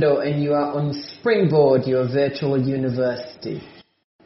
And 0.00 0.40
you 0.44 0.52
are 0.52 0.74
on 0.74 0.92
Springboard, 0.92 1.82
your 1.84 2.06
virtual 2.06 2.56
university. 2.56 3.60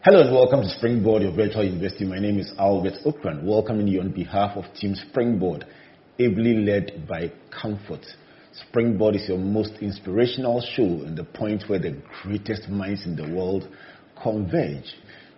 Hello 0.02 0.20
and 0.20 0.30
welcome 0.30 0.60
to 0.60 0.68
Springboard, 0.68 1.22
your 1.22 1.34
virtual 1.34 1.64
university. 1.64 2.04
My 2.04 2.18
name 2.18 2.38
is 2.38 2.52
Albert 2.58 2.98
Ocran, 3.06 3.42
welcoming 3.42 3.88
you 3.88 4.00
on 4.00 4.10
behalf 4.10 4.54
of 4.58 4.64
Team 4.74 4.94
Springboard, 4.94 5.64
ably 6.18 6.58
led 6.58 7.08
by 7.08 7.32
Comfort. 7.50 8.04
Springboard 8.68 9.16
is 9.16 9.26
your 9.26 9.38
most 9.38 9.72
inspirational 9.80 10.60
show 10.60 10.82
and 10.82 11.16
the 11.16 11.24
point 11.24 11.64
where 11.68 11.78
the 11.78 11.96
greatest 12.22 12.68
minds 12.68 13.06
in 13.06 13.16
the 13.16 13.34
world 13.34 13.66
converge. 14.22 14.94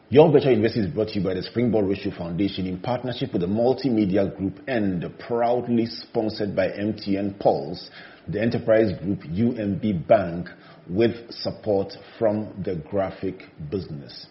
Your 0.09 0.33
Virtual 0.33 0.51
University 0.51 0.81
is 0.81 0.93
brought 0.93 1.09
to 1.11 1.21
you 1.21 1.25
by 1.25 1.35
the 1.35 1.45
Springboard 1.45 1.89
Ratio 1.89 2.13
Foundation 2.19 2.67
in 2.67 2.81
partnership 2.81 3.33
with 3.33 3.43
the 3.43 3.47
Multimedia 3.47 4.37
Group 4.37 4.59
and 4.67 5.05
proudly 5.29 5.87
sponsored 5.87 6.57
by 6.57 6.71
MTN 6.71 7.39
Pulse, 7.39 7.89
the 8.29 8.41
enterprise 8.41 8.93
group 9.03 9.21
UMB 9.21 10.07
Bank, 10.07 10.49
with 10.89 11.31
support 11.31 11.93
from 12.19 12.63
the 12.65 12.77
graphic 12.91 13.43
business. 13.71 14.27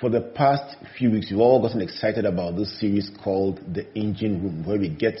For 0.00 0.10
the 0.10 0.20
past 0.20 0.76
few 0.98 1.10
weeks, 1.10 1.30
you've 1.30 1.40
all 1.40 1.62
gotten 1.62 1.80
excited 1.80 2.24
about 2.24 2.56
this 2.56 2.78
series 2.80 3.10
called 3.22 3.60
The 3.74 3.86
Engine 3.94 4.42
Room, 4.42 4.66
where 4.66 4.78
we 4.78 4.90
get 4.90 5.18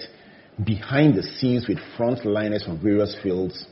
behind 0.64 1.14
the 1.14 1.22
scenes 1.22 1.66
with 1.68 1.78
frontliners 1.98 2.64
from 2.64 2.80
various 2.82 3.16
fields 3.22 3.66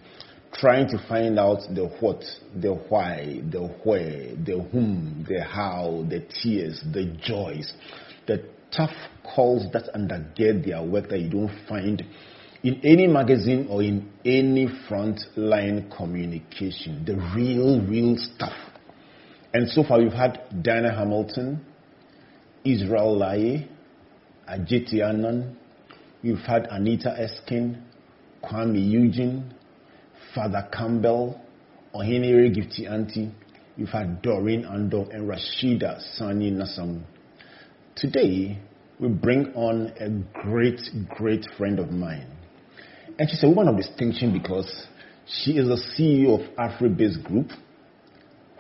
trying 0.55 0.88
to 0.88 0.98
find 1.09 1.38
out 1.38 1.59
the 1.75 1.86
what, 2.00 2.22
the 2.55 2.75
why, 2.88 3.41
the 3.50 3.66
where, 3.83 4.34
the 4.36 4.66
whom, 4.70 5.27
the 5.28 5.42
how, 5.42 6.05
the 6.09 6.20
tears, 6.42 6.83
the 6.92 7.16
joys, 7.20 7.72
the 8.27 8.44
tough 8.75 8.94
calls 9.25 9.66
that 9.72 9.92
undergird 9.94 10.64
their 10.64 10.83
work 10.83 11.09
that 11.09 11.20
you 11.20 11.31
don't 11.31 11.50
find 11.69 12.03
in 12.64 12.80
any 12.82 13.06
magazine 13.06 13.66
or 13.68 13.82
in 13.82 14.10
any 14.24 14.66
frontline 14.88 15.94
communication. 15.94 17.04
The 17.04 17.14
real, 17.36 17.82
real 17.82 18.16
stuff. 18.16 18.54
And 19.52 19.68
so 19.68 19.84
far, 19.84 20.00
we've 20.00 20.10
had 20.10 20.62
Diana 20.62 20.92
Hamilton, 20.92 21.62
Israel 22.64 23.18
Laryea, 23.20 23.68
Ajiti 24.50 25.06
Annan, 25.06 25.56
we've 26.22 26.38
had 26.38 26.66
Anita 26.70 27.14
Erskine, 27.20 27.82
Kwame 28.42 28.90
Eugene, 28.90 29.54
Father 30.34 30.66
Campbell, 30.72 31.38
Oheneyere 31.94 32.50
Gifty 32.50 32.90
Anti, 32.90 33.30
we've 33.76 33.88
had 33.88 34.22
Doreen 34.22 34.64
Andoh 34.64 35.14
and 35.14 35.28
Rashida 35.28 36.00
Sani 36.16 36.50
Nasamu. 36.50 37.02
Today, 37.94 38.58
we 38.98 39.08
bring 39.08 39.52
on 39.54 39.92
a 40.00 40.08
great, 40.42 40.80
great 41.10 41.46
friend 41.58 41.78
of 41.78 41.90
mine. 41.90 42.33
And 43.18 43.30
she's 43.30 43.44
a 43.44 43.48
woman 43.48 43.69
of 43.69 43.76
distinction 43.76 44.32
because 44.32 44.86
she 45.26 45.52
is 45.52 45.69
the 45.69 45.76
CEO 45.97 46.41
of 46.41 46.56
AfriBase 46.56 47.22
Group, 47.22 47.50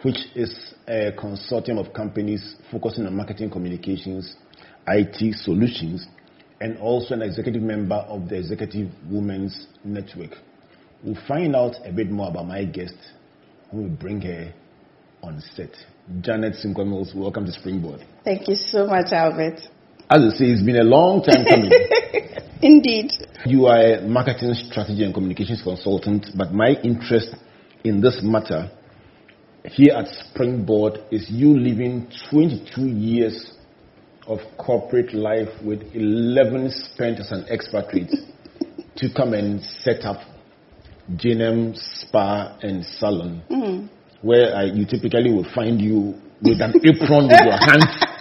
which 0.02 0.18
is 0.36 0.74
a 0.86 1.10
consortium 1.18 1.84
of 1.84 1.92
companies 1.92 2.54
focusing 2.70 3.06
on 3.06 3.16
marketing 3.16 3.50
communications, 3.50 4.36
IT 4.86 5.34
solutions, 5.36 6.06
and 6.60 6.78
also 6.78 7.14
an 7.14 7.22
executive 7.22 7.62
member 7.62 7.96
of 7.96 8.28
the 8.28 8.36
Executive 8.36 8.90
Women's 9.10 9.66
Network. 9.82 10.36
We'll 11.02 11.18
find 11.26 11.56
out 11.56 11.74
a 11.84 11.92
bit 11.92 12.10
more 12.10 12.28
about 12.28 12.46
my 12.46 12.64
guest 12.64 12.94
when 13.70 13.84
we 13.84 13.90
bring 13.90 14.20
her 14.20 14.54
on 15.22 15.42
set. 15.56 15.70
Janet 16.20 16.54
Sinkwamos, 16.64 17.14
welcome 17.14 17.44
to 17.44 17.52
Springboard. 17.52 18.06
Thank 18.24 18.46
you 18.46 18.54
so 18.54 18.86
much, 18.86 19.10
Albert. 19.10 19.60
As 20.10 20.20
I 20.20 20.36
say, 20.36 20.44
it's 20.46 20.62
been 20.62 20.76
a 20.76 20.84
long 20.84 21.22
time 21.22 21.44
coming. 21.44 21.70
Indeed. 22.62 23.12
You 23.46 23.66
are 23.66 23.80
a 23.80 24.00
marketing 24.02 24.54
strategy 24.54 25.04
and 25.04 25.14
communications 25.14 25.62
consultant, 25.62 26.26
but 26.36 26.52
my 26.52 26.70
interest 26.82 27.34
in 27.84 28.00
this 28.00 28.20
matter 28.22 28.70
here 29.64 29.94
at 29.94 30.06
Springboard 30.08 30.98
is 31.10 31.26
you 31.30 31.58
living 31.58 32.10
22 32.30 32.82
years 32.82 33.52
of 34.26 34.38
corporate 34.58 35.14
life 35.14 35.48
with 35.62 35.80
11 35.94 36.70
spent 36.70 37.18
as 37.20 37.30
an 37.32 37.46
expatriate 37.50 38.10
to 38.96 39.08
come 39.14 39.32
and 39.32 39.62
set 39.80 40.04
up 40.04 40.20
JNM 41.16 41.76
Spa 41.76 42.56
and 42.62 42.84
Salon, 42.84 43.42
Mm. 43.50 43.88
where 44.22 44.54
I, 44.54 44.64
you 44.64 44.86
typically 44.86 45.32
will 45.32 45.46
find 45.54 45.80
you 45.80 46.14
with 46.42 46.60
an 46.60 46.74
apron 46.84 47.28
with 47.28 47.40
your 47.44 47.56
hands 47.58 48.13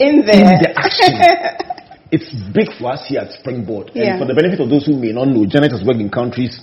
In 0.00 0.24
in 0.24 0.24
the 0.24 0.72
action. 0.76 1.66
It's 2.12 2.26
big 2.50 2.74
for 2.76 2.90
us 2.90 3.06
here 3.06 3.20
at 3.20 3.30
Springboard. 3.38 3.92
Yeah. 3.94 4.10
And 4.10 4.18
for 4.18 4.26
the 4.26 4.34
benefit 4.34 4.58
of 4.58 4.68
those 4.68 4.84
who 4.84 4.98
may 4.98 5.12
not 5.12 5.28
know, 5.28 5.46
Janet 5.46 5.70
has 5.70 5.86
worked 5.86 6.00
in 6.00 6.10
countries 6.10 6.58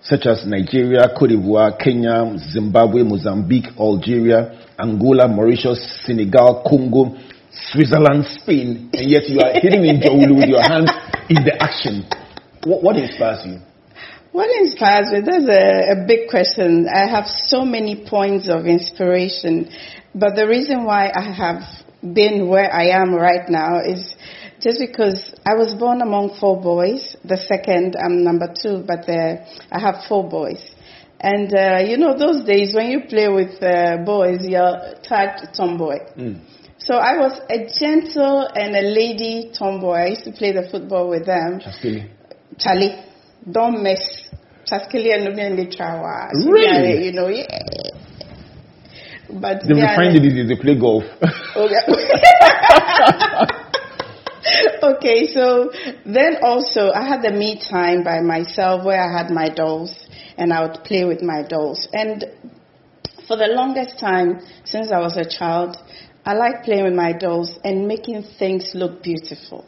such 0.00 0.26
as 0.26 0.46
Nigeria, 0.46 1.10
Cote 1.10 1.30
d'Ivoire, 1.30 1.74
Kenya, 1.78 2.38
Zimbabwe, 2.38 3.02
Mozambique, 3.02 3.74
Algeria, 3.78 4.70
Angola, 4.78 5.26
Mauritius, 5.26 5.78
Senegal, 6.06 6.62
Congo, 6.66 7.18
Switzerland, 7.50 8.26
Spain, 8.26 8.90
and 8.92 9.10
yet 9.10 9.28
you 9.28 9.38
are 9.40 9.52
hitting 9.54 9.84
in 9.84 9.98
Jowulu 9.98 10.38
with 10.38 10.48
your 10.48 10.62
hands 10.62 10.90
in 11.28 11.42
the 11.42 11.54
action. 11.58 12.06
What, 12.64 12.82
what 12.82 12.96
inspires 12.96 13.46
you? 13.46 13.58
What 14.32 14.50
inspires 14.50 15.12
me? 15.12 15.20
That's 15.20 15.46
a, 15.46 16.02
a 16.02 16.06
big 16.06 16.30
question. 16.30 16.86
I 16.88 17.10
have 17.10 17.26
so 17.26 17.64
many 17.64 18.06
points 18.08 18.48
of 18.48 18.66
inspiration, 18.66 19.70
but 20.14 20.34
the 20.34 20.46
reason 20.46 20.84
why 20.84 21.10
I 21.14 21.30
have 21.34 21.62
been 22.02 22.48
where 22.48 22.72
I 22.72 22.88
am 23.00 23.14
right 23.14 23.48
now 23.48 23.80
is 23.80 24.14
just 24.60 24.78
because 24.78 25.34
I 25.46 25.54
was 25.54 25.74
born 25.74 26.02
among 26.02 26.36
four 26.38 26.60
boys. 26.60 27.16
The 27.24 27.36
second, 27.36 27.96
I'm 27.96 28.24
number 28.24 28.52
two, 28.60 28.84
but 28.86 29.08
uh, 29.08 29.44
I 29.70 29.80
have 29.80 30.04
four 30.08 30.28
boys. 30.28 30.60
And 31.20 31.54
uh, 31.54 31.78
you 31.86 31.96
know, 31.96 32.18
those 32.18 32.44
days 32.44 32.74
when 32.74 32.90
you 32.90 33.02
play 33.08 33.28
with 33.28 33.62
uh, 33.62 33.98
boys, 34.04 34.38
you're 34.42 34.94
tagged 35.02 35.54
tomboy. 35.56 35.98
So 36.78 36.94
I 36.96 37.16
was 37.16 37.40
a 37.48 37.70
gentle 37.78 38.48
and 38.54 38.74
a 38.74 38.82
lady 38.82 39.52
tomboy. 39.56 39.94
I 39.94 40.06
used 40.08 40.24
to 40.24 40.32
play 40.32 40.50
the 40.50 40.68
football 40.68 41.08
with 41.08 41.26
them. 41.26 41.60
Chaskili. 41.60 42.10
Charlie, 42.58 43.04
don't 43.50 43.82
mess. 43.82 44.02
Chaskili 44.66 45.14
and 45.14 45.24
Nubian 45.24 45.56
Litrawa. 45.56 46.30
Really? 46.44 47.06
You 47.06 47.12
know, 47.12 47.28
yeah. 47.28 47.46
But 49.32 49.62
They 49.66 49.80
are- 49.80 49.90
refined 49.90 50.16
it 50.16 50.24
is 50.24 50.48
they 50.48 50.56
play 50.56 50.78
golf. 50.78 51.04
Okay. 51.56 51.82
okay, 54.82 55.32
so 55.32 55.70
then 56.04 56.38
also 56.42 56.90
I 56.92 57.06
had 57.06 57.22
the 57.22 57.30
me 57.30 57.58
time 57.58 58.02
by 58.04 58.20
myself 58.20 58.84
where 58.84 59.00
I 59.00 59.10
had 59.16 59.30
my 59.30 59.48
dolls 59.48 60.06
and 60.36 60.52
I 60.52 60.62
would 60.66 60.84
play 60.84 61.04
with 61.04 61.22
my 61.22 61.42
dolls. 61.42 61.88
And 61.92 62.24
for 63.26 63.36
the 63.36 63.48
longest 63.48 63.98
time 63.98 64.40
since 64.64 64.92
I 64.92 64.98
was 64.98 65.16
a 65.16 65.24
child, 65.24 65.76
I 66.24 66.34
like 66.34 66.64
playing 66.64 66.84
with 66.84 66.94
my 66.94 67.12
dolls 67.12 67.58
and 67.64 67.88
making 67.88 68.24
things 68.38 68.72
look 68.74 69.02
beautiful. 69.02 69.64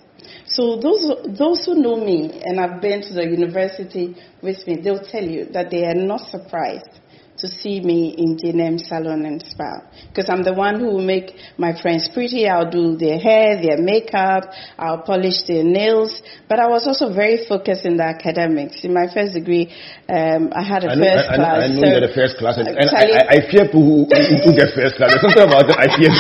So 0.47 0.77
those 0.77 1.11
those 1.39 1.65
who 1.65 1.75
know 1.75 1.97
me 1.97 2.41
and 2.45 2.59
have 2.59 2.81
been 2.81 3.03
to 3.03 3.15
the 3.15 3.25
university 3.25 4.17
with 4.43 4.67
me, 4.67 4.77
they'll 4.77 5.05
tell 5.05 5.25
you 5.25 5.47
that 5.47 5.71
they 5.71 5.85
are 5.85 5.95
not 5.95 6.29
surprised 6.31 7.01
to 7.45 7.49
see 7.61 7.81
me 7.81 8.17
in 8.17 8.41
JNM 8.41 8.81
Salon 8.81 9.27
and 9.29 9.45
Spa 9.45 9.85
because 10.09 10.31
I'm 10.33 10.43
the 10.43 10.55
one 10.55 10.81
who 10.81 10.87
will 10.97 11.05
make 11.05 11.37
my 11.59 11.77
friends 11.77 12.09
pretty. 12.09 12.49
I'll 12.49 12.71
do 12.71 12.97
their 12.97 13.19
hair, 13.21 13.61
their 13.61 13.77
makeup, 13.77 14.49
I'll 14.79 15.03
polish 15.05 15.45
their 15.47 15.63
nails. 15.63 16.23
But 16.49 16.59
I 16.59 16.69
was 16.69 16.89
also 16.89 17.13
very 17.13 17.45
focused 17.47 17.85
in 17.85 17.99
the 18.01 18.05
academics. 18.05 18.81
In 18.85 18.95
my 18.95 19.13
first 19.13 19.35
degree, 19.35 19.69
um, 20.09 20.57
I 20.57 20.65
had 20.65 20.85
a 20.85 20.91
I 20.91 20.95
know, 20.97 21.05
first 21.05 21.29
I, 21.29 21.35
I 21.35 21.37
know, 21.37 21.45
class. 21.45 21.61
I 21.61 21.69
know 21.69 21.81
so- 21.85 21.89
you're 21.93 22.07
the 22.09 22.15
first 22.17 22.35
class, 22.41 22.57
and, 22.57 22.69
and 22.69 22.89
I, 22.89 23.05
I, 23.13 23.23
I 23.29 23.39
fear 23.53 23.69
people 23.69 23.85
who, 23.85 23.99
who, 24.09 24.51
get 24.57 24.73
first 24.73 24.97
class. 24.97 25.13
There's 25.13 25.25
something 25.29 25.45
about 25.45 25.69
it 25.69 25.77
I 25.77 25.89
fear. 25.93 26.13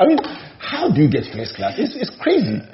I 0.00 0.02
mean, 0.08 0.18
how 0.56 0.88
do 0.88 1.04
you 1.04 1.10
get 1.12 1.28
first 1.28 1.52
class? 1.52 1.76
It's, 1.76 1.92
it's 2.00 2.16
crazy. 2.16 2.64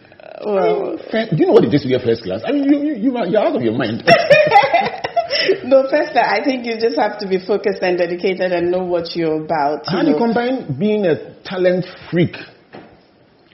well, 0.47 1.03
Fir- 1.11 1.35
Do 1.35 1.37
you 1.43 1.51
know 1.51 1.59
what 1.59 1.65
it 1.67 1.75
is 1.75 1.83
to 1.83 1.89
get 1.91 2.07
first 2.07 2.23
class? 2.23 2.47
I 2.47 2.53
mean, 2.55 2.71
you, 2.71 2.79
you, 2.79 2.95
you 2.95 3.17
are, 3.19 3.27
you're 3.27 3.43
out 3.43 3.57
of 3.57 3.63
your 3.63 3.75
mind. 3.75 4.07
no, 5.67 5.89
first, 5.91 6.17
I 6.17 6.43
think 6.45 6.65
you 6.65 6.79
just 6.79 6.99
have 6.99 7.19
to 7.19 7.29
be 7.29 7.39
focused 7.45 7.83
and 7.83 7.99
dedicated 7.99 8.53
and 8.53 8.71
know 8.71 8.85
what 8.85 9.15
you're 9.17 9.45
about. 9.45 9.87
How 9.87 9.99
you 9.99 10.05
do 10.05 10.11
you 10.13 10.17
combine 10.17 10.79
being 10.79 11.07
a 11.07 11.35
talent 11.43 11.85
freak 12.11 12.37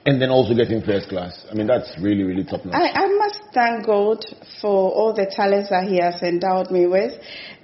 and 0.05 0.21
then 0.21 0.29
also 0.29 0.53
getting 0.53 0.81
first 0.81 1.09
class? 1.09 1.45
I 1.51 1.55
mean, 1.55 1.67
that's 1.67 1.95
really, 1.99 2.23
really 2.23 2.43
top 2.43 2.65
notch. 2.65 2.75
I, 2.75 3.03
I 3.03 3.07
must 3.07 3.41
thank 3.53 3.85
God 3.85 4.23
for 4.61 4.91
all 4.91 5.13
the 5.13 5.25
talents 5.25 5.69
that 5.69 5.87
He 5.87 5.97
has 5.99 6.21
endowed 6.21 6.71
me 6.71 6.87
with. 6.87 7.13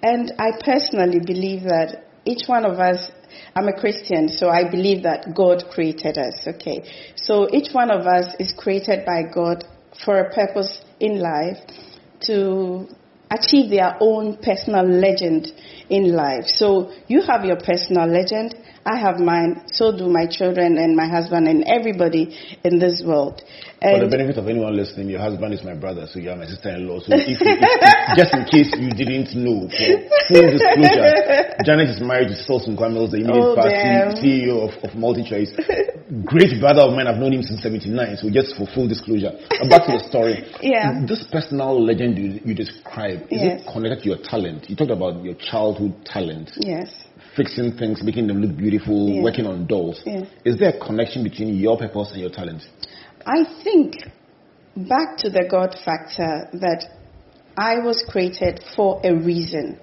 And 0.01 0.33
I 0.39 0.51
personally 0.63 1.19
believe 1.19 1.63
that 1.63 2.05
each 2.25 2.47
one 2.47 2.65
of 2.65 2.79
us, 2.79 3.11
I'm 3.55 3.67
a 3.67 3.79
Christian, 3.79 4.29
so 4.29 4.49
I 4.49 4.69
believe 4.69 5.03
that 5.03 5.33
God 5.35 5.65
created 5.71 6.17
us, 6.17 6.47
okay? 6.47 6.83
So 7.15 7.47
each 7.51 7.73
one 7.73 7.91
of 7.91 8.07
us 8.07 8.35
is 8.39 8.53
created 8.57 9.05
by 9.05 9.23
God 9.23 9.63
for 10.05 10.19
a 10.19 10.33
purpose 10.33 10.81
in 10.99 11.19
life 11.19 11.57
to 12.21 12.87
achieve 13.31 13.69
their 13.69 13.97
own 13.99 14.37
personal 14.37 14.85
legend 14.85 15.51
in 15.89 16.13
life. 16.13 16.47
So 16.47 16.91
you 17.07 17.21
have 17.21 17.45
your 17.45 17.57
personal 17.57 18.07
legend, 18.07 18.55
I 18.89 18.97
have 18.97 19.19
mine, 19.19 19.61
so 19.67 19.95
do 19.95 20.07
my 20.09 20.25
children 20.25 20.77
and 20.79 20.95
my 20.95 21.07
husband 21.07 21.47
and 21.47 21.63
everybody 21.67 22.33
in 22.63 22.79
this 22.79 23.03
world. 23.05 23.43
For 23.79 23.99
the 24.01 24.09
benefit 24.09 24.35
of 24.41 24.47
anyone 24.49 24.75
listening, 24.75 25.07
your 25.09 25.21
husband 25.21 25.53
is 25.53 25.63
my 25.63 25.75
brother, 25.75 26.07
so 26.11 26.17
you 26.19 26.31
are 26.31 26.35
my 26.35 26.47
sister-in-law. 26.49 26.99
So 27.05 27.13
if, 27.13 27.29
you, 27.29 27.37
if 27.39 28.17
just 28.17 28.33
in 28.33 28.43
case 28.49 28.73
you 28.75 28.89
didn't 28.91 29.31
know, 29.37 29.69
for 29.69 29.87
full 30.27 30.49
disclosure, 30.51 31.53
Janet 31.63 31.87
is 31.93 32.01
married 32.01 32.33
to 32.33 32.35
Solson 32.43 32.73
Kwamels, 32.75 33.11
the 33.13 33.21
immediate 33.21 33.39
Oh, 33.39 33.55
past. 33.55 34.19
CEO 34.25 34.67
of, 34.67 34.73
of 34.83 34.91
MultiChoice. 34.97 35.53
Great 36.25 36.59
brother 36.59 36.81
of 36.81 36.91
mine, 36.97 37.05
I've 37.07 37.21
known 37.21 37.31
him 37.37 37.43
since 37.45 37.61
79, 37.61 38.17
so 38.17 38.27
just 38.33 38.57
for 38.57 38.65
full 38.73 38.87
disclosure. 38.89 39.31
Uh, 39.37 39.69
back 39.69 39.85
to 39.85 39.93
the 39.95 40.03
story. 40.09 40.43
Yeah. 40.65 41.05
This 41.07 41.23
personal 41.31 41.77
legend 41.79 42.17
you, 42.17 42.41
you 42.43 42.55
described, 42.57 43.29
is 43.31 43.39
Yes. 43.45 43.61
it 43.61 43.69
connected 43.71 44.01
to 44.03 44.09
your 44.09 44.19
talent? 44.25 44.67
You 44.67 44.75
talked 44.75 44.91
about 44.91 45.23
your 45.23 45.35
childhood 45.37 45.93
talent. 46.03 46.51
yes, 46.57 46.89
Fixing 47.39 47.77
things, 47.77 48.03
making 48.03 48.27
them 48.27 48.41
look 48.41 48.57
beautiful, 48.57 49.07
Yeah. 49.07 49.21
working 49.23 49.45
on 49.45 49.65
dolls. 49.65 50.01
Yeah. 50.05 50.25
Is 50.43 50.57
there 50.57 50.71
a 50.75 50.79
connection 50.87 51.23
between 51.23 51.55
your 51.55 51.77
purpose 51.77 52.11
and 52.11 52.19
your 52.19 52.29
talent? 52.29 52.67
I 53.25 53.45
think 53.63 53.95
back 54.75 55.15
to 55.19 55.29
the 55.29 55.45
God 55.49 55.73
factor 55.85 56.49
that 56.65 56.81
I 57.57 57.79
was 57.79 58.03
created 58.09 58.61
for 58.75 58.99
a 59.05 59.13
reason. 59.15 59.79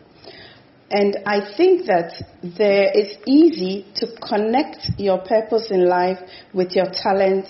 And 0.91 1.17
I 1.25 1.41
think 1.56 1.87
that 1.87 2.12
there 2.43 2.91
it's 2.94 3.17
easy 3.26 3.87
to 4.00 4.06
connect 4.20 4.91
your 4.99 5.19
purpose 5.19 5.70
in 5.70 5.87
life 5.88 6.20
with 6.52 6.76
your 6.76 6.91
talent 6.93 7.47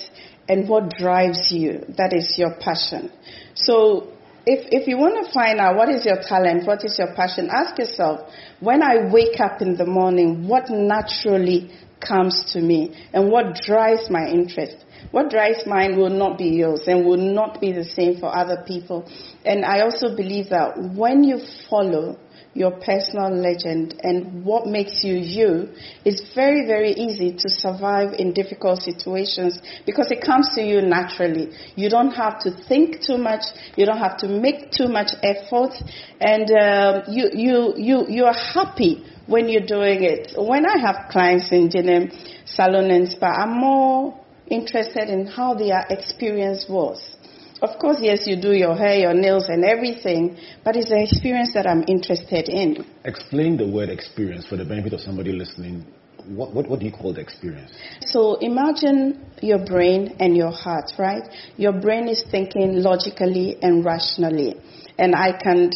and 0.48 0.68
what 0.68 0.90
drives 0.90 1.50
you. 1.50 1.84
That 1.96 2.12
is 2.12 2.38
your 2.38 2.54
passion. 2.60 3.10
So 3.54 4.12
if, 4.46 4.68
if 4.70 4.86
you 4.86 4.96
want 4.96 5.26
to 5.26 5.32
find 5.32 5.58
out 5.58 5.76
what 5.76 5.88
is 5.88 6.06
your 6.06 6.22
talent, 6.22 6.66
what 6.66 6.84
is 6.84 6.96
your 6.98 7.12
passion, 7.14 7.50
ask 7.50 7.76
yourself, 7.78 8.30
when 8.60 8.80
I 8.80 9.10
wake 9.10 9.40
up 9.40 9.60
in 9.60 9.76
the 9.76 9.84
morning, 9.84 10.46
what 10.46 10.70
naturally 10.70 11.72
comes 12.00 12.52
to 12.52 12.60
me 12.60 12.94
and 13.12 13.28
what 13.30 13.56
drives 13.56 14.08
my 14.08 14.28
interest? 14.28 14.76
What 15.10 15.30
drives 15.30 15.66
mine 15.66 15.96
will 15.96 16.10
not 16.10 16.38
be 16.38 16.48
yours 16.48 16.82
and 16.86 17.04
will 17.04 17.16
not 17.16 17.60
be 17.60 17.72
the 17.72 17.84
same 17.84 18.20
for 18.20 18.34
other 18.34 18.62
people. 18.64 19.10
And 19.44 19.64
I 19.64 19.80
also 19.80 20.14
believe 20.16 20.50
that 20.50 20.78
when 20.94 21.24
you 21.24 21.40
follow 21.68 22.18
your 22.56 22.70
personal 22.70 23.30
legend 23.30 24.00
and 24.02 24.44
what 24.44 24.66
makes 24.66 25.04
you 25.04 25.14
you, 25.14 25.68
it's 26.04 26.34
very, 26.34 26.66
very 26.66 26.92
easy 26.92 27.32
to 27.32 27.50
survive 27.50 28.14
in 28.18 28.32
difficult 28.32 28.82
situations 28.82 29.58
because 29.84 30.10
it 30.10 30.22
comes 30.24 30.48
to 30.54 30.62
you 30.62 30.80
naturally. 30.80 31.52
You 31.74 31.90
don't 31.90 32.12
have 32.12 32.40
to 32.40 32.50
think 32.68 33.02
too 33.02 33.18
much. 33.18 33.42
You 33.76 33.84
don't 33.84 33.98
have 33.98 34.16
to 34.18 34.28
make 34.28 34.70
too 34.70 34.88
much 34.88 35.10
effort, 35.22 35.74
and 36.20 36.50
um, 36.50 37.02
you 37.08 37.30
you 37.34 37.74
you 37.76 38.06
you 38.08 38.24
are 38.24 38.34
happy 38.34 39.04
when 39.26 39.48
you're 39.48 39.66
doing 39.66 40.02
it. 40.02 40.32
When 40.36 40.64
I 40.64 40.78
have 40.78 41.10
clients 41.10 41.52
in 41.52 41.68
Jenem 41.68 42.12
Salon 42.46 42.90
and 42.90 43.08
Spa, 43.08 43.26
I'm 43.26 43.58
more 43.60 44.18
interested 44.48 45.08
in 45.08 45.26
how 45.26 45.54
their 45.54 45.84
experience 45.90 46.66
was. 46.68 47.15
Of 47.62 47.78
course, 47.78 47.98
yes, 48.00 48.26
you 48.26 48.36
do 48.36 48.52
your 48.52 48.76
hair, 48.76 48.96
your 48.96 49.14
nails, 49.14 49.48
and 49.48 49.64
everything, 49.64 50.36
but 50.62 50.76
it's 50.76 50.90
the 50.90 51.02
experience 51.02 51.54
that 51.54 51.66
I'm 51.66 51.84
interested 51.88 52.48
in. 52.48 52.84
Explain 53.04 53.56
the 53.56 53.66
word 53.66 53.88
experience 53.88 54.46
for 54.46 54.56
the 54.56 54.64
benefit 54.64 54.92
of 54.92 55.00
somebody 55.00 55.32
listening. 55.32 55.86
What, 56.26 56.52
what, 56.52 56.68
what 56.68 56.80
do 56.80 56.86
you 56.86 56.92
call 56.92 57.14
the 57.14 57.20
experience? 57.20 57.70
So 58.02 58.34
imagine 58.36 59.24
your 59.40 59.64
brain 59.64 60.16
and 60.18 60.36
your 60.36 60.50
heart, 60.50 60.92
right? 60.98 61.22
Your 61.56 61.72
brain 61.72 62.08
is 62.08 62.24
thinking 62.30 62.82
logically 62.82 63.56
and 63.62 63.84
rationally. 63.84 64.56
And 64.98 65.14
I 65.14 65.32
can 65.32 65.70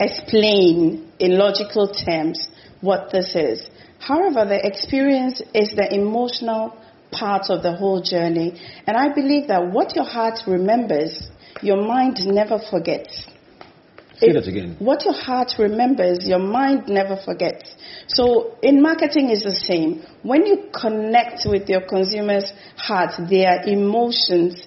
explain 0.00 1.10
in 1.18 1.38
logical 1.38 1.88
terms 1.88 2.48
what 2.80 3.12
this 3.12 3.34
is. 3.34 3.70
However, 3.98 4.44
the 4.44 4.60
experience 4.66 5.40
is 5.54 5.70
the 5.74 5.88
emotional 5.90 6.76
part 7.20 7.50
of 7.50 7.62
the 7.62 7.74
whole 7.80 8.00
journey. 8.00 8.48
And 8.86 8.96
I 8.96 9.06
believe 9.14 9.48
that 9.48 9.62
what 9.76 9.94
your 9.96 10.04
heart 10.16 10.40
remembers, 10.46 11.12
your 11.62 11.80
mind 11.94 12.16
never 12.26 12.58
forgets. 12.58 13.26
Say 14.18 14.28
It- 14.28 14.34
that 14.34 14.46
again. 14.46 14.76
What 14.78 15.04
your 15.04 15.14
heart 15.14 15.50
remembers, 15.58 16.26
your 16.32 16.38
mind 16.38 16.88
never 16.88 17.16
forgets. 17.16 17.74
So 18.06 18.24
in 18.62 18.80
marketing 18.80 19.30
is 19.30 19.42
the 19.42 19.54
same. 19.54 20.02
When 20.22 20.46
you 20.46 20.56
connect 20.72 21.46
with 21.46 21.68
your 21.68 21.82
consumer's 21.94 22.52
heart, 22.76 23.12
their 23.28 23.62
emotions, 23.66 24.66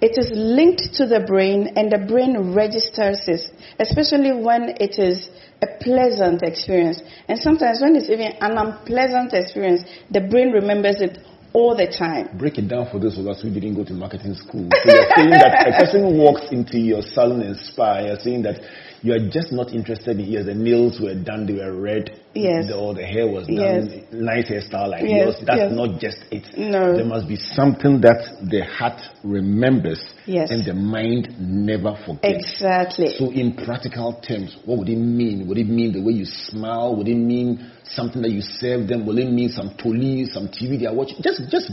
it 0.00 0.14
is 0.22 0.30
linked 0.32 0.94
to 0.98 1.06
the 1.06 1.20
brain 1.20 1.60
and 1.76 1.90
the 1.90 1.98
brain 1.98 2.52
registers 2.62 3.20
it, 3.26 3.42
especially 3.78 4.32
when 4.32 4.62
it 4.86 4.98
is 4.98 5.28
a 5.60 5.66
pleasant 5.66 6.42
experience. 6.42 7.02
And 7.28 7.38
sometimes 7.38 7.80
when 7.80 7.96
it's 7.96 8.08
even 8.08 8.32
an 8.40 8.58
unpleasant 8.64 9.32
experience, 9.32 9.82
the 10.10 10.20
brain 10.20 10.50
remembers 10.52 11.00
it 11.00 11.18
all 11.52 11.76
the 11.76 11.86
time. 11.86 12.36
Break 12.36 12.58
it 12.58 12.68
down 12.68 12.88
for 12.90 12.98
those 12.98 13.18
of 13.18 13.26
us 13.26 13.42
who 13.42 13.50
didn't 13.50 13.74
go 13.74 13.84
to 13.84 13.92
marketing 13.92 14.34
school. 14.34 14.68
So 14.70 14.92
you're 14.92 15.10
saying 15.16 15.30
that 15.30 15.68
a 15.68 15.78
person 15.78 16.18
walks 16.18 16.52
into 16.52 16.78
your 16.78 17.02
salon 17.02 17.42
and 17.42 17.56
spa, 17.56 18.00
you're 18.00 18.20
saying 18.20 18.42
that 18.42 18.60
you 19.02 19.12
are 19.12 19.28
just 19.30 19.52
not 19.52 19.72
interested 19.72 20.18
in 20.18 20.26
yes, 20.26 20.46
the 20.46 20.54
nails 20.54 21.00
were 21.00 21.14
done, 21.14 21.46
they 21.46 21.54
were 21.54 21.72
red, 21.72 22.20
Yes. 22.34 22.66
the, 22.68 22.76
or 22.76 22.94
the 22.94 23.04
hair 23.04 23.26
was 23.26 23.46
done, 23.46 23.56
Yes. 23.56 24.04
nice 24.12 24.48
hairstyle 24.48 24.88
like 24.90 25.02
Yes, 25.02 25.10
yours. 25.10 25.36
That's 25.46 25.58
yes. 25.58 25.72
not 25.72 26.00
just 26.00 26.18
it. 26.30 26.46
No. 26.56 26.96
There 26.96 27.04
must 27.04 27.28
be 27.28 27.36
something 27.36 28.00
that 28.02 28.38
the 28.42 28.64
heart 28.64 29.00
remembers 29.24 30.00
Yes. 30.26 30.50
and 30.50 30.64
the 30.64 30.74
mind 30.74 31.34
never 31.40 31.96
forgets. 32.04 32.44
Exactly. 32.54 33.14
So, 33.18 33.30
in 33.30 33.54
practical 33.54 34.12
terms, 34.20 34.56
what 34.64 34.78
would 34.78 34.88
it 34.88 34.96
mean? 34.96 35.46
Would 35.48 35.58
it 35.58 35.68
mean 35.68 35.92
the 35.92 36.02
way 36.02 36.12
you 36.12 36.24
smile? 36.26 36.94
Would 36.96 37.08
it 37.08 37.16
mean 37.16 37.70
something 37.84 38.22
that 38.22 38.30
you 38.30 38.42
serve 38.42 38.88
them? 38.88 39.06
Will 39.06 39.18
it 39.18 39.30
mean 39.30 39.48
some 39.48 39.70
police, 39.70 40.34
some 40.34 40.48
TV 40.48 40.78
they 40.78 40.86
are 40.86 40.94
watching? 40.94 41.18
Just, 41.22 41.48
just 41.50 41.70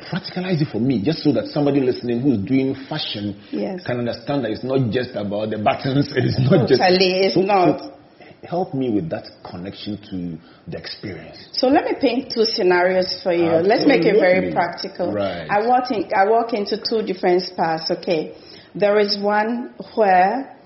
practicalize 0.00 0.60
it 0.62 0.68
for 0.72 0.80
me, 0.80 1.02
just 1.02 1.22
so 1.22 1.32
that 1.32 1.46
somebody 1.46 1.80
listening 1.80 2.20
who's 2.20 2.38
doing 2.38 2.74
fashion 2.88 3.36
Yes. 3.50 3.84
can 3.84 3.98
understand 3.98 4.44
that 4.44 4.50
it's 4.52 4.64
not 4.64 4.90
just 4.90 5.10
about 5.16 5.50
the 5.50 5.58
buttons. 5.58 6.12
It 6.16 6.24
is 6.24 6.38
not 6.38 6.68
just. 6.68 6.80
Totally, 6.80 7.12
it's 7.26 7.34
So- 7.34 7.42
not. 7.42 7.80
so 7.80 7.96
help 8.42 8.72
me 8.72 8.88
with 8.88 9.10
that 9.10 9.28
connection 9.44 9.98
to 10.10 10.38
the 10.70 10.78
experience. 10.78 11.36
So 11.52 11.68
let 11.68 11.84
me 11.84 11.92
paint 12.00 12.32
two 12.32 12.44
scenarios 12.44 13.20
for 13.22 13.32
you. 13.32 13.50
Let's 13.60 13.86
make 13.86 14.04
it 14.04 14.16
very 14.18 14.50
practical. 14.52 15.12
Right. 15.12 15.46
I 15.50 15.66
walk 15.66 15.90
in, 15.90 16.08
I 16.16 16.24
walk 16.24 16.54
into 16.54 16.80
two 16.80 17.02
different 17.02 17.42
spas. 17.42 17.90
Okay, 17.90 18.34
there 18.74 18.98
is 18.98 19.18
one 19.20 19.74
where 19.94 20.56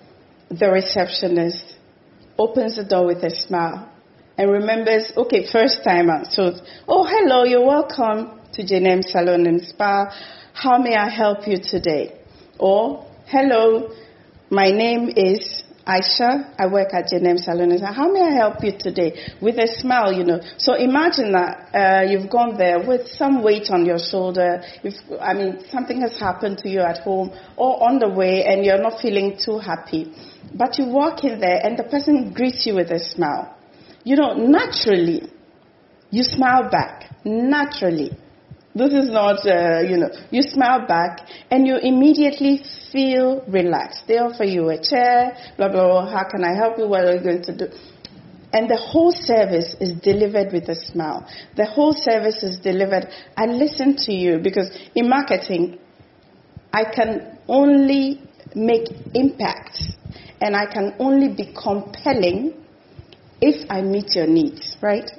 the 0.50 0.70
receptionist 0.70 1.74
opens 2.38 2.76
the 2.76 2.84
door 2.84 3.06
with 3.06 3.24
a 3.24 3.30
smile 3.30 3.88
and 4.38 4.50
remembers. 4.50 5.12
Okay, 5.16 5.46
first 5.50 5.82
timer. 5.84 6.24
So, 6.30 6.52
oh 6.86 7.04
hello, 7.04 7.42
you're 7.44 7.66
welcome 7.66 8.38
to 8.54 8.62
Jenem 8.62 9.02
Salon 9.02 9.46
and 9.46 9.60
Spa. 9.62 10.14
How 10.52 10.78
may 10.78 10.94
I 10.94 11.08
help 11.08 11.46
you 11.46 11.58
today? 11.58 12.20
Or 12.58 13.04
hello, 13.26 13.90
my 14.48 14.70
name 14.70 15.10
is 15.16 15.64
Aisha. 15.84 16.54
I 16.56 16.68
work 16.68 16.94
at 16.94 17.10
Jenem 17.12 17.36
Salon. 17.36 17.72
and 17.72 17.80
Spa. 17.80 17.92
How 17.92 18.12
may 18.12 18.22
I 18.22 18.32
help 18.32 18.62
you 18.62 18.72
today? 18.78 19.34
With 19.42 19.56
a 19.58 19.66
smile, 19.66 20.12
you 20.12 20.22
know. 20.22 20.40
So 20.56 20.74
imagine 20.74 21.32
that 21.32 21.74
uh, 21.74 22.02
you've 22.08 22.30
gone 22.30 22.56
there 22.56 22.78
with 22.86 23.08
some 23.08 23.42
weight 23.42 23.70
on 23.70 23.84
your 23.84 23.98
shoulder. 23.98 24.62
If 24.84 24.94
I 25.20 25.34
mean 25.34 25.64
something 25.72 26.00
has 26.02 26.16
happened 26.18 26.58
to 26.58 26.68
you 26.68 26.80
at 26.80 26.98
home 26.98 27.32
or 27.56 27.82
on 27.82 27.98
the 27.98 28.08
way, 28.08 28.44
and 28.44 28.64
you're 28.64 28.80
not 28.80 29.00
feeling 29.00 29.36
too 29.36 29.58
happy, 29.58 30.14
but 30.54 30.78
you 30.78 30.86
walk 30.86 31.24
in 31.24 31.40
there 31.40 31.60
and 31.60 31.76
the 31.76 31.84
person 31.84 32.32
greets 32.32 32.64
you 32.66 32.76
with 32.76 32.92
a 32.92 33.00
smile. 33.00 33.56
You 34.04 34.14
know, 34.14 34.34
naturally, 34.34 35.22
you 36.10 36.22
smile 36.22 36.70
back. 36.70 37.10
Naturally. 37.24 38.12
This 38.74 38.92
is 38.92 39.08
not, 39.08 39.46
uh, 39.46 39.80
you 39.80 39.96
know, 39.98 40.10
you 40.30 40.42
smile 40.42 40.84
back 40.86 41.28
and 41.50 41.64
you 41.64 41.76
immediately 41.76 42.64
feel 42.90 43.44
relaxed. 43.46 44.02
They 44.08 44.18
offer 44.18 44.42
you 44.42 44.68
a 44.70 44.82
chair, 44.82 45.36
blah, 45.56 45.68
blah, 45.68 45.86
blah. 45.86 46.10
How 46.10 46.28
can 46.28 46.42
I 46.42 46.56
help 46.56 46.78
you? 46.78 46.88
What 46.88 47.04
are 47.04 47.14
you 47.14 47.22
going 47.22 47.42
to 47.44 47.56
do? 47.56 47.66
And 48.52 48.68
the 48.68 48.76
whole 48.76 49.12
service 49.12 49.76
is 49.80 49.92
delivered 50.00 50.52
with 50.52 50.68
a 50.68 50.74
smile. 50.74 51.28
The 51.56 51.66
whole 51.66 51.92
service 51.92 52.42
is 52.42 52.58
delivered. 52.58 53.08
I 53.36 53.46
listen 53.46 53.96
to 54.06 54.12
you 54.12 54.38
because 54.38 54.70
in 54.94 55.08
marketing, 55.08 55.78
I 56.72 56.84
can 56.84 57.38
only 57.46 58.22
make 58.56 58.88
impact 59.14 59.78
and 60.40 60.56
I 60.56 60.66
can 60.66 60.94
only 60.98 61.28
be 61.28 61.52
compelling 61.52 62.54
if 63.40 63.70
I 63.70 63.82
meet 63.82 64.14
your 64.14 64.26
needs, 64.26 64.76
right? 64.80 65.10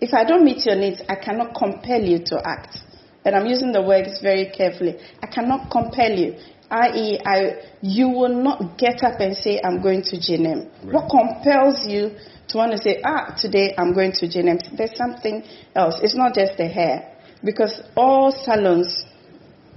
If 0.00 0.12
I 0.12 0.24
don't 0.24 0.44
meet 0.44 0.64
your 0.66 0.76
needs, 0.76 1.02
I 1.08 1.16
cannot 1.16 1.54
compel 1.54 2.00
you 2.00 2.18
to 2.26 2.40
act. 2.44 2.78
And 3.26 3.34
I'm 3.34 3.46
using 3.46 3.72
the 3.72 3.82
words 3.82 4.20
very 4.22 4.46
carefully. 4.56 5.00
I 5.20 5.26
cannot 5.26 5.68
compel 5.68 6.12
you. 6.12 6.36
I.e., 6.70 7.18
I, 7.26 7.60
you 7.82 8.08
will 8.08 8.42
not 8.42 8.78
get 8.78 9.02
up 9.02 9.18
and 9.18 9.36
say, 9.36 9.60
I'm 9.62 9.82
going 9.82 10.02
to 10.02 10.16
Jenem. 10.16 10.70
What 10.92 11.10
compels 11.10 11.84
you 11.86 12.16
to 12.48 12.56
want 12.56 12.70
to 12.72 12.78
say, 12.78 13.02
ah, 13.04 13.36
today 13.36 13.74
I'm 13.76 13.92
going 13.94 14.12
to 14.12 14.26
Jenem? 14.28 14.76
There's 14.76 14.96
something 14.96 15.42
else. 15.74 15.96
It's 16.02 16.14
not 16.14 16.34
just 16.34 16.56
the 16.56 16.68
hair. 16.68 17.16
Because 17.42 17.82
all 17.96 18.30
salons, 18.30 19.04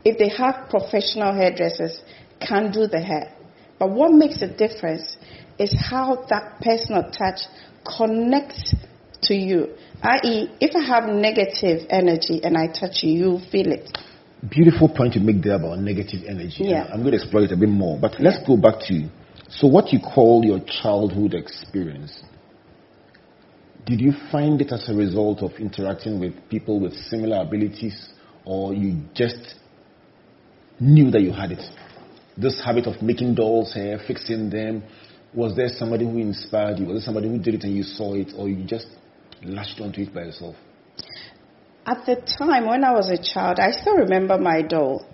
if 0.05 0.19
they 0.19 0.29
have 0.29 0.69
professional 0.69 1.33
hairdressers, 1.33 2.01
can 2.39 2.71
do 2.71 2.85
the 2.85 3.01
hair. 3.01 3.33
But 3.79 3.89
what 3.89 4.11
makes 4.11 4.43
a 4.43 4.47
difference 4.47 5.17
is 5.57 5.75
how 5.89 6.27
that 6.29 6.61
personal 6.61 7.09
touch 7.09 7.41
connects 7.97 8.75
to 9.23 9.33
you. 9.33 9.75
I.e., 10.01 10.49
if 10.61 10.75
I 10.75 10.81
have 10.81 11.09
negative 11.09 11.87
energy 11.89 12.41
and 12.43 12.57
I 12.57 12.67
touch 12.67 13.03
you, 13.03 13.11
you 13.11 13.39
feel 13.51 13.71
it. 13.71 13.97
Beautiful 14.49 14.87
point 14.87 15.15
you 15.15 15.21
make 15.21 15.43
there 15.43 15.55
about 15.55 15.79
negative 15.79 16.21
energy. 16.25 16.65
Yeah. 16.65 16.85
I'm 16.85 17.01
going 17.01 17.11
to 17.11 17.17
explore 17.17 17.43
it 17.43 17.51
a 17.51 17.57
bit 17.57 17.67
more. 17.67 17.99
But 17.99 18.19
let's 18.19 18.39
go 18.47 18.55
back 18.55 18.79
to 18.87 18.93
you. 18.93 19.09
so 19.49 19.67
what 19.67 19.91
you 19.91 19.99
call 19.99 20.45
your 20.45 20.59
childhood 20.59 21.33
experience. 21.33 22.23
Did 23.85 23.99
you 23.99 24.13
find 24.31 24.61
it 24.61 24.71
as 24.71 24.87
a 24.87 24.93
result 24.93 25.41
of 25.41 25.51
interacting 25.59 26.19
with 26.19 26.33
people 26.49 26.79
with 26.79 26.93
similar 26.93 27.41
abilities, 27.41 28.09
or 28.45 28.73
you 28.73 29.01
just 29.15 29.55
knew 30.79 31.09
that 31.11 31.21
you 31.21 31.31
had 31.33 31.51
it? 31.51 31.63
This 32.37 32.61
habit 32.63 32.85
of 32.85 33.01
making 33.01 33.35
dolls' 33.35 33.73
hair, 33.73 33.99
fixing 34.05 34.49
them, 34.49 34.83
was 35.33 35.55
there 35.55 35.69
somebody 35.69 36.05
who 36.05 36.17
inspired 36.19 36.79
you? 36.79 36.85
Was 36.85 36.97
there 36.97 37.05
somebody 37.05 37.29
who 37.29 37.39
did 37.39 37.55
it 37.55 37.63
and 37.63 37.75
you 37.75 37.83
saw 37.83 38.13
it, 38.13 38.31
or 38.37 38.47
you 38.47 38.63
just 38.63 38.87
latched 39.43 39.79
onto 39.81 40.01
it 40.01 40.13
by 40.13 40.23
yourself? 40.25 40.55
At 41.85 42.05
the 42.05 42.15
time 42.15 42.67
when 42.67 42.83
I 42.83 42.91
was 42.91 43.09
a 43.09 43.17
child, 43.17 43.59
I 43.59 43.71
still 43.71 43.95
remember 43.95 44.37
my 44.37 44.61
doll. 44.61 45.05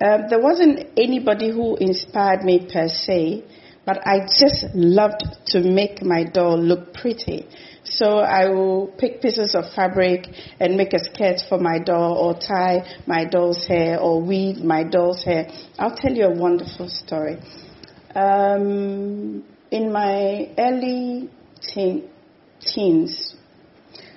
Um, 0.00 0.24
there 0.28 0.40
wasn't 0.40 0.88
anybody 0.96 1.50
who 1.50 1.76
inspired 1.76 2.42
me 2.42 2.66
per 2.70 2.88
se, 2.88 3.44
but 3.86 4.06
I 4.06 4.26
just 4.26 4.66
loved 4.74 5.22
to 5.46 5.60
make 5.60 6.02
my 6.02 6.24
doll 6.24 6.58
look 6.58 6.94
pretty. 6.94 7.46
So 7.84 8.18
I 8.18 8.48
will 8.48 8.88
pick 8.98 9.20
pieces 9.20 9.54
of 9.54 9.72
fabric 9.74 10.26
and 10.58 10.76
make 10.76 10.94
a 10.94 10.98
skirt 10.98 11.42
for 11.48 11.58
my 11.58 11.78
doll 11.78 12.16
or 12.16 12.34
tie 12.34 13.00
my 13.06 13.24
doll's 13.24 13.66
hair 13.66 14.00
or 14.00 14.20
weave 14.20 14.56
my 14.64 14.84
doll's 14.84 15.22
hair. 15.22 15.48
I'll 15.78 15.94
tell 15.94 16.12
you 16.12 16.24
a 16.24 16.34
wonderful 16.34 16.88
story. 16.88 17.38
Um, 18.14 19.44
in 19.70 19.92
my 19.92 20.50
early 20.56 21.30
teen, 21.60 22.08
teens, 22.60 23.34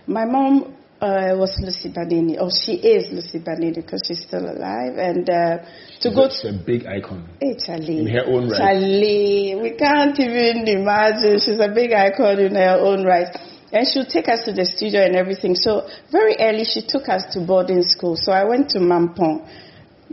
my 0.08 0.26
mom 0.26 0.74
uh, 1.02 1.36
was 1.38 1.60
Lucy 1.62 1.90
Banini, 1.94 2.40
or 2.40 2.50
she 2.50 2.74
is 2.74 3.12
Lucy 3.12 3.40
Banini 3.40 3.82
because 3.82 4.02
she's 4.08 4.22
still 4.22 4.50
alive. 4.50 4.98
And 4.98 5.30
uh, 5.30 5.58
to 6.02 6.10
go 6.10 6.26
It's 6.26 6.44
a 6.46 6.54
big 6.54 6.86
icon. 6.88 7.30
Hey, 7.40 7.56
Charlie. 7.58 8.00
In 8.00 8.08
her 8.08 8.26
own 8.26 8.50
right. 8.50 8.58
Charlie, 8.58 9.56
we 9.62 9.72
can't 9.78 10.18
even 10.20 10.68
imagine. 10.68 11.40
She's 11.40 11.60
a 11.60 11.70
big 11.74 11.92
icon 11.92 12.40
in 12.40 12.56
her 12.56 12.80
own 12.80 13.04
right. 13.06 13.36
And 13.72 13.86
she'll 13.86 14.06
take 14.06 14.30
us 14.30 14.46
to 14.46 14.54
the 14.54 14.66
studio 14.66 15.04
and 15.04 15.16
everything. 15.16 15.54
So 15.54 15.88
very 16.10 16.36
early, 16.40 16.64
she 16.64 16.82
took 16.88 17.10
us 17.10 17.26
to 17.34 17.42
boarding 17.46 17.84
school. 17.84 18.16
So 18.16 18.32
I 18.32 18.46
went 18.46 18.70
to 18.72 18.80
Mampong 18.80 19.46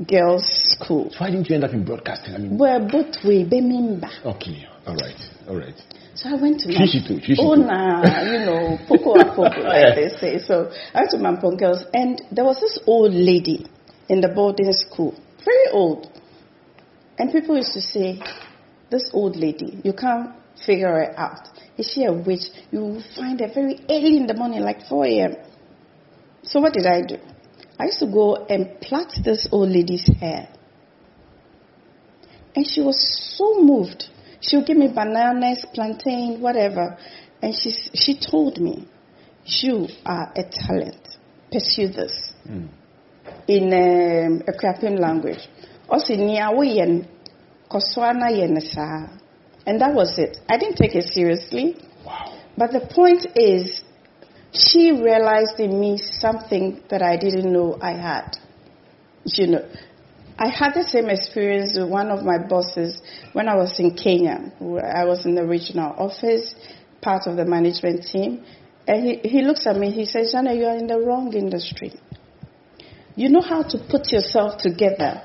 Girls 0.07 0.45
School. 0.75 1.11
So 1.13 1.21
why 1.21 1.31
didn't 1.31 1.49
you 1.49 1.55
end 1.55 1.65
up 1.65 1.73
in 1.73 1.85
broadcasting? 1.85 2.35
I 2.35 2.39
mean, 2.39 2.59
Where 2.59 2.81
both 2.81 3.15
we 3.25 3.45
Bemimba. 3.45 4.11
okay, 4.37 4.67
all 4.87 4.97
right, 4.97 5.15
all 5.49 5.57
right. 5.57 5.75
So 6.15 6.29
I 6.31 6.41
went 6.41 6.61
to 6.61 6.69
Chishi 6.69 7.07
too, 7.07 7.15
Chishi 7.15 7.39
Oh, 7.41 7.53
uh, 7.53 7.57
nah, 7.57 8.23
you 8.23 8.39
know, 8.47 8.79
poco 8.87 9.13
a 9.15 9.35
poco, 9.35 9.61
like 9.63 9.95
they 9.97 10.09
say. 10.09 10.39
So 10.39 10.71
I 10.95 11.01
went 11.01 11.11
to 11.11 11.17
Mampong 11.19 11.59
Girls, 11.59 11.85
and 11.93 12.23
there 12.31 12.45
was 12.45 12.61
this 12.61 12.79
old 12.87 13.13
lady 13.13 13.67
in 14.09 14.21
the 14.21 14.29
boarding 14.29 14.73
school, 14.73 15.19
very 15.45 15.69
old. 15.73 16.09
And 17.19 17.33
people 17.33 17.57
used 17.57 17.73
to 17.73 17.81
say, 17.81 18.21
this 18.91 19.11
old 19.13 19.37
lady, 19.37 19.81
you 19.85 19.93
can't 19.93 20.31
figure 20.65 20.89
her 20.89 21.19
out. 21.19 21.49
Is 21.77 21.91
she 21.93 22.05
a 22.05 22.13
witch? 22.13 22.45
You 22.71 22.81
will 22.81 23.03
find 23.17 23.41
her 23.41 23.49
very 23.53 23.81
early 23.91 24.17
in 24.17 24.27
the 24.27 24.35
morning, 24.35 24.61
like 24.61 24.87
4 24.87 25.07
a.m. 25.07 25.37
So 26.43 26.61
what 26.61 26.73
did 26.73 26.87
I 26.87 27.03
do? 27.03 27.17
I 27.79 27.87
used 27.87 27.99
to 28.01 28.07
go 28.07 28.37
and 28.37 28.81
plait 28.81 29.09
this 29.25 29.49
old 29.51 29.69
lady's 29.71 30.09
hair. 30.21 30.49
And 32.55 32.67
she 32.67 32.81
was 32.81 33.35
so 33.37 33.61
moved. 33.61 34.05
She 34.47 34.57
would 34.57 34.67
give 34.67 34.77
me 34.77 34.89
bananas, 34.89 35.65
plantain, 35.73 36.41
whatever. 36.41 36.99
And 37.41 37.55
she, 37.55 37.71
she 37.95 38.19
told 38.19 38.61
me, 38.61 38.87
You 39.45 39.89
are 40.05 40.33
a 40.37 40.43
talent. 40.43 41.09
Pursue 41.51 41.89
this. 41.89 42.33
In 43.49 43.73
um, 43.73 44.43
a 44.47 44.53
Kraken 44.53 44.97
language. 44.97 45.49
Also, 45.89 46.13
yen 46.15 47.09
koswana 47.71 48.31
yen 48.31 48.61
saa." 48.61 49.09
And 49.67 49.81
that 49.81 49.95
was 49.95 50.19
it. 50.19 50.39
I 50.49 50.59
didn't 50.59 50.77
take 50.77 50.95
it 50.95 51.09
seriously. 51.09 51.77
Wow. 52.05 52.39
But 52.57 52.73
the 52.73 52.81
point 52.81 53.27
is, 53.35 53.83
she 54.53 54.93
realized 54.93 55.59
in 55.59 55.81
me 55.81 55.97
something 55.97 56.83
that 56.91 57.03
I 57.03 57.17
didn't 57.17 57.51
know 57.51 57.79
I 57.81 57.93
had. 57.93 58.37
You 59.25 59.47
know, 59.47 59.69
I 60.37 60.49
had 60.49 60.75
the 60.75 60.83
same 60.83 61.09
experience 61.09 61.77
with 61.79 61.89
one 61.89 62.11
of 62.11 62.25
my 62.25 62.39
bosses 62.39 63.01
when 63.33 63.49
I 63.49 63.55
was 63.55 63.79
in 63.79 63.95
Kenya. 63.95 64.53
I 64.61 65.05
was 65.05 65.25
in 65.25 65.35
the 65.35 65.47
regional 65.47 65.95
office, 65.97 66.55
part 67.01 67.27
of 67.27 67.37
the 67.37 67.45
management 67.45 68.05
team. 68.07 68.45
And 68.87 69.05
he, 69.05 69.29
he 69.29 69.43
looks 69.43 69.67
at 69.67 69.77
me, 69.77 69.91
he 69.93 70.05
says, 70.05 70.33
Jana, 70.33 70.55
you 70.55 70.65
are 70.65 70.77
in 70.77 70.89
the 70.89 70.99
wrong 70.99 71.33
industry. 71.33 71.93
You 73.15 73.29
know 73.29 73.41
how 73.41 73.63
to 73.63 73.79
put 73.89 74.11
yourself 74.11 74.59
together. 74.59 75.23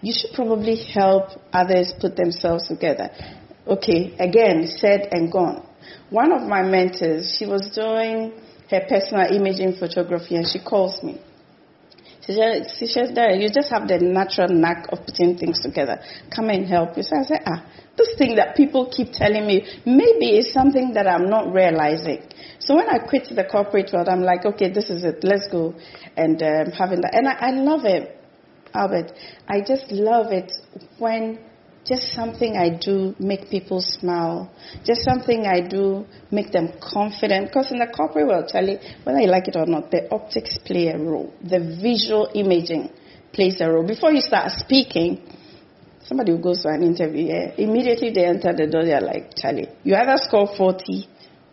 You 0.00 0.12
should 0.12 0.30
probably 0.32 0.76
help 0.76 1.30
others 1.52 1.92
put 2.00 2.14
themselves 2.14 2.68
together. 2.68 3.10
Okay, 3.66 4.14
again, 4.20 4.68
said 4.68 5.08
and 5.10 5.32
gone. 5.32 5.66
One 6.10 6.30
of 6.30 6.42
my 6.42 6.62
mentors, 6.62 7.34
she 7.36 7.46
was 7.46 7.68
doing 7.74 8.32
her 8.70 8.80
personal 8.88 9.32
imaging 9.34 9.76
photography 9.76 10.36
and 10.36 10.46
she 10.46 10.60
calls 10.60 11.02
me. 11.02 11.20
She 12.26 12.86
says, 12.86 13.10
"Dara, 13.14 13.36
you 13.36 13.48
just 13.48 13.70
have 13.70 13.86
the 13.86 13.98
natural 13.98 14.48
knack 14.48 14.86
of 14.90 15.06
putting 15.06 15.38
things 15.38 15.60
together. 15.60 16.00
Come 16.34 16.50
and 16.50 16.66
help 16.66 16.96
you. 16.96 17.04
So 17.04 17.16
I 17.20 17.22
said, 17.22 17.42
ah, 17.46 17.64
this 17.96 18.14
thing 18.18 18.34
that 18.36 18.56
people 18.56 18.90
keep 18.90 19.12
telling 19.12 19.46
me, 19.46 19.64
maybe 19.86 20.36
it's 20.36 20.52
something 20.52 20.92
that 20.94 21.06
I'm 21.06 21.30
not 21.30 21.52
realizing. 21.52 22.26
So 22.58 22.74
when 22.74 22.88
I 22.88 22.98
quit 22.98 23.28
the 23.34 23.44
corporate 23.44 23.90
world, 23.92 24.08
I'm 24.08 24.22
like, 24.22 24.44
okay, 24.44 24.70
this 24.72 24.90
is 24.90 25.04
it. 25.04 25.22
Let's 25.22 25.46
go 25.48 25.74
and 26.16 26.42
um, 26.42 26.72
having 26.72 27.00
that. 27.02 27.14
And 27.14 27.28
I, 27.28 27.34
I 27.34 27.50
love 27.52 27.84
it, 27.84 28.18
Albert. 28.74 29.12
I 29.46 29.60
just 29.60 29.90
love 29.92 30.32
it 30.32 30.52
when 30.98 31.38
just 31.86 32.12
something 32.12 32.56
I 32.56 32.70
do 32.70 33.14
make 33.18 33.48
people 33.48 33.80
smile. 33.80 34.50
Just 34.84 35.04
something 35.04 35.46
I 35.46 35.60
do 35.60 36.04
make 36.32 36.50
them 36.50 36.72
confident. 36.80 37.46
Because 37.48 37.70
in 37.70 37.78
the 37.78 37.86
corporate 37.86 38.26
world, 38.26 38.48
Charlie, 38.50 38.80
whether 39.04 39.20
you 39.20 39.28
like 39.28 39.46
it 39.46 39.56
or 39.56 39.66
not, 39.66 39.90
the 39.92 40.12
optics 40.12 40.58
play 40.58 40.88
a 40.88 40.98
role. 40.98 41.32
The 41.42 41.78
visual 41.80 42.28
imaging 42.34 42.90
plays 43.32 43.60
a 43.60 43.70
role. 43.70 43.86
Before 43.86 44.10
you 44.10 44.20
start 44.20 44.50
speaking, 44.50 45.22
somebody 46.04 46.32
who 46.32 46.38
goes 46.38 46.62
to 46.62 46.70
an 46.70 46.82
interview, 46.82 47.26
yeah, 47.26 47.52
immediately 47.56 48.10
they 48.10 48.26
enter 48.26 48.52
the 48.52 48.66
door, 48.66 48.84
they're 48.84 49.00
like, 49.00 49.36
Charlie, 49.36 49.68
you 49.84 49.94
either 49.94 50.16
score 50.16 50.48
40 50.56 51.08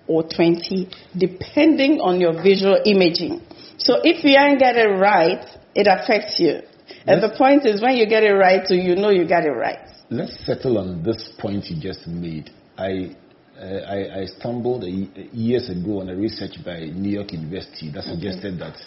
or 0.07 0.23
20, 0.23 0.89
depending 1.15 2.01
on 2.01 2.19
your 2.19 2.33
visual 2.41 2.81
imaging. 2.83 3.41
So 3.77 4.01
if 4.03 4.23
you 4.23 4.35
ain't 4.37 4.59
get 4.59 4.77
it 4.77 4.89
right, 4.89 5.45
it 5.75 5.87
affects 5.87 6.39
you. 6.39 6.61
And 7.05 7.21
the 7.21 7.29
point 7.37 7.65
is, 7.65 7.81
when 7.81 7.95
you 7.95 8.07
get 8.07 8.23
it 8.23 8.33
right, 8.33 8.65
so 8.65 8.73
you 8.73 8.95
know 8.95 9.09
you 9.09 9.27
got 9.27 9.45
it 9.45 9.51
right. 9.51 9.92
Let's 10.13 10.45
settle 10.45 10.77
on 10.77 11.01
this 11.01 11.31
point 11.39 11.65
you 11.71 11.81
just 11.81 12.05
made. 12.05 12.51
I, 12.77 13.15
uh, 13.59 13.63
I, 13.65 14.19
I 14.19 14.25
stumbled 14.27 14.83
a, 14.83 14.87
years 15.35 15.71
ago 15.71 16.01
on 16.01 16.09
a 16.09 16.15
research 16.15 16.63
by 16.63 16.81
New 16.81 17.09
York 17.09 17.33
University 17.33 17.89
that 17.89 18.03
suggested 18.03 18.59
that 18.59 18.77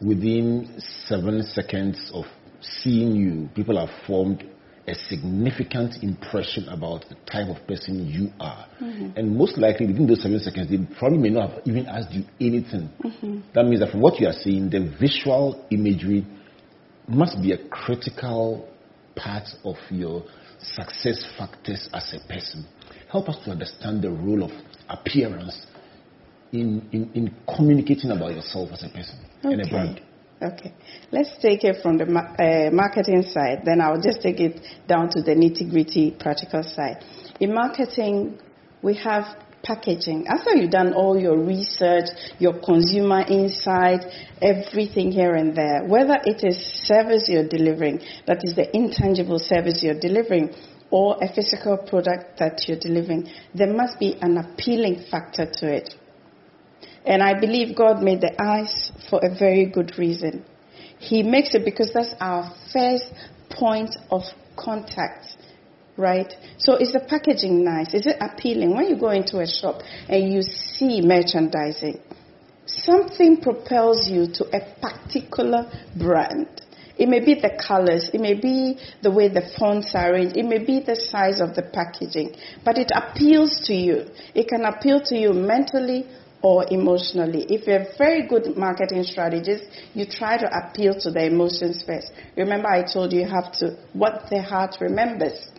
within 0.00 0.80
seven 1.06 1.42
seconds 1.42 2.12
of 2.14 2.24
seeing 2.60 3.16
you, 3.16 3.48
people 3.52 3.84
have 3.84 3.92
formed 4.06 4.44
a 4.86 4.94
significant 5.08 6.04
impression 6.04 6.68
about 6.68 7.04
the 7.08 7.16
type 7.28 7.48
of 7.48 7.66
person 7.66 8.06
you 8.06 8.28
are. 8.38 8.68
And 8.78 9.36
most 9.36 9.58
likely, 9.58 9.88
within 9.88 10.06
those 10.06 10.22
seven 10.22 10.38
seconds, 10.38 10.70
they 10.70 10.78
probably 11.00 11.18
may 11.18 11.30
not 11.30 11.50
have 11.50 11.62
even 11.64 11.86
asked 11.86 12.12
you 12.12 12.22
anything. 12.40 12.90
That 13.54 13.64
means 13.64 13.80
that 13.80 13.90
from 13.90 14.02
what 14.02 14.20
you 14.20 14.28
are 14.28 14.38
seeing, 14.40 14.70
the 14.70 14.94
visual 15.00 15.66
imagery 15.72 16.24
must 17.08 17.42
be 17.42 17.50
a 17.50 17.58
critical 17.68 18.68
part 19.16 19.48
of 19.64 19.74
your 19.90 20.22
success 20.62 21.24
factors 21.38 21.88
as 21.92 22.14
a 22.14 22.32
person. 22.32 22.66
Help 23.10 23.28
us 23.28 23.36
to 23.44 23.50
understand 23.50 24.02
the 24.02 24.10
role 24.10 24.44
of 24.44 24.50
appearance 24.88 25.66
in, 26.52 26.88
in, 26.92 27.10
in 27.14 27.34
communicating 27.56 28.10
about 28.10 28.34
yourself 28.34 28.70
as 28.72 28.82
a 28.82 28.88
person 28.88 29.18
and 29.42 29.60
a 29.60 29.68
brand. 29.68 30.00
Okay. 30.42 30.72
Let's 31.12 31.30
take 31.42 31.64
it 31.64 31.82
from 31.82 31.98
the 31.98 32.04
uh, 32.04 32.74
marketing 32.74 33.22
side, 33.22 33.62
then 33.64 33.80
I'll 33.80 34.00
just 34.00 34.22
take 34.22 34.40
it 34.40 34.60
down 34.88 35.10
to 35.10 35.22
the 35.22 35.32
nitty 35.32 35.70
gritty 35.70 36.16
practical 36.18 36.62
side. 36.62 37.04
In 37.40 37.52
marketing, 37.54 38.38
we 38.82 38.94
have 38.96 39.36
packaging. 39.62 40.26
After 40.26 40.56
you've 40.56 40.70
done 40.70 40.94
all 40.94 41.18
your 41.18 41.38
research, 41.38 42.06
your 42.38 42.58
consumer 42.60 43.22
insight, 43.28 44.04
everything 44.40 45.12
here 45.12 45.34
and 45.34 45.54
there, 45.56 45.84
whether 45.84 46.18
it 46.24 46.42
is 46.42 46.56
service 46.86 47.28
you're 47.28 47.48
delivering, 47.48 48.00
that 48.26 48.44
is 48.44 48.54
the 48.54 48.74
intangible 48.74 49.38
service 49.38 49.82
you're 49.82 49.98
delivering, 49.98 50.54
or 50.90 51.16
a 51.22 51.32
physical 51.32 51.76
product 51.76 52.38
that 52.38 52.62
you're 52.66 52.78
delivering, 52.78 53.28
there 53.54 53.72
must 53.72 53.98
be 53.98 54.16
an 54.20 54.36
appealing 54.38 55.04
factor 55.10 55.46
to 55.46 55.72
it. 55.72 55.94
And 57.04 57.22
I 57.22 57.38
believe 57.38 57.76
God 57.76 58.02
made 58.02 58.20
the 58.20 58.40
eyes 58.42 58.90
for 59.08 59.20
a 59.22 59.34
very 59.36 59.66
good 59.66 59.98
reason. 59.98 60.44
He 60.98 61.22
makes 61.22 61.54
it 61.54 61.64
because 61.64 61.92
that's 61.94 62.14
our 62.20 62.52
first 62.72 63.06
point 63.50 63.96
of 64.10 64.22
contact, 64.56 65.36
right? 65.96 66.32
So 66.58 66.76
is 66.76 66.92
the 66.92 67.00
packaging 67.00 67.64
nice? 67.64 67.94
Is 67.94 68.06
it 68.06 68.16
appealing? 68.20 68.74
When 68.74 68.88
you 68.88 68.96
go 68.98 69.10
into 69.10 69.40
a 69.40 69.46
shop 69.46 69.82
and 70.08 70.32
you 70.32 70.42
see 70.42 71.00
merchandising, 71.00 72.00
something 72.66 73.40
propels 73.40 74.08
you 74.08 74.26
to 74.34 74.44
a 74.56 74.60
particular 74.80 75.70
brand. 75.96 76.48
It 76.96 77.08
may 77.08 77.20
be 77.20 77.34
the 77.34 77.58
colors, 77.66 78.10
it 78.12 78.20
may 78.20 78.34
be 78.34 78.78
the 79.02 79.10
way 79.10 79.28
the 79.28 79.50
fonts 79.58 79.94
are 79.94 80.12
arranged, 80.12 80.36
it 80.36 80.44
may 80.44 80.58
be 80.58 80.80
the 80.80 80.96
size 80.96 81.40
of 81.40 81.54
the 81.54 81.62
packaging, 81.62 82.36
but 82.62 82.76
it 82.76 82.92
appeals 82.94 83.62
to 83.68 83.74
you. 83.74 84.04
It 84.34 84.48
can 84.48 84.66
appeal 84.66 85.00
to 85.06 85.16
you 85.16 85.32
mentally 85.32 86.06
or 86.42 86.66
emotionally. 86.70 87.46
If 87.48 87.66
you're 87.66 87.82
a 87.82 87.96
very 87.96 88.26
good 88.26 88.54
marketing 88.56 89.04
strategist, 89.04 89.64
you 89.94 90.04
try 90.04 90.36
to 90.36 90.46
appeal 90.46 90.94
to 91.00 91.10
the 91.10 91.24
emotions 91.24 91.82
first. 91.86 92.12
Remember, 92.36 92.68
I 92.68 92.82
told 92.82 93.14
you 93.14 93.20
you 93.20 93.28
have 93.28 93.52
to, 93.60 93.78
what 93.94 94.28
the 94.28 94.42
heart 94.42 94.76
remembers, 94.80 95.49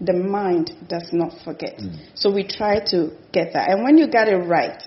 the 0.00 0.12
mind 0.12 0.72
does 0.88 1.10
not 1.12 1.32
forget. 1.44 1.78
Mm. 1.78 1.96
So 2.14 2.32
we 2.32 2.46
try 2.46 2.80
to 2.86 3.10
get 3.32 3.52
that. 3.54 3.70
And 3.70 3.82
when 3.82 3.98
you 3.98 4.08
get 4.08 4.28
it 4.28 4.36
right, 4.36 4.82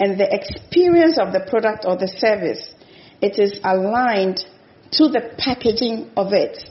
and 0.00 0.18
the 0.18 0.28
experience 0.32 1.18
of 1.18 1.32
the 1.32 1.40
product 1.48 1.84
or 1.86 1.96
the 1.96 2.08
service, 2.08 2.72
it 3.20 3.38
is 3.38 3.60
aligned 3.64 4.44
to 4.92 5.08
the 5.08 5.34
packaging 5.36 6.10
of 6.16 6.32
it 6.32 6.68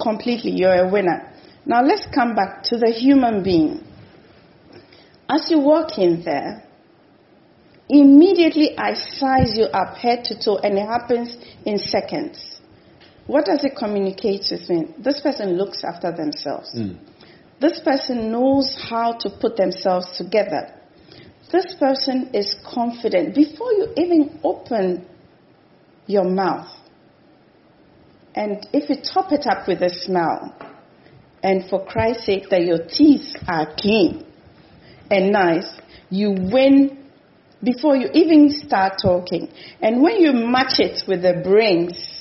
completely, 0.00 0.52
you're 0.52 0.86
a 0.86 0.90
winner. 0.90 1.32
Now 1.66 1.82
let's 1.82 2.06
come 2.12 2.34
back 2.34 2.64
to 2.64 2.78
the 2.78 2.90
human 2.90 3.42
being. 3.42 3.84
As 5.28 5.50
you 5.50 5.60
walk 5.60 5.98
in 5.98 6.24
there, 6.24 6.64
immediately 7.88 8.76
I 8.76 8.94
size 8.94 9.56
you 9.56 9.64
up 9.64 9.96
head 9.96 10.24
to 10.24 10.42
toe, 10.42 10.58
and 10.58 10.76
it 10.76 10.86
happens 10.86 11.36
in 11.64 11.78
seconds. 11.78 12.49
What 13.30 13.44
does 13.44 13.62
it 13.62 13.76
communicate 13.76 14.42
to 14.46 14.58
me? 14.72 14.92
This 14.98 15.20
person 15.20 15.56
looks 15.56 15.84
after 15.84 16.10
themselves. 16.10 16.72
Hmm. 16.72 16.94
This 17.60 17.78
person 17.78 18.32
knows 18.32 18.76
how 18.90 19.12
to 19.18 19.30
put 19.30 19.56
themselves 19.56 20.18
together. 20.18 20.74
This 21.52 21.76
person 21.78 22.30
is 22.34 22.56
confident. 22.66 23.36
Before 23.36 23.72
you 23.72 23.92
even 23.96 24.40
open 24.42 25.06
your 26.08 26.24
mouth, 26.24 26.74
and 28.34 28.66
if 28.72 28.90
you 28.90 28.96
top 29.00 29.30
it 29.30 29.46
up 29.46 29.68
with 29.68 29.80
a 29.82 29.90
smile, 29.90 30.52
and 31.40 31.70
for 31.70 31.86
Christ's 31.86 32.26
sake 32.26 32.50
that 32.50 32.62
your 32.62 32.84
teeth 32.84 33.36
are 33.46 33.72
clean 33.76 34.26
and 35.08 35.30
nice, 35.30 35.70
you 36.08 36.32
win 36.32 36.98
before 37.62 37.94
you 37.94 38.08
even 38.12 38.50
start 38.50 38.94
talking. 39.00 39.52
And 39.80 40.02
when 40.02 40.16
you 40.16 40.32
match 40.32 40.80
it 40.80 41.06
with 41.06 41.22
the 41.22 41.40
brains, 41.44 42.19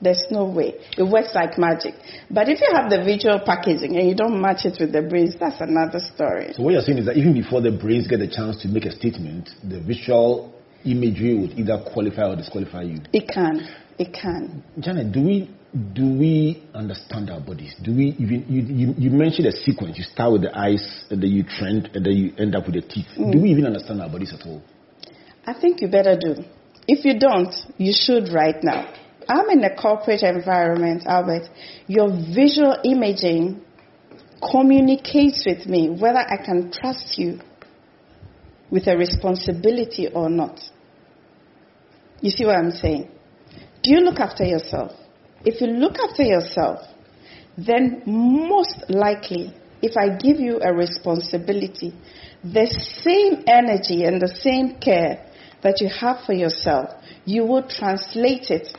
there's 0.00 0.24
no 0.30 0.44
way. 0.44 0.74
It 0.96 1.02
works 1.02 1.34
like 1.34 1.58
magic. 1.58 1.94
But 2.30 2.48
if 2.48 2.60
you 2.60 2.68
have 2.72 2.90
the 2.90 3.04
visual 3.04 3.40
packaging 3.44 3.96
and 3.96 4.08
you 4.08 4.14
don't 4.14 4.40
match 4.40 4.64
it 4.64 4.76
with 4.80 4.92
the 4.92 5.02
brains, 5.02 5.36
that's 5.38 5.60
another 5.60 6.00
story. 6.00 6.52
So 6.54 6.62
what 6.62 6.72
you're 6.72 6.82
saying 6.82 6.98
is 6.98 7.06
that 7.06 7.16
even 7.16 7.34
before 7.34 7.60
the 7.60 7.72
brains 7.72 8.08
get 8.08 8.18
the 8.18 8.28
chance 8.28 8.62
to 8.62 8.68
make 8.68 8.84
a 8.84 8.92
statement, 8.92 9.50
the 9.62 9.80
visual 9.80 10.54
imagery 10.84 11.34
would 11.34 11.52
either 11.58 11.84
qualify 11.92 12.28
or 12.28 12.36
disqualify 12.36 12.82
you. 12.82 13.00
It 13.12 13.28
can. 13.28 13.68
It 13.98 14.14
can. 14.14 14.64
Janet, 14.80 15.12
do 15.12 15.22
we 15.22 15.50
do 15.92 16.04
we 16.04 16.66
understand 16.74 17.30
our 17.30 17.40
bodies? 17.40 17.76
Do 17.82 17.94
we 17.94 18.16
even 18.18 18.44
you, 18.48 18.62
you, 18.62 18.94
you 18.96 19.10
mentioned 19.10 19.46
a 19.46 19.52
sequence. 19.52 19.98
You 19.98 20.04
start 20.04 20.32
with 20.32 20.42
the 20.42 20.58
eyes, 20.58 21.04
and 21.10 21.22
then 21.22 21.30
you 21.30 21.44
trend, 21.44 21.90
and 21.94 22.04
then 22.04 22.14
you 22.14 22.32
end 22.38 22.56
up 22.56 22.66
with 22.66 22.74
the 22.74 22.82
teeth. 22.82 23.06
Do 23.16 23.22
mm. 23.22 23.42
we 23.42 23.50
even 23.50 23.66
understand 23.66 24.00
our 24.00 24.08
bodies 24.08 24.32
at 24.32 24.44
all? 24.46 24.62
I 25.46 25.52
think 25.52 25.80
you 25.80 25.88
better 25.88 26.18
do. 26.18 26.42
If 26.88 27.04
you 27.04 27.18
don't, 27.18 27.54
you 27.78 27.92
should 27.94 28.32
right 28.32 28.56
now. 28.62 28.92
I'm 29.30 29.48
in 29.50 29.62
a 29.62 29.76
corporate 29.76 30.22
environment, 30.24 31.04
Albert. 31.06 31.48
Your 31.86 32.08
visual 32.08 32.76
imaging 32.82 33.62
communicates 34.50 35.46
with 35.46 35.66
me 35.66 35.88
whether 35.88 36.18
I 36.18 36.44
can 36.44 36.72
trust 36.72 37.16
you 37.16 37.38
with 38.70 38.88
a 38.88 38.96
responsibility 38.96 40.08
or 40.08 40.28
not. 40.28 40.58
You 42.20 42.32
see 42.32 42.44
what 42.44 42.56
I'm 42.56 42.72
saying? 42.72 43.08
Do 43.84 43.92
you 43.92 44.00
look 44.00 44.18
after 44.18 44.44
yourself? 44.44 44.92
If 45.44 45.60
you 45.60 45.68
look 45.68 45.96
after 46.00 46.24
yourself, 46.24 46.80
then 47.56 48.02
most 48.06 48.84
likely, 48.88 49.54
if 49.80 49.96
I 49.96 50.16
give 50.16 50.40
you 50.40 50.58
a 50.60 50.72
responsibility, 50.72 51.94
the 52.42 52.66
same 53.04 53.44
energy 53.46 54.02
and 54.02 54.20
the 54.20 54.34
same 54.42 54.80
care 54.80 55.24
that 55.62 55.80
you 55.80 55.88
have 55.88 56.24
for 56.26 56.32
yourself, 56.32 56.90
you 57.24 57.44
will 57.44 57.62
translate 57.68 58.50
it 58.50 58.76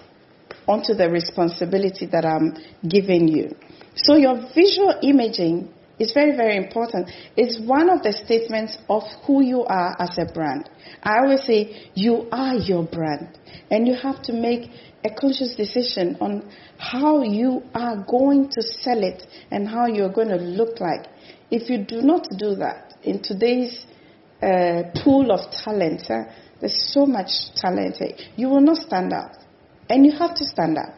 onto 0.72 0.94
the 0.94 1.10
responsibility 1.10 2.06
that 2.06 2.26
I'm 2.26 2.56
giving 2.88 3.28
you. 3.28 3.56
So 3.96 4.16
your 4.16 4.36
visual 4.56 4.96
imaging 5.04 5.70
is 6.00 6.14
very, 6.14 6.36
very 6.36 6.56
important. 6.56 7.12
It's 7.36 7.60
one 7.60 7.90
of 7.90 8.02
the 8.02 8.14
statements 8.14 8.78
of 8.90 9.04
who 9.26 9.44
you 9.44 9.64
are 9.66 9.96
as 10.00 10.18
a 10.18 10.32
brand. 10.34 10.70
I 11.04 11.20
always 11.20 11.44
say 11.44 11.92
you 11.94 12.28
are 12.32 12.56
your 12.56 12.84
brand 12.84 13.38
and 13.70 13.88
you 13.88 13.94
have 13.96 14.22
to 14.24 14.34
make 14.34 14.72
a 15.04 15.10
conscious 15.10 15.56
decision 15.56 16.18
on 16.22 16.50
how 16.78 17.22
you 17.24 17.64
are 17.76 18.04
going 18.10 18.50
to 18.52 18.62
sell 18.62 19.04
it 19.04 19.24
and 19.52 19.68
how 19.68 19.88
you're 19.88 20.12
going 20.12 20.30
to 20.30 20.38
look 20.38 20.80
like. 20.80 21.08
If 21.52 21.70
you 21.70 21.84
do 21.84 22.02
not 22.02 22.28
do 22.38 22.56
that 22.56 22.96
in 23.04 23.22
today's 23.22 23.86
uh, 24.42 24.84
pool 25.04 25.32
of 25.32 25.52
talent, 25.52 26.10
uh, 26.10 26.32
there's 26.60 26.94
so 26.94 27.06
much 27.06 27.54
talent, 27.56 27.98
you 28.36 28.48
will 28.48 28.62
not 28.62 28.78
stand 28.78 29.12
out. 29.14 29.36
And 29.90 30.06
you 30.06 30.12
have 30.14 30.36
to 30.36 30.46
stand 30.46 30.78
up 30.78 30.96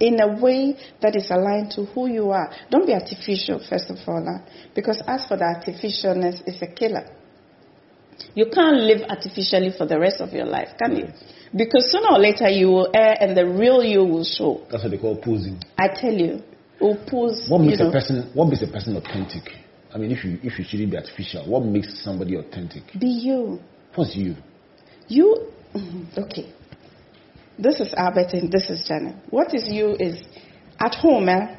in 0.00 0.20
a 0.20 0.40
way 0.40 0.76
that 1.00 1.14
is 1.14 1.30
aligned 1.30 1.70
to 1.72 1.84
who 1.84 2.08
you 2.08 2.30
are. 2.30 2.52
Don't 2.70 2.86
be 2.86 2.92
artificial, 2.92 3.60
first 3.68 3.88
of 3.88 3.98
all, 4.06 4.26
uh, 4.26 4.42
because 4.74 5.00
as 5.06 5.24
for 5.26 5.36
the 5.36 5.44
artificialness, 5.44 6.42
it's 6.46 6.60
a 6.60 6.66
killer. 6.66 7.06
You 8.34 8.46
can't 8.52 8.76
live 8.76 9.02
artificially 9.08 9.72
for 9.76 9.86
the 9.86 9.98
rest 9.98 10.20
of 10.20 10.32
your 10.32 10.46
life, 10.46 10.70
can 10.78 10.96
you? 10.96 11.06
Because 11.56 11.90
sooner 11.90 12.08
or 12.10 12.18
later 12.18 12.48
you 12.48 12.68
will 12.68 12.90
err 12.94 13.16
and 13.20 13.36
the 13.36 13.46
real 13.46 13.82
you 13.82 14.04
will 14.04 14.24
show. 14.24 14.66
That's 14.70 14.82
what 14.82 14.90
they 14.90 14.98
call 14.98 15.16
posing. 15.16 15.60
I 15.78 15.88
tell 15.88 16.12
you, 16.12 16.42
will 16.80 16.96
pose, 17.06 17.46
What 17.48 17.60
you 17.60 17.70
makes 17.70 17.80
know, 17.80 17.88
a 17.88 17.92
person 17.92 18.30
what 18.34 18.46
makes 18.48 18.62
a 18.62 18.66
person 18.66 18.96
authentic? 18.96 19.42
I 19.94 19.98
mean, 19.98 20.10
if 20.10 20.24
you 20.24 20.38
if 20.42 20.58
you 20.58 20.64
shouldn't 20.64 20.90
be 20.90 20.96
artificial, 20.96 21.48
what 21.48 21.64
makes 21.64 22.02
somebody 22.02 22.36
authentic? 22.36 22.84
be 22.98 23.08
you. 23.08 23.60
What's 23.94 24.16
you? 24.16 24.36
You, 25.08 25.52
okay. 26.16 26.52
This 27.58 27.80
is 27.80 27.92
Albert 27.96 28.32
and 28.32 28.50
this 28.50 28.70
is 28.70 28.84
Janet. 28.86 29.16
What 29.30 29.54
is 29.54 29.68
you 29.68 29.94
is 29.98 30.22
at 30.78 30.94
home, 30.94 31.28
eh? 31.28 31.56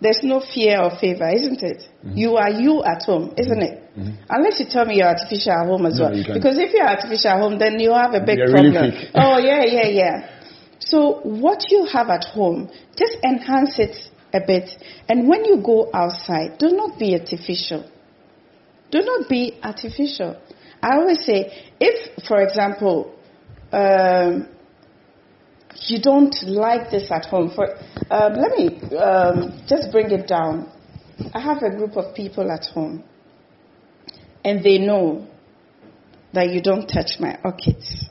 There's 0.00 0.20
no 0.22 0.40
fear 0.40 0.80
or 0.82 0.90
favor, 0.98 1.28
isn't 1.28 1.62
it? 1.62 1.82
Mm-hmm. 2.04 2.16
You 2.16 2.36
are 2.36 2.48
you 2.50 2.82
at 2.84 3.02
home, 3.02 3.34
isn't 3.36 3.62
it? 3.62 3.76
Unless 4.30 4.58
you 4.60 4.66
tell 4.70 4.86
me 4.86 4.96
you're 4.96 5.08
artificial 5.08 5.52
at 5.52 5.66
home 5.66 5.84
as 5.84 5.98
No, 5.98 6.04
well. 6.08 6.24
Because 6.34 6.56
if 6.58 6.72
you're 6.72 6.88
artificial 6.88 7.30
at 7.30 7.38
home, 7.38 7.58
then 7.58 7.78
you 7.78 7.92
have 7.92 8.14
a 8.14 8.20
big 8.24 8.38
You're 8.38 8.50
problem. 8.50 8.92
fake. 8.92 9.10
oh, 9.14 9.36
yeah, 9.38 9.62
yeah, 9.66 9.88
yeah. 9.88 10.30
So 10.78 11.20
what 11.24 11.70
you 11.70 11.84
have 11.92 12.08
at 12.08 12.24
home, 12.24 12.70
just 12.96 13.18
enhance 13.22 13.78
it 13.78 13.96
a 14.32 14.40
bit. 14.40 14.70
And 15.08 15.28
when 15.28 15.44
you 15.44 15.60
go 15.62 15.90
outside, 15.92 16.56
do 16.58 16.68
not 16.70 16.98
be 16.98 17.14
artificial. 17.14 17.84
Do 18.90 19.02
not 19.02 19.28
be 19.28 19.58
artificial. 19.62 20.40
I 20.82 20.96
always 20.96 21.22
say, 21.26 21.52
if, 21.78 22.24
for 22.26 22.40
example, 22.40 23.14
um, 23.70 24.48
you 25.86 26.00
don't 26.00 26.34
like 26.42 26.90
this 26.90 27.10
at 27.10 27.26
home, 27.26 27.50
for 27.54 27.76
um, 28.10 28.34
let 28.34 28.52
me 28.56 28.80
um, 28.96 29.62
just 29.68 29.90
bring 29.92 30.10
it 30.10 30.26
down. 30.26 30.70
I 31.34 31.40
have 31.40 31.62
a 31.62 31.70
group 31.70 31.96
of 31.96 32.14
people 32.14 32.50
at 32.50 32.66
home, 32.66 33.04
and 34.44 34.62
they 34.62 34.78
know 34.78 35.26
that 36.32 36.50
you 36.50 36.60
don't 36.60 36.86
touch 36.86 37.18
my 37.18 37.38
orchids 37.44 38.08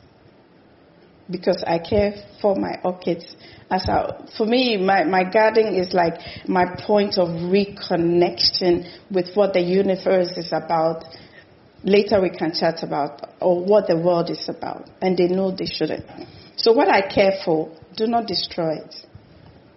because 1.30 1.64
I 1.66 1.80
care 1.80 2.14
for 2.42 2.56
my 2.56 2.80
orchids. 2.84 3.36
As 3.70 3.88
I, 3.88 4.28
for 4.36 4.46
me, 4.46 4.78
my, 4.78 5.04
my 5.04 5.24
garden 5.30 5.76
is 5.76 5.94
like 5.94 6.16
my 6.48 6.66
point 6.86 7.18
of 7.18 7.28
reconnection 7.28 8.90
with 9.12 9.36
what 9.36 9.54
the 9.54 9.62
universe 9.62 10.32
is 10.38 10.52
about. 10.52 11.06
Later 11.84 12.20
we 12.22 12.30
can 12.30 12.54
chat 12.54 12.84
about 12.84 13.30
or 13.40 13.64
what 13.64 13.88
the 13.88 13.98
world 13.98 14.30
is 14.30 14.50
about, 14.50 14.90
and 15.02 15.16
they 15.18 15.28
know 15.28 15.52
they 15.56 15.66
shouldn't. 15.66 16.06
So 16.60 16.74
what 16.74 16.90
I 16.90 17.02
care 17.02 17.40
for, 17.46 17.72
do 17.96 18.06
not 18.06 18.28
destroy 18.28 18.76
it. 18.84 18.96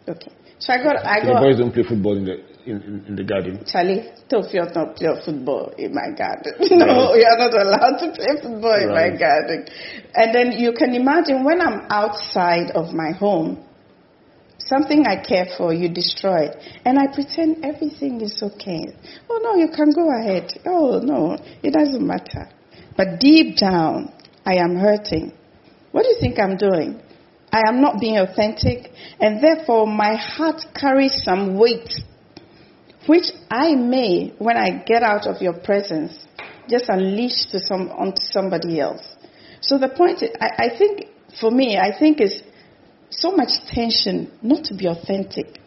Okay. 0.08 0.32
So 0.58 0.72
I 0.72 0.82
got 0.82 0.96
I 1.06 1.20
So 1.22 1.34
the 1.34 1.40
boys 1.40 1.58
don't 1.58 1.72
play 1.72 1.84
football 1.84 2.16
in 2.16 2.24
the 2.24 2.42
in, 2.66 3.04
in, 3.06 3.16
the 3.16 3.24
garden. 3.24 3.64
Charlie, 3.66 4.10
Tophiot 4.28 4.74
not 4.74 4.94
play 4.94 5.10
football 5.24 5.72
in 5.78 5.94
my 5.94 6.10
garden. 6.16 6.54
no, 6.78 7.14
you 7.14 7.26
are 7.26 7.38
not 7.38 7.54
allowed 7.54 7.98
to 7.98 8.12
play 8.14 8.34
football 8.40 8.78
in 8.78 8.90
my 8.90 9.10
garden. 9.10 9.66
And 10.14 10.34
then 10.34 10.52
you 10.52 10.72
can 10.72 10.94
imagine 10.94 11.44
when 11.44 11.60
I'm 11.60 11.86
outside 11.90 12.70
of 12.74 12.94
my 12.94 13.10
home, 13.10 13.64
something 14.58 15.04
I 15.06 15.16
care 15.22 15.46
for, 15.56 15.74
you 15.74 15.88
destroy 15.88 16.46
it. 16.46 16.56
And 16.84 16.98
I 16.98 17.06
pretend 17.12 17.64
everything 17.64 18.20
is 18.20 18.40
okay. 18.42 18.94
Oh 19.28 19.40
no, 19.42 19.56
you 19.56 19.68
can 19.74 19.90
go 19.90 20.06
ahead. 20.18 20.52
Oh 20.66 21.00
no, 21.02 21.38
it 21.62 21.74
doesn't 21.74 22.06
matter. 22.06 22.48
But 22.96 23.18
deep 23.20 23.56
down, 23.56 24.12
I 24.46 24.56
am 24.62 24.76
hurting. 24.76 25.32
What 25.92 26.02
do 26.02 26.08
you 26.08 26.18
think 26.20 26.38
I'm 26.38 26.56
doing? 26.56 27.00
I 27.52 27.68
am 27.68 27.80
not 27.80 28.00
being 28.00 28.18
authentic, 28.18 28.90
and 29.20 29.42
therefore 29.42 29.86
my 29.86 30.16
heart 30.16 30.62
carries 30.74 31.22
some 31.22 31.58
weight 31.58 31.90
which 33.06 33.32
I 33.50 33.74
may, 33.74 34.32
when 34.38 34.56
I 34.56 34.82
get 34.84 35.02
out 35.02 35.26
of 35.26 35.42
your 35.42 35.54
presence, 35.54 36.12
just 36.68 36.84
unleash 36.88 37.46
to 37.50 37.58
some 37.58 37.90
onto 37.90 38.22
somebody 38.22 38.80
else. 38.80 39.02
So 39.60 39.78
the 39.78 39.88
point, 39.88 40.22
I, 40.40 40.66
I 40.66 40.78
think, 40.78 41.06
for 41.40 41.50
me, 41.50 41.78
I 41.78 41.96
think 41.98 42.20
is 42.20 42.42
so 43.10 43.32
much 43.32 43.50
tension 43.66 44.30
not 44.42 44.64
to 44.64 44.74
be 44.74 44.86
authentic 44.86 45.58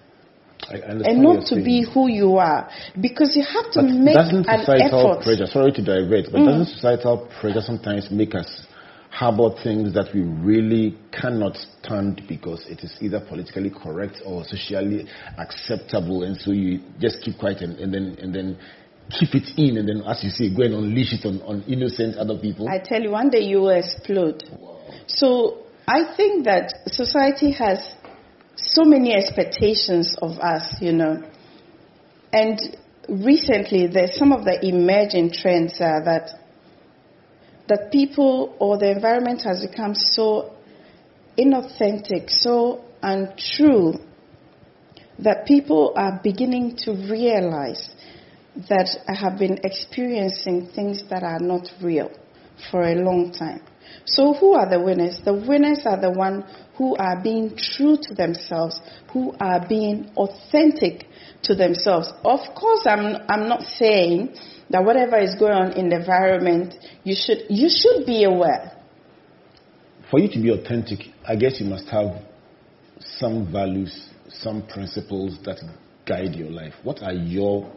I 0.68 0.78
and 0.78 1.22
not 1.22 1.46
to 1.48 1.56
be 1.56 1.86
who 1.94 2.10
you 2.10 2.38
are 2.38 2.70
because 3.00 3.36
you 3.36 3.44
have 3.44 3.72
to 3.74 3.82
But 3.82 3.92
make 3.92 4.16
doesn't 4.16 4.48
an 4.48 4.60
societal 4.60 5.12
effort. 5.12 5.20
Mm. 5.20 5.24
pressure, 5.24 5.46
sorry 5.48 5.72
to 5.74 5.82
divert, 5.82 6.32
but 6.32 6.44
doesn't 6.44 6.74
societal 6.74 7.30
pressure 7.40 7.62
sometimes 7.62 8.10
make 8.10 8.34
us 8.34 8.66
harbor 9.16 9.50
things 9.64 9.94
that 9.94 10.10
we 10.14 10.22
really 10.22 10.98
cannot 11.14 11.56
stand 11.56 12.22
because 12.28 12.66
it 12.68 12.82
is 12.82 12.98
either 13.00 13.22
politically 13.22 13.70
correct 13.72 14.18
or 14.26 14.44
socially 14.44 15.08
acceptable, 15.38 16.24
and 16.24 16.36
so 16.36 16.52
you 16.52 16.82
just 17.00 17.22
keep 17.22 17.38
quiet 17.38 17.62
and, 17.62 17.80
and 17.80 17.94
then 17.94 18.18
and 18.22 18.36
then 18.36 18.58
keep 19.18 19.34
it 19.34 19.48
in, 19.56 19.78
and 19.78 19.88
then 19.88 20.04
as 20.06 20.22
you 20.22 20.30
say, 20.30 20.54
go 20.54 20.64
and 20.64 20.74
unleash 20.74 21.14
it 21.14 21.26
on, 21.26 21.42
on 21.44 21.64
innocent 21.64 22.18
other 22.18 22.38
people. 22.38 22.68
I 22.68 22.80
tell 22.80 23.02
you, 23.02 23.12
one 23.12 23.30
day 23.30 23.40
you 23.42 23.62
will 23.62 23.70
explode. 23.70 24.44
So 25.08 25.64
I 25.88 26.14
think 26.18 26.44
that 26.46 26.74
society 26.88 27.52
has 27.54 27.80
so 28.58 28.84
many 28.84 29.14
expectations 29.14 30.16
of 30.22 30.40
us, 30.40 30.76
you 30.82 30.92
know. 30.92 31.24
And 32.34 32.60
recently, 33.08 33.88
there's 33.88 34.18
some 34.18 34.34
of 34.34 34.44
the 34.44 34.60
emerging 34.62 35.32
trends 35.32 35.80
are 35.80 36.04
that 36.04 36.45
that 37.68 37.92
people 37.92 38.56
or 38.60 38.78
the 38.78 38.92
environment 38.92 39.42
has 39.44 39.66
become 39.66 39.96
so 39.96 40.54
inauthentic, 41.38 42.30
so 42.30 42.84
untrue, 43.02 43.94
that 45.20 45.46
people 45.46 45.94
are 45.96 46.20
beginning 46.24 46.76
to 46.76 46.92
realize 46.92 47.90
that 48.70 48.90
I 49.08 49.14
have 49.14 49.38
been 49.38 49.60
experiencing 49.64 50.70
things 50.74 51.04
that 51.10 51.24
are 51.24 51.40
not 51.40 51.68
real 51.82 52.10
for 52.72 52.84
a 52.84 52.96
long 52.96 53.32
time. 53.32 53.62
So 54.06 54.34
who 54.34 54.54
are 54.54 54.70
the 54.70 54.82
winners? 54.82 55.20
The 55.24 55.34
winners 55.34 55.82
are 55.86 56.00
the 56.00 56.12
ones 56.12 56.44
who 56.78 56.96
are 56.96 57.22
being 57.22 57.56
true 57.58 57.98
to 58.02 58.14
themselves, 58.14 58.80
who 59.14 59.34
are 59.40 59.66
being 59.68 60.12
authentic 60.16 61.06
to 61.44 61.56
themselves. 61.56 62.12
Of 62.24 62.40
course, 62.56 62.86
I'm, 62.86 63.18
I'm 63.30 63.48
not 63.48 63.64
saying 63.64 64.36
that 64.70 64.84
whatever 64.84 65.18
is 65.20 65.36
going 65.36 65.54
on 65.54 65.72
in 65.74 65.90
the 65.90 65.98
environment, 65.98 66.74
you 67.04 67.16
should, 67.16 67.44
you 67.50 67.70
should 67.70 68.06
be 68.06 68.24
aware. 68.24 68.72
For 70.10 70.20
you 70.20 70.30
to 70.30 70.40
be 70.40 70.52
authentic, 70.52 71.00
I 71.28 71.36
guess 71.36 71.60
you 71.60 71.68
must 71.68 71.88
have 71.90 72.22
some 73.00 73.52
values, 73.52 74.10
some 74.30 74.66
principles 74.68 75.38
that 75.46 75.58
guide 76.06 76.36
your 76.36 76.50
life. 76.50 76.74
What 76.84 77.02
are 77.02 77.14
your 77.14 77.72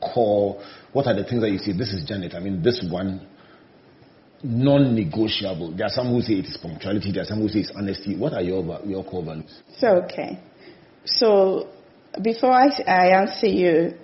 core? 0.00 0.62
What 0.92 1.06
are 1.06 1.14
the 1.14 1.24
things 1.24 1.42
that 1.42 1.50
you 1.50 1.58
say? 1.58 1.72
This 1.72 1.92
is 1.92 2.04
Janet. 2.06 2.34
I 2.34 2.40
mean, 2.40 2.62
this 2.62 2.84
one 2.88 3.26
non-negotiable. 4.42 5.76
There 5.76 5.86
are 5.86 5.90
some 5.90 6.12
who 6.12 6.20
say 6.20 6.34
it 6.34 6.46
is 6.46 6.56
punctuality. 6.56 7.12
There 7.12 7.22
are 7.22 7.26
some 7.26 7.40
who 7.40 7.48
say 7.48 7.60
it's 7.60 7.72
honesty. 7.74 8.16
What 8.16 8.32
are 8.32 8.42
your 8.42 8.80
your 8.84 9.04
core 9.04 9.24
values? 9.24 9.62
So, 9.78 10.02
okay. 10.04 10.40
So, 11.04 11.68
before 12.22 12.52
I, 12.52 12.68
I 12.86 13.20
answer 13.20 13.46
you, 13.46 13.94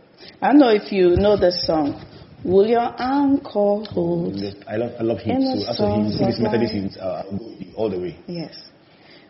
I 0.41 0.49
don't 0.49 0.59
know 0.59 0.71
if 0.71 0.91
you 0.93 1.17
know 1.17 1.37
the 1.37 1.53
song. 1.53 2.03
Will 2.45 2.67
your 2.67 2.95
anchor 3.01 3.85
hold? 3.91 4.37
I 4.69 4.77
love 4.77 4.93
I 4.99 5.03
love 5.03 5.19
the 5.25 5.65
So 5.65 5.71
as 5.71 5.77
for 5.79 5.97
hymns, 5.97 6.19
songs 6.19 6.19
hymns, 6.19 6.35
of 6.37 6.43
Methodist 6.43 6.73
hymns, 6.75 6.97
uh, 6.99 7.23
I'll 7.25 7.39
go 7.39 7.47
with 7.47 7.61
you 7.61 7.73
all 7.75 7.89
the 7.89 7.99
way. 7.99 8.19
Yes. 8.27 8.55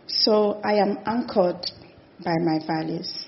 So 0.08 0.60
I 0.64 0.74
am 0.74 0.98
anchored 1.06 1.64
by 2.24 2.34
my 2.40 2.58
values. 2.66 3.26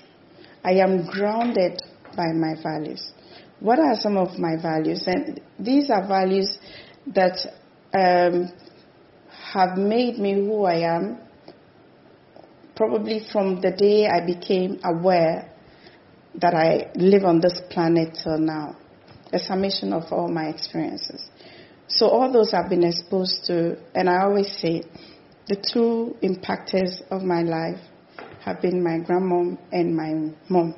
I 0.63 0.73
am 0.73 1.07
grounded 1.07 1.81
by 2.17 2.33
my 2.33 2.55
values. 2.61 3.13
What 3.61 3.79
are 3.79 3.95
some 3.95 4.17
of 4.17 4.37
my 4.37 4.61
values? 4.61 5.07
And 5.07 5.39
these 5.57 5.89
are 5.89 6.05
values 6.05 6.57
that 7.15 7.39
um, 7.93 8.51
have 9.53 9.77
made 9.77 10.19
me 10.19 10.33
who 10.33 10.65
I 10.65 10.95
am, 10.95 11.17
probably 12.75 13.25
from 13.31 13.61
the 13.61 13.71
day 13.71 14.07
I 14.07 14.25
became 14.25 14.79
aware 14.83 15.49
that 16.35 16.53
I 16.53 16.91
live 16.95 17.23
on 17.23 17.39
this 17.39 17.59
planet 17.69 18.17
till 18.21 18.37
now. 18.37 18.75
A 19.33 19.39
summation 19.39 19.93
of 19.93 20.11
all 20.11 20.27
my 20.27 20.47
experiences. 20.47 21.29
So 21.87 22.07
all 22.07 22.31
those 22.31 22.53
I've 22.53 22.69
been 22.69 22.83
exposed 22.83 23.45
to, 23.45 23.77
and 23.95 24.09
I 24.09 24.23
always 24.23 24.51
say, 24.57 24.83
the 25.47 25.55
two 25.55 26.15
impactors 26.21 27.01
of 27.09 27.23
my 27.23 27.41
life 27.41 27.79
have 28.41 28.61
been 28.61 28.83
my 28.83 28.99
grandmom 28.99 29.57
and 29.71 29.95
my 29.95 30.33
mom. 30.49 30.75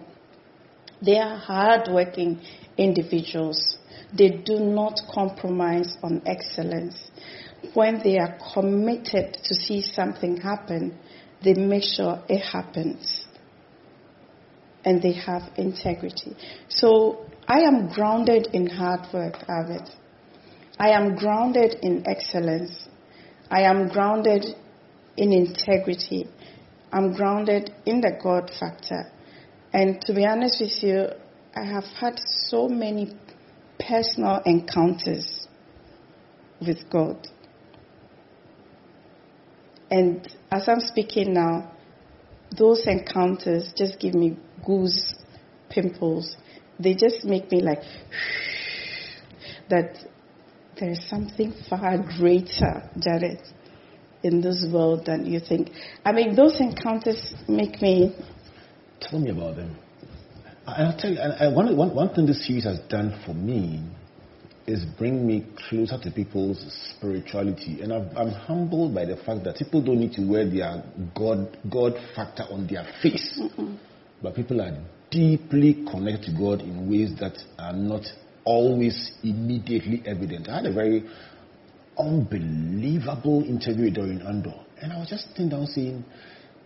They 1.02 1.18
are 1.18 1.38
hardworking 1.38 2.42
individuals. 2.78 3.78
They 4.16 4.30
do 4.30 4.60
not 4.60 5.00
compromise 5.14 5.98
on 6.04 6.22
excellence. 6.26 7.12
When 7.74 8.02
they 8.04 8.18
are 8.18 8.38
committed 8.54 9.38
to 9.44 9.56
see 9.56 9.82
something 9.82 10.38
happen, 10.38 10.98
they 11.44 11.54
make 11.54 11.84
sure 11.84 12.22
it 12.28 12.40
happens. 12.40 13.26
And 14.84 15.02
they 15.02 15.14
have 15.14 15.44
integrity. 15.58 16.36
So 16.70 17.26
I 17.52 17.62
am 17.62 17.90
grounded 17.90 18.50
in 18.54 18.68
hard 18.68 19.12
work, 19.12 19.34
Avid. 19.50 19.90
I 20.80 20.90
am 20.90 21.16
grounded 21.16 21.78
in 21.82 22.04
excellence. 22.08 22.88
I 23.50 23.62
am 23.62 23.88
grounded 23.88 24.46
in 25.18 25.34
integrity. 25.34 26.28
I'm 26.94 27.16
grounded 27.16 27.74
in 27.88 28.02
the 28.02 28.12
God 28.22 28.52
factor. 28.60 29.12
And 29.74 30.00
to 30.02 30.14
be 30.14 30.28
honest 30.28 30.62
with 30.62 30.84
you, 30.84 31.08
I 31.56 31.64
have 31.64 31.86
had 31.86 32.20
so 32.20 32.70
many 32.70 33.18
personal 33.80 34.42
encounters 34.46 35.48
with 36.62 36.88
God. 36.92 37.28
And 39.90 40.28
as 40.52 40.70
I'm 40.70 40.82
speaking 40.82 41.34
now, 41.34 41.72
those 42.56 42.86
encounters 42.86 43.74
just 43.76 44.00
give 44.00 44.14
me 44.14 44.38
goose 44.64 45.16
pimples. 45.70 46.38
They 46.80 46.94
just 46.94 47.26
make 47.26 47.52
me 47.52 47.62
like, 47.62 47.82
that 49.70 49.98
there 50.80 50.92
is 50.92 51.10
something 51.10 51.54
far 51.70 51.98
greater, 52.18 52.90
Jared, 52.98 53.42
in 54.24 54.42
this 54.42 54.66
world 54.72 55.06
than 55.06 55.26
you 55.26 55.40
think. 55.40 55.72
I 56.06 56.12
mean, 56.12 56.36
those 56.36 56.60
encounters 56.60 57.34
make 57.48 57.82
me 57.82 58.16
Tell 59.02 59.20
me 59.20 59.32
about 59.32 59.56
them. 59.56 59.76
I'll 60.68 60.96
tell 60.98 61.12
you, 61.12 61.20
and 61.20 61.34
I, 61.34 61.48
one, 61.48 61.76
one, 61.76 61.96
one 61.96 62.14
thing 62.14 62.26
this 62.26 62.46
series 62.46 62.66
has 62.66 62.80
done 62.90 63.20
for 63.26 63.34
me 63.34 63.82
is 64.68 64.86
bring 64.98 65.26
me 65.26 65.48
closer 65.68 65.98
to 65.98 66.12
people's 66.12 66.64
spirituality. 66.96 67.82
And 67.82 67.92
I've, 67.92 68.16
I'm 68.16 68.30
humbled 68.30 68.94
by 68.94 69.06
the 69.06 69.16
fact 69.16 69.44
that 69.46 69.56
people 69.56 69.82
don't 69.82 70.00
need 70.00 70.14
to 70.14 70.22
wear 70.22 70.48
their 70.48 70.84
God, 71.16 71.58
God 71.72 71.94
factor 72.16 72.44
on 72.52 72.68
their 72.68 72.86
face. 73.02 73.40
Mm-hmm. 73.42 73.76
But 74.22 74.36
people 74.36 74.62
are 74.62 74.78
deeply 75.12 75.86
connect 75.92 76.24
to 76.26 76.32
God 76.32 76.62
in 76.62 76.90
ways 76.90 77.12
that 77.20 77.38
are 77.58 77.74
not 77.74 78.04
always 78.46 79.12
immediately 79.24 80.02
evident. 80.06 80.50
I 80.50 80.58
had 80.58 80.66
a 80.66 80.74
very 80.74 81.04
unbelievable 81.98 83.44
interview 83.44 83.86
with 83.86 83.96
Doreen 83.96 84.22
Andoh. 84.22 84.64
And 84.82 84.94
I 84.94 85.00
was 85.00 85.10
just 85.10 85.28
sitting 85.30 85.50
down 85.50 85.68
saying, 85.68 86.04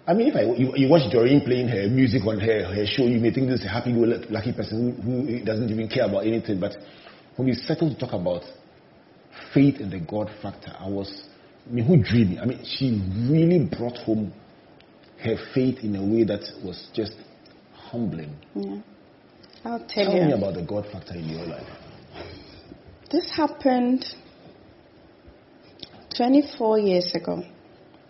I 0.06 0.14
mean, 0.14 0.28
if 0.28 0.36
I, 0.36 0.42
you, 0.42 0.74
you 0.76 0.90
watch 0.90 1.12
Doreen 1.12 1.42
playing 1.42 1.70
her 1.70 1.88
music 1.88 2.22
on 2.28 2.40
her, 2.40 2.74
her 2.74 2.86
show, 2.86 3.04
you 3.04 3.20
may 3.20 3.34
think 3.34 3.48
this 3.48 3.62
is 3.62 3.66
a 3.66 3.70
happy-go-lucky 3.70 4.54
person 4.54 5.02
who, 5.02 5.38
who 5.38 5.46
doesn't 5.46 5.70
even 5.70 5.88
care 5.88 6.06
about 6.06 6.28
anything. 6.28 6.60
But 6.60 6.76
when 7.36 7.48
we 7.48 7.54
settled 7.54 7.98
to 7.98 8.06
talk 8.06 8.14
about 8.14 8.44
faith 9.54 9.76
and 9.80 9.92
the 9.92 10.00
God 10.00 10.30
factor, 10.42 10.74
I 10.78 10.90
was, 10.90 11.24
I 11.68 11.74
mean, 11.74 11.86
who 11.86 12.04
dreaming? 12.04 12.40
I 12.40 12.46
mean, 12.46 12.64
she 12.66 13.02
really 13.32 13.66
brought 13.66 13.98
home 13.98 14.34
her 15.24 15.38
faith 15.56 15.80
in 15.84 15.96
a 15.96 16.04
way 16.04 16.26
that 16.26 16.42
was 16.64 16.90
just 16.94 17.14
humbling. 17.94 18.36
Yeah. 18.56 18.82
I'll 19.64 19.80
tell 19.88 20.06
Tell 20.06 20.16
you. 20.16 20.26
me 20.26 20.34
about 20.34 20.56
the 20.56 20.64
God 20.64 20.86
factor 20.92 21.14
in 21.14 21.30
your 21.30 21.46
life. 21.46 21.68
This 23.12 23.30
happened 23.30 24.04
24 26.18 26.80
years 26.80 27.14
ago. 27.14 27.44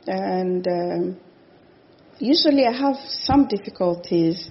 And 0.07 0.65
um, 0.67 1.17
usually 2.17 2.65
I 2.65 2.71
have 2.71 2.95
some 3.09 3.47
difficulties 3.47 4.49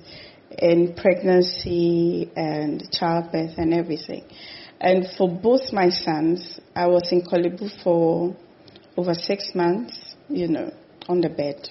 in 0.58 0.94
pregnancy 0.94 2.30
and 2.36 2.86
childbirth 2.92 3.56
and 3.56 3.72
everything. 3.72 4.24
And 4.80 5.06
for 5.16 5.28
both 5.28 5.72
my 5.72 5.88
sons, 5.88 6.60
I 6.76 6.86
was 6.88 7.10
in 7.10 7.22
Korle 7.22 7.58
Bu 7.58 7.68
for 7.82 8.36
over 8.98 9.14
six 9.14 9.54
months, 9.54 10.14
you 10.28 10.48
know, 10.48 10.72
on 11.08 11.22
the 11.22 11.30
bed. 11.30 11.68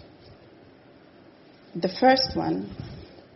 The 1.75 1.89
first 1.99 2.35
one, 2.35 2.75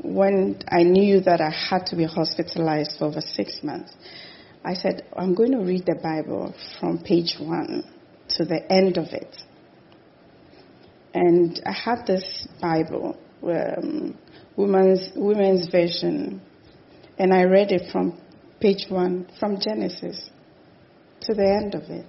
when 0.01 0.61
I 0.67 0.83
knew 0.83 1.21
that 1.21 1.41
I 1.41 1.49
had 1.49 1.87
to 1.87 1.95
be 1.95 2.05
hospitalized 2.05 2.97
for 2.97 3.05
over 3.05 3.21
six 3.21 3.61
months, 3.63 3.93
I 4.63 4.73
said, 4.73 5.03
I'm 5.15 5.35
going 5.35 5.51
to 5.51 5.59
read 5.59 5.85
the 5.85 5.95
Bible 5.95 6.53
from 6.79 6.99
page 6.99 7.35
one 7.39 7.83
to 8.29 8.45
the 8.45 8.71
end 8.71 8.97
of 8.97 9.07
it. 9.09 9.35
And 11.13 11.61
I 11.65 11.71
had 11.71 12.05
this 12.07 12.47
Bible, 12.61 13.17
um, 13.43 14.17
women's, 14.57 15.11
women's 15.15 15.69
version, 15.69 16.41
and 17.17 17.33
I 17.33 17.43
read 17.43 17.71
it 17.71 17.91
from 17.91 18.19
page 18.59 18.85
one, 18.89 19.27
from 19.39 19.59
Genesis 19.59 20.29
to 21.21 21.33
the 21.33 21.47
end 21.47 21.75
of 21.75 21.83
it. 21.83 22.05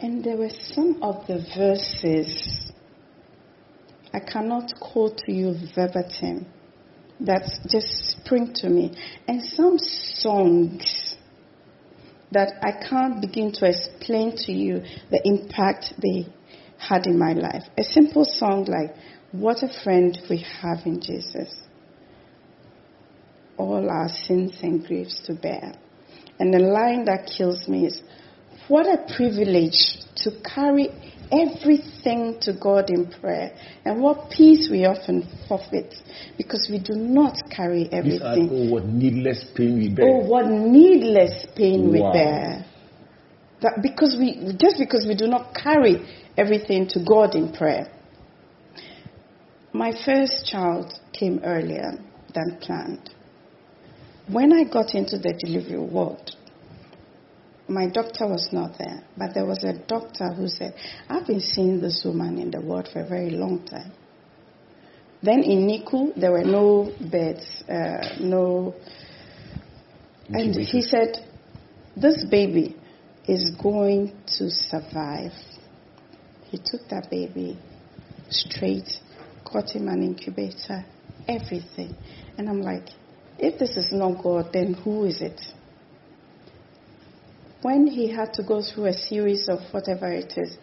And 0.00 0.22
there 0.22 0.36
were 0.36 0.50
some 0.50 1.02
of 1.02 1.26
the 1.26 1.44
verses, 1.56 2.63
I 4.14 4.20
cannot 4.20 4.72
quote 4.78 5.18
to 5.26 5.32
you 5.32 5.56
verbatim, 5.74 6.46
that 7.18 7.50
just 7.68 8.16
spring 8.16 8.52
to 8.54 8.68
me. 8.68 8.96
And 9.26 9.42
some 9.42 9.76
songs 9.76 11.16
that 12.30 12.52
I 12.62 12.88
can't 12.88 13.20
begin 13.20 13.50
to 13.54 13.68
explain 13.68 14.36
to 14.46 14.52
you 14.52 14.82
the 15.10 15.20
impact 15.24 15.94
they 16.00 16.32
had 16.78 17.06
in 17.06 17.18
my 17.18 17.32
life. 17.32 17.64
A 17.76 17.82
simple 17.82 18.24
song 18.24 18.66
like, 18.66 18.94
What 19.32 19.64
a 19.64 19.82
Friend 19.82 20.16
We 20.30 20.46
Have 20.60 20.78
in 20.86 21.00
Jesus. 21.00 21.52
All 23.56 23.90
our 23.90 24.08
sins 24.08 24.58
and 24.62 24.84
griefs 24.84 25.22
to 25.26 25.34
bear. 25.34 25.74
And 26.38 26.54
the 26.54 26.60
line 26.60 27.04
that 27.06 27.32
kills 27.36 27.66
me 27.66 27.86
is, 27.86 28.00
What 28.68 28.86
a 28.86 29.12
privilege 29.16 29.98
to 30.18 30.30
carry 30.54 30.90
everything 31.40 32.38
to 32.42 32.52
God 32.52 32.90
in 32.90 33.10
prayer. 33.10 33.56
And 33.84 34.00
what 34.02 34.30
peace 34.30 34.68
we 34.70 34.84
often 34.84 35.28
forfeit 35.48 35.94
because 36.36 36.68
we 36.70 36.78
do 36.78 36.94
not 36.94 37.36
carry 37.50 37.84
These 37.84 37.92
are 37.92 37.96
everything. 37.96 38.48
oh, 38.52 38.70
what 38.70 38.84
needless 38.86 39.44
pain 39.54 39.78
we 39.78 39.88
bear. 39.94 40.06
Oh, 40.06 40.26
what 40.26 40.46
needless 40.46 41.46
pain 41.56 41.90
we 41.90 42.00
bear. 42.00 42.64
That 43.60 43.80
because 43.82 44.16
we 44.18 44.54
just 44.58 44.78
because 44.78 45.06
we 45.06 45.14
do 45.14 45.26
not 45.26 45.54
carry 45.54 46.04
everything 46.36 46.86
to 46.88 47.04
God 47.04 47.34
in 47.34 47.52
prayer. 47.52 47.90
My 49.72 49.92
first 50.04 50.46
child 50.46 50.92
came 51.12 51.40
earlier 51.44 51.98
than 52.32 52.58
planned. 52.60 53.10
When 54.28 54.52
I 54.52 54.64
got 54.64 54.94
into 54.94 55.18
the 55.18 55.34
delivery 55.44 55.78
ward, 55.78 56.30
my 57.68 57.88
doctor 57.88 58.26
was 58.26 58.48
not 58.52 58.78
there, 58.78 59.04
but 59.16 59.34
there 59.34 59.46
was 59.46 59.64
a 59.64 59.72
doctor 59.72 60.32
who 60.32 60.48
said, 60.48 60.74
I've 61.08 61.26
been 61.26 61.40
seeing 61.40 61.80
this 61.80 62.02
woman 62.04 62.38
in 62.38 62.50
the 62.50 62.60
ward 62.60 62.88
for 62.92 63.00
a 63.00 63.08
very 63.08 63.30
long 63.30 63.64
time. 63.64 63.92
Then 65.22 65.42
in 65.42 65.66
NICU, 65.66 66.20
there 66.20 66.32
were 66.32 66.44
no 66.44 66.92
beds, 67.00 67.62
uh, 67.68 68.16
no 68.20 68.74
and 70.28 70.54
he 70.54 70.80
said, 70.80 71.18
This 71.96 72.24
baby 72.30 72.76
is 73.26 73.50
going 73.62 74.16
to 74.38 74.50
survive. 74.50 75.32
He 76.46 76.58
took 76.58 76.88
that 76.88 77.08
baby 77.10 77.58
straight, 78.30 78.88
got 79.50 79.70
him 79.70 79.88
an 79.88 80.02
incubator, 80.02 80.84
everything. 81.28 81.94
And 82.38 82.48
I'm 82.48 82.62
like, 82.62 82.88
if 83.38 83.58
this 83.58 83.76
is 83.76 83.92
not 83.92 84.22
God, 84.22 84.50
then 84.52 84.74
who 84.74 85.04
is 85.04 85.20
it? 85.20 85.40
When 87.64 87.86
he 87.86 88.12
had 88.12 88.34
to 88.34 88.42
go 88.42 88.60
through 88.60 88.88
a 88.88 88.92
series 88.92 89.48
of 89.48 89.60
whatever 89.70 90.12
it 90.12 90.34
is, 90.36 90.58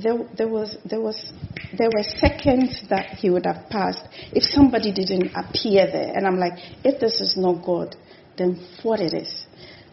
there, 0.00 0.18
there, 0.36 0.46
was, 0.46 0.76
there, 0.88 1.00
was, 1.00 1.32
there 1.76 1.90
were 1.92 2.04
seconds 2.04 2.80
that 2.90 3.16
he 3.18 3.28
would 3.28 3.44
have 3.44 3.68
passed 3.70 4.06
if 4.30 4.44
somebody 4.44 4.92
didn't 4.92 5.32
appear 5.34 5.90
there. 5.90 6.12
And 6.14 6.24
I'm 6.28 6.38
like, 6.38 6.52
if 6.84 7.00
this 7.00 7.20
is 7.20 7.36
not 7.36 7.66
God, 7.66 7.96
then 8.38 8.64
what 8.84 9.00
it 9.00 9.14
is? 9.14 9.46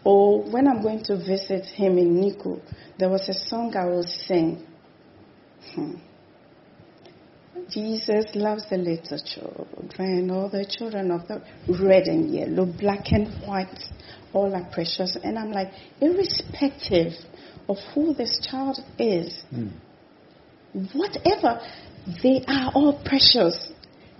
Or 0.04 0.44
when 0.52 0.68
I'm 0.68 0.84
going 0.84 1.04
to 1.06 1.18
visit 1.18 1.66
him 1.66 1.98
in 1.98 2.22
NICU, 2.22 2.62
there 3.00 3.10
was 3.10 3.28
a 3.28 3.34
song 3.34 3.76
I 3.76 3.86
will 3.86 4.06
sing. 4.28 4.64
Hmm. 5.74 5.94
Jesus 7.72 8.26
loves 8.36 8.70
the 8.70 8.78
little 8.78 9.18
children, 9.18 10.30
all 10.30 10.48
the 10.48 10.66
children 10.70 11.10
of 11.10 11.28
the 11.28 11.42
red 11.84 12.04
and 12.04 12.32
yellow, 12.32 12.68
black 12.68 13.12
and 13.12 13.28
white, 13.48 13.80
all 14.34 14.54
are 14.56 14.68
precious. 14.72 15.18
And 15.24 15.38
I'm 15.38 15.52
like, 15.52 15.72
irrespective 16.00 17.14
of 17.68 17.78
who 17.94 18.14
this 18.14 18.46
child 18.50 18.80
is, 18.98 19.44
hmm. 19.50 19.68
whatever, 20.94 21.62
they 22.24 22.44
are 22.48 22.72
all 22.74 23.02
precious 23.04 23.72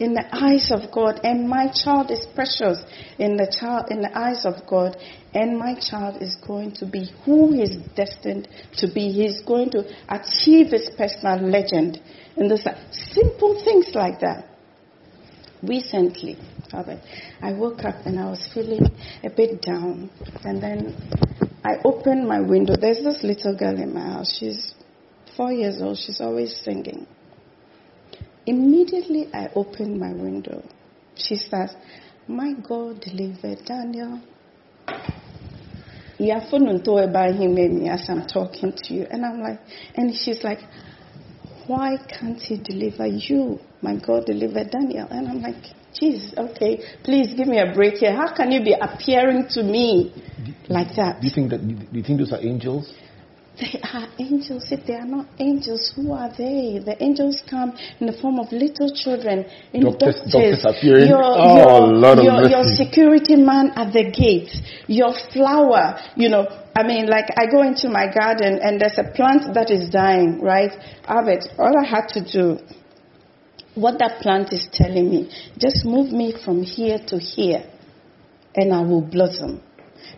in 0.02 0.16
the 0.16 0.36
eyes 0.36 0.72
of 0.72 0.92
God, 0.92 1.20
and 1.24 1.48
my 1.48 1.72
child 1.72 2.10
is 2.10 2.26
precious 2.34 2.84
in 3.20 3.38
the 3.38 3.46
child 3.60 3.92
in 3.92 4.02
the 4.02 4.18
eyes 4.18 4.46
of 4.46 4.66
God, 4.68 4.98
and 5.32 5.60
my 5.60 5.76
child 5.80 6.24
is 6.24 6.36
going 6.38 6.72
to 6.74 6.88
be 6.88 7.12
who 7.24 7.54
he's 7.54 7.76
destined 7.96 8.48
to 8.78 8.92
be. 8.92 9.12
He's 9.12 9.42
going 9.42 9.70
to 9.72 9.86
achieve 10.10 10.72
his 10.72 10.90
personal 10.98 11.40
legend. 11.48 12.02
And 12.36 12.50
there's 12.50 12.66
simple 13.14 13.64
things 13.64 13.92
like 13.94 14.22
that. 14.22 14.48
Recently, 15.62 16.36
Albert, 16.74 17.02
I 17.42 17.54
woke 17.54 17.84
up 17.84 18.06
and 18.06 18.20
I 18.20 18.30
was 18.30 18.50
feeling 18.54 18.86
a 19.24 19.30
bit 19.30 19.62
down, 19.62 20.10
and 20.44 20.62
then 20.62 20.96
I 21.64 21.76
opened 21.84 22.28
my 22.28 22.40
window. 22.40 22.76
There's 22.80 23.04
this 23.04 23.24
little 23.24 23.56
girl 23.56 23.78
in 23.78 23.94
my 23.94 24.14
house. 24.14 24.38
She's 24.40 24.74
four 25.36 25.52
years 25.52 25.82
old. 25.82 25.98
She's 25.98 26.22
always 26.22 26.56
singing. 26.64 27.06
Immediately 28.46 29.30
I 29.34 29.50
opened 29.56 30.00
my 30.00 30.12
window. 30.14 30.64
She 31.16 31.36
starts, 31.36 31.74
My 32.28 32.54
God 32.54 33.02
delivered 33.02 33.60
Daniel. 33.66 34.22
me 37.78 37.90
as 37.90 38.06
I'm 38.10 38.28
talking 38.28 38.74
to 38.76 38.94
you. 38.94 39.06
And 39.10 39.26
I'm 39.26 39.42
like, 39.42 39.60
and 39.96 40.14
she's 40.16 40.44
like, 40.44 40.60
Why 41.68 41.98
can't 42.08 42.40
he 42.40 42.58
deliver 42.58 43.06
you? 43.06 43.60
My 43.82 43.96
God 43.96 44.26
delivered 44.26 44.72
Daniel. 44.72 45.08
And 45.10 45.28
I'm 45.28 45.42
like, 45.42 45.64
Jesus, 45.94 46.34
okay, 46.38 46.82
please 47.04 47.34
give 47.34 47.48
me 47.48 47.60
a 47.60 47.74
break 47.74 47.96
here. 47.96 48.14
How 48.16 48.34
can 48.34 48.52
you 48.52 48.64
be 48.64 48.74
appearing 48.74 49.48
to 49.52 49.64
me 49.64 50.14
like 50.70 50.96
that? 50.96 51.22
Do 51.22 51.28
you 51.28 51.34
think 51.34 51.50
that? 51.52 51.60
Do 51.68 51.98
you 51.98 52.04
think 52.04 52.20
those 52.20 52.32
are 52.32 52.40
angels? 52.42 52.94
They 53.60 53.80
are 53.94 54.08
angels. 54.18 54.72
If 54.72 54.88
they 54.88 54.96
are 54.96 55.06
not 55.06 55.28
angels, 55.38 55.92
who 55.96 56.14
are 56.14 56.30
they? 56.30 56.80
The 56.84 56.96
angels 57.04 57.44
come 57.48 57.78
in 58.00 58.08
the 58.08 58.14
form 58.14 58.40
of 58.40 58.52
little 58.52 58.90
children, 58.96 59.46
in 59.74 59.84
Doctors- 59.84 60.16
doctors, 60.32 60.64
doctors 60.64 60.66
appearing. 60.66 61.10
Your, 61.10 61.22
Oh, 61.22 61.92
your, 61.92 62.24
your, 62.24 62.50
your 62.50 62.64
security 62.64 63.36
man 63.36 63.72
at 63.76 63.92
the 63.94 64.10
gate, 64.10 64.56
your 64.88 65.14
flower. 65.34 66.00
You 66.16 66.30
know, 66.30 66.48
I 66.76 66.84
mean, 66.88 67.08
like 67.08 67.26
I 67.38 67.46
go 67.52 67.62
into 67.62 67.90
my 67.90 68.08
garden 68.12 68.58
and 68.64 68.80
there's 68.80 68.98
a 68.98 69.12
plant 69.14 69.54
that 69.54 69.70
is 69.70 69.90
dying, 69.92 70.40
right? 70.42 70.72
Albert, 71.06 71.44
all 71.60 71.76
I 71.78 71.86
had 71.86 72.08
to 72.16 72.24
do, 72.24 72.58
what 73.76 74.00
that 74.00 74.22
plant 74.22 74.52
is 74.52 74.68
telling 74.72 75.10
me, 75.10 75.32
just 75.58 75.86
move 75.86 76.12
me 76.12 76.34
from 76.44 76.64
here 76.64 77.00
to 77.08 77.18
here, 77.18 77.64
and 78.56 78.74
I 78.74 78.82
will 78.82 79.02
blossom. 79.02 79.62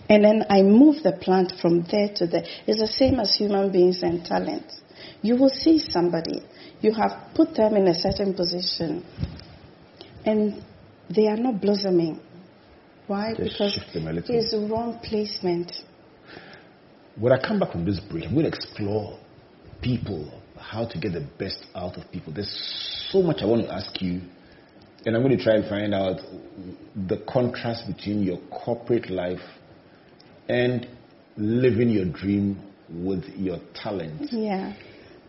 And 0.09 0.23
then 0.23 0.45
I 0.49 0.61
move 0.61 1.03
the 1.03 1.13
plant 1.13 1.53
from 1.61 1.85
there 1.89 2.09
to 2.15 2.27
there. 2.27 2.43
It's 2.65 2.79
the 2.79 2.87
same 2.87 3.19
as 3.19 3.35
human 3.35 3.71
beings 3.71 4.01
and 4.01 4.25
talents. 4.25 4.81
You 5.21 5.35
will 5.37 5.49
see 5.49 5.77
somebody, 5.79 6.41
you 6.81 6.93
have 6.93 7.33
put 7.35 7.55
them 7.55 7.75
in 7.75 7.87
a 7.87 7.95
certain 7.95 8.33
position, 8.33 9.05
and 10.25 10.63
they 11.09 11.27
are 11.27 11.37
not 11.37 11.61
blossoming. 11.61 12.19
Why? 13.07 13.33
Just 13.35 13.57
because 13.57 13.79
it's 14.29 14.51
the 14.51 14.67
wrong 14.69 14.99
placement. 15.03 15.71
When 17.15 17.31
I 17.31 17.39
come 17.39 17.59
back 17.59 17.71
from 17.71 17.85
this 17.85 17.99
break, 17.99 18.25
I'm 18.25 18.33
going 18.33 18.49
to 18.49 18.57
explore 18.57 19.19
people, 19.81 20.41
how 20.57 20.85
to 20.85 20.97
get 20.97 21.13
the 21.13 21.27
best 21.37 21.65
out 21.75 21.97
of 21.97 22.09
people. 22.11 22.33
There's 22.33 22.49
so 23.13 23.21
much 23.21 23.37
I 23.43 23.45
want 23.45 23.67
to 23.67 23.71
ask 23.71 24.01
you, 24.01 24.21
and 25.05 25.15
I'm 25.15 25.21
going 25.21 25.37
to 25.37 25.43
try 25.43 25.53
and 25.53 25.69
find 25.69 25.93
out 25.93 26.17
the 26.95 27.23
contrast 27.31 27.85
between 27.87 28.23
your 28.23 28.39
corporate 28.49 29.09
life 29.11 29.45
and 30.49 30.87
living 31.37 31.89
your 31.89 32.05
dream 32.05 32.59
with 32.89 33.23
your 33.35 33.59
talent. 33.75 34.29
Yeah. 34.31 34.73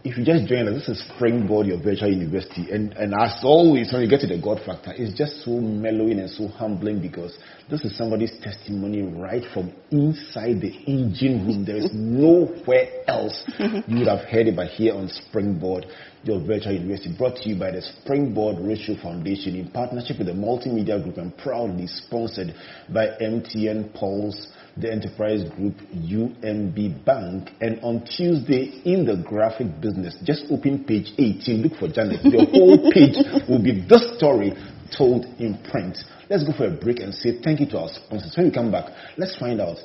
If 0.03 0.18
you 0.18 0.25
just 0.25 0.47
join 0.47 0.68
us, 0.68 0.87
this 0.87 0.97
is 0.97 1.05
Springboard, 1.14 1.66
your 1.66 1.83
virtual 1.83 2.11
university. 2.12 2.70
And, 2.70 2.92
and 2.92 3.14
as 3.14 3.40
always, 3.42 3.90
when 3.92 4.03
you 4.03 4.09
get 4.09 4.20
to 4.20 4.27
the 4.27 4.40
God 4.40 4.61
factor, 4.64 4.92
it's 4.94 5.16
just 5.16 5.44
so 5.44 5.53
mellowing 5.53 6.18
and 6.20 6.29
so 6.29 6.49
humbling 6.49 7.01
because 7.01 7.38
this 7.70 7.85
is 7.85 7.97
somebody's 7.97 8.33
testimony 8.42 9.01
right 9.03 9.42
from 9.55 9.73
inside 9.90 10.61
the 10.61 10.73
engine 10.87 11.47
room. 11.47 11.64
There 11.64 11.77
is 11.77 11.88
nowhere 11.94 12.88
else 13.09 13.44
you 13.59 13.99
would 13.99 14.09
have 14.09 14.27
heard 14.29 14.47
it 14.47 14.57
but 14.57 14.68
here 14.68 14.94
on 14.94 15.09
Springboard, 15.09 15.87
your 16.26 16.40
virtual 16.44 16.72
university. 16.72 17.14
Brought 17.16 17.37
to 17.37 17.48
you 17.48 17.58
by 17.58 17.70
the 17.70 17.82
Springboard 17.82 18.56
Ratio 18.60 18.96
Foundation 19.02 19.56
in 19.56 19.70
partnership 19.70 20.18
with 20.18 20.26
the 20.26 20.32
Multimedia 20.32 21.02
Group 21.02 21.18
and 21.18 21.37
proudly 21.38 21.87
sponsored 21.87 22.54
by 22.92 23.08
MTN 23.20 23.94
Pulse 23.94 24.48
the 24.76 24.90
Enterprise 24.90 25.44
Group, 25.56 25.74
UMB 25.94 27.04
Bank, 27.04 27.50
and 27.60 27.78
on 27.82 28.04
Tuesday 28.04 28.82
in 28.84 29.06
the 29.06 29.22
graphic 29.26 29.80
business, 29.80 30.16
just 30.24 30.46
open 30.50 30.84
page 30.84 31.12
18, 31.16 31.62
look 31.62 31.78
for 31.78 31.88
Janet. 31.88 32.22
The 32.24 32.44
whole 32.50 32.90
page 32.90 33.14
will 33.48 33.62
be 33.62 33.87
this 33.88 34.16
story 34.18 34.52
told 34.96 35.26
in 35.38 35.58
print. 35.70 35.98
Let's 36.28 36.44
go 36.44 36.52
for 36.56 36.66
a 36.66 36.70
break 36.70 37.00
and 37.00 37.14
say 37.14 37.40
thank 37.42 37.60
you 37.60 37.66
to 37.66 37.78
our 37.78 37.88
sponsors. 37.88 38.37
When 38.37 38.46
we 38.46 38.52
come 38.52 38.72
back, 38.72 38.90
let's 39.16 39.37
find 39.37 39.60
out 39.60 39.76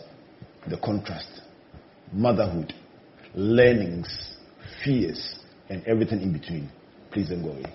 the 0.68 0.78
contrast, 0.78 1.42
motherhood, 2.12 2.74
learnings, 3.36 4.36
fears, 4.84 5.39
and 5.70 5.84
everything 5.86 6.22
in 6.22 6.34
between. 6.34 6.70
Please 7.12 7.30
don't 7.30 7.44
go 7.44 7.50
away. 7.52 7.74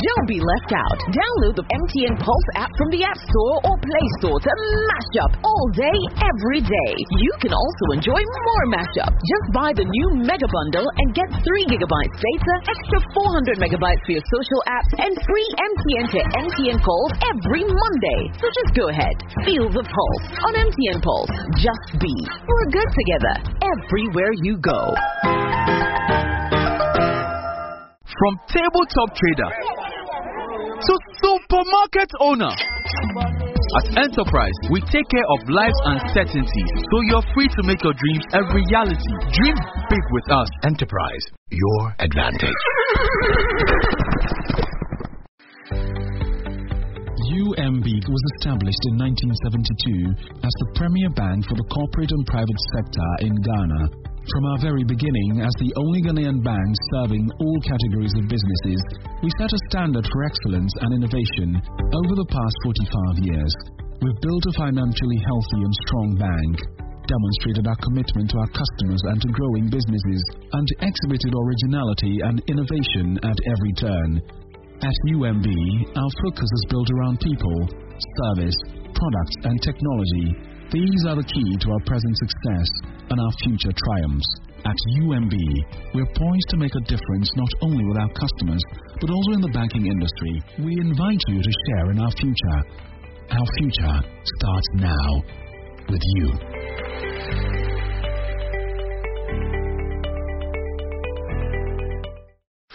Don't 0.00 0.28
be 0.32 0.40
left 0.40 0.72
out. 0.72 0.96
Download 1.12 1.60
the 1.60 1.66
MTN 1.68 2.16
Pulse 2.16 2.50
app 2.56 2.72
from 2.80 2.88
the 2.88 3.04
App 3.04 3.20
Store 3.20 3.56
or 3.68 3.76
Play 3.84 4.06
Store 4.16 4.40
to 4.40 4.52
mash 4.88 5.14
up 5.20 5.32
all 5.44 5.66
day, 5.76 5.98
every 6.24 6.64
day. 6.64 6.92
You 7.20 7.32
can 7.36 7.52
also 7.52 7.84
enjoy 7.92 8.16
more 8.16 8.64
mashup. 8.72 9.12
Just 9.12 9.46
buy 9.52 9.76
the 9.76 9.84
new 9.84 10.24
Mega 10.24 10.48
Bundle 10.48 10.88
and 10.88 11.12
get 11.12 11.28
3 11.44 11.68
gigabytes 11.68 12.16
data, 12.16 12.54
extra 12.64 12.98
400 13.12 13.60
megabytes 13.60 14.00
for 14.08 14.16
your 14.16 14.24
social 14.24 14.60
apps, 14.72 14.88
and 15.04 15.12
free 15.28 15.48
MTN 15.68 16.06
to 16.16 16.20
MTN 16.48 16.78
calls 16.80 17.12
every 17.28 17.68
Monday. 17.68 18.20
So 18.40 18.48
just 18.56 18.72
go 18.72 18.88
ahead. 18.88 19.12
Feel 19.44 19.68
the 19.68 19.84
pulse 19.84 20.24
on 20.48 20.56
MTN 20.64 21.04
Pulse. 21.04 21.36
Just 21.60 22.00
be. 22.00 22.14
We're 22.48 22.72
good 22.72 22.88
together 22.88 23.34
everywhere 23.68 24.32
you 24.32 24.56
go. 24.64 24.96
From 28.08 28.32
tabletop 28.48 29.16
trader 29.16 29.89
to 30.80 30.94
supermarket 31.20 32.10
owner. 32.20 32.50
At 32.50 33.86
Enterprise, 34.02 34.56
we 34.70 34.80
take 34.80 35.06
care 35.12 35.28
of 35.36 35.48
life's 35.48 35.82
uncertainties 35.84 36.70
so 36.90 36.96
you're 37.06 37.26
free 37.34 37.48
to 37.48 37.62
make 37.62 37.82
your 37.84 37.94
dreams 37.94 38.24
a 38.32 38.42
reality. 38.54 39.12
Dream 39.30 39.56
big 39.88 40.04
with 40.10 40.26
us. 40.30 40.48
Enterprise, 40.64 41.24
your 41.50 41.94
advantage. 41.98 42.60
UMB 47.30 47.86
was 47.86 48.22
established 48.36 48.82
in 48.90 48.98
1972 48.98 50.42
as 50.42 50.54
the 50.64 50.68
premier 50.74 51.10
bank 51.14 51.46
for 51.46 51.54
the 51.54 51.68
corporate 51.70 52.10
and 52.10 52.26
private 52.26 52.60
sector 52.74 53.08
in 53.20 53.34
Ghana. 53.38 54.09
From 54.28 54.44
our 54.52 54.60
very 54.60 54.84
beginning, 54.84 55.40
as 55.40 55.54
the 55.56 55.72
only 55.80 56.04
Ghanaian 56.04 56.44
bank 56.44 56.70
serving 56.92 57.24
all 57.40 57.58
categories 57.64 58.12
of 58.20 58.28
businesses, 58.28 58.80
we 59.24 59.32
set 59.40 59.48
a 59.48 59.64
standard 59.72 60.04
for 60.04 60.20
excellence 60.28 60.76
and 60.84 60.92
innovation 60.92 61.56
over 61.80 62.12
the 62.12 62.28
past 62.28 62.56
45 63.16 63.24
years. 63.24 63.52
We've 64.04 64.20
built 64.20 64.44
a 64.44 64.58
financially 64.60 65.20
healthy 65.24 65.60
and 65.64 65.74
strong 65.88 66.08
bank, 66.20 66.54
demonstrated 67.08 67.64
our 67.64 67.80
commitment 67.80 68.28
to 68.36 68.44
our 68.44 68.52
customers 68.52 69.00
and 69.08 69.18
to 69.24 69.28
growing 69.32 69.72
businesses, 69.72 70.22
and 70.52 70.68
exhibited 70.84 71.32
originality 71.32 72.20
and 72.20 72.44
innovation 72.44 73.16
at 73.24 73.40
every 73.48 73.72
turn. 73.80 74.20
At 74.84 74.96
UMB, 75.16 75.48
our 75.96 76.12
focus 76.28 76.50
is 76.52 76.64
built 76.68 76.92
around 76.92 77.24
people, 77.24 77.58
service, 78.20 78.58
products, 78.92 79.36
and 79.48 79.56
technology 79.64 80.59
these 80.70 81.02
are 81.08 81.16
the 81.16 81.26
key 81.26 81.56
to 81.58 81.72
our 81.72 81.82
present 81.82 82.14
success 82.18 82.68
and 83.10 83.18
our 83.18 83.34
future 83.42 83.74
triumphs. 83.74 84.30
At 84.62 84.76
UMB, 85.02 85.34
we're 85.94 86.12
poised 86.14 86.48
to 86.50 86.56
make 86.58 86.74
a 86.76 86.84
difference 86.86 87.30
not 87.34 87.50
only 87.62 87.84
with 87.84 87.98
our 87.98 88.12
customers, 88.14 88.62
but 89.00 89.10
also 89.10 89.32
in 89.32 89.40
the 89.40 89.50
banking 89.50 89.86
industry. 89.86 90.42
We 90.62 90.78
invite 90.78 91.18
you 91.26 91.42
to 91.42 91.52
share 91.66 91.90
in 91.90 91.98
our 91.98 92.12
future. 92.12 92.58
Our 93.34 93.46
future 93.58 93.96
starts 94.38 94.68
now 94.74 95.10
with 95.88 96.02
you. 96.14 96.28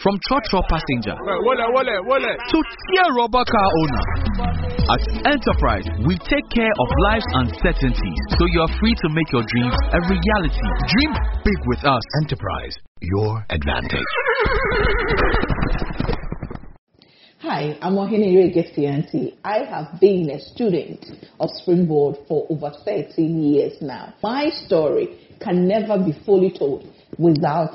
From 0.03 0.19
trotro 0.27 0.61
passenger 0.67 1.15
to 1.15 2.57
tier 2.59 3.09
rubber 3.15 3.45
car 3.45 3.69
owner. 3.79 4.64
At 4.87 5.01
Enterprise, 5.25 5.83
we 6.05 6.15
take 6.29 6.47
care 6.53 6.69
of 6.69 6.87
life's 7.09 7.25
uncertainties 7.33 8.21
so 8.37 8.45
you're 8.45 8.67
free 8.79 8.93
to 8.93 9.09
make 9.09 9.31
your 9.31 9.41
dreams 9.41 9.73
a 9.91 9.99
reality. 9.99 10.61
Dream 10.89 11.11
big 11.43 11.57
with 11.65 11.83
us. 11.83 12.03
Enterprise, 12.21 12.77
your 13.01 13.43
advantage. 13.49 14.05
Hi, 17.39 17.75
I'm 17.81 17.93
Oheneyere 17.93 18.53
Gifty 18.53 18.85
Anti. 18.87 19.35
I 19.43 19.63
have 19.63 19.99
been 19.99 20.29
a 20.29 20.39
student 20.39 21.03
of 21.39 21.49
Springboard 21.63 22.17
for 22.27 22.45
over 22.51 22.71
13 22.85 23.41
years 23.41 23.73
now. 23.81 24.13
My 24.21 24.49
story 24.67 25.17
can 25.41 25.67
never 25.67 25.97
be 25.97 26.13
fully 26.27 26.51
told 26.55 26.87
without 27.17 27.71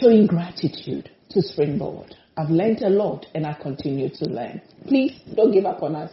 showing 0.00 0.26
gratitude 0.26 1.10
to 1.30 1.42
Springboard. 1.42 2.16
I've 2.36 2.50
learned 2.50 2.82
a 2.82 2.90
lot 2.90 3.26
and 3.36 3.46
I 3.46 3.52
continue 3.52 4.08
to 4.08 4.24
learn. 4.24 4.60
Please 4.88 5.12
don't 5.36 5.52
give 5.52 5.64
up 5.64 5.84
on 5.84 5.94
us. 5.94 6.10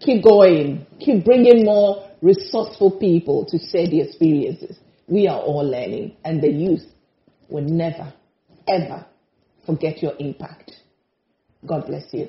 Keep 0.00 0.22
going. 0.22 0.86
Keep 1.00 1.24
bringing 1.24 1.64
more 1.64 2.08
resourceful 2.22 2.92
people 2.92 3.44
to 3.46 3.58
share 3.58 3.88
the 3.88 4.00
experiences. 4.00 4.78
We 5.08 5.26
are 5.26 5.40
all 5.40 5.64
learning 5.68 6.16
and 6.24 6.40
the 6.40 6.50
youth 6.50 6.84
will 7.48 7.64
never, 7.64 8.12
ever 8.68 9.06
forget 9.66 10.00
your 10.02 10.12
impact. 10.18 10.72
God 11.66 11.86
bless 11.86 12.04
you. 12.12 12.28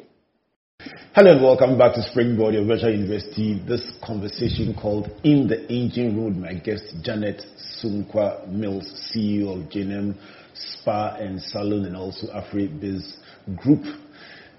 Hello 1.13 1.33
and 1.33 1.43
welcome 1.43 1.77
back 1.77 1.93
to 1.95 2.01
Springboard, 2.01 2.55
your 2.55 2.65
virtual 2.65 2.91
university. 2.91 3.61
This 3.67 3.91
conversation 4.03 4.73
called 4.73 5.09
In 5.23 5.47
the 5.47 5.67
Engine 5.71 6.15
Room 6.15 6.41
my 6.41 6.53
guest 6.53 6.95
Janet 7.03 7.43
Sunkwa 7.83 8.47
Mills, 8.47 9.11
CEO 9.13 9.61
of 9.61 9.69
JNM 9.69 10.15
Spa 10.53 11.17
and 11.19 11.41
Salon 11.41 11.85
and 11.85 11.95
also 11.95 12.27
AfriBiz 12.27 13.17
Group. 13.57 13.83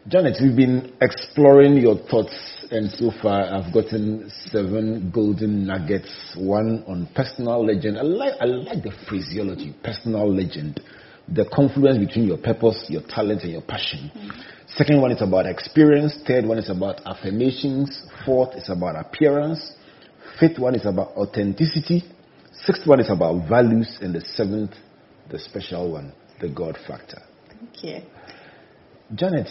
Janet, 0.08 0.38
we've 0.40 0.56
been 0.56 0.94
exploring 1.02 1.76
your 1.76 1.96
thoughts 2.08 2.34
and 2.70 2.90
so 2.90 3.10
far 3.20 3.42
I've 3.42 3.72
gotten 3.72 4.30
seven 4.46 5.10
golden 5.14 5.66
nuggets. 5.66 6.08
One 6.38 6.84
on 6.88 7.06
personal 7.14 7.64
legend. 7.66 7.98
I 7.98 8.02
like, 8.02 8.34
I 8.40 8.46
like 8.46 8.82
the 8.82 8.92
phraseology, 9.08 9.74
personal 9.84 10.32
legend. 10.32 10.80
The 11.28 11.44
confluence 11.52 11.98
between 11.98 12.26
your 12.26 12.38
purpose, 12.38 12.86
your 12.88 13.02
talent, 13.08 13.42
and 13.42 13.52
your 13.52 13.60
passion. 13.62 14.10
Mm-hmm. 14.16 14.40
Second 14.74 15.02
one 15.02 15.12
is 15.12 15.20
about 15.20 15.46
experience. 15.46 16.16
Third 16.26 16.46
one 16.46 16.58
is 16.58 16.70
about 16.70 17.02
affirmations. 17.06 18.06
Fourth 18.24 18.56
is 18.56 18.70
about 18.70 18.96
appearance. 18.96 19.74
Fifth 20.40 20.58
one 20.58 20.74
is 20.74 20.86
about 20.86 21.08
authenticity. 21.08 22.04
Sixth 22.52 22.86
one 22.86 23.00
is 23.00 23.10
about 23.10 23.48
values. 23.48 23.98
And 24.00 24.14
the 24.14 24.22
seventh, 24.22 24.72
the 25.30 25.38
special 25.38 25.92
one, 25.92 26.14
the 26.40 26.48
God 26.48 26.78
factor. 26.86 27.20
Thank 27.48 27.84
you. 27.84 28.10
Janet, 29.14 29.48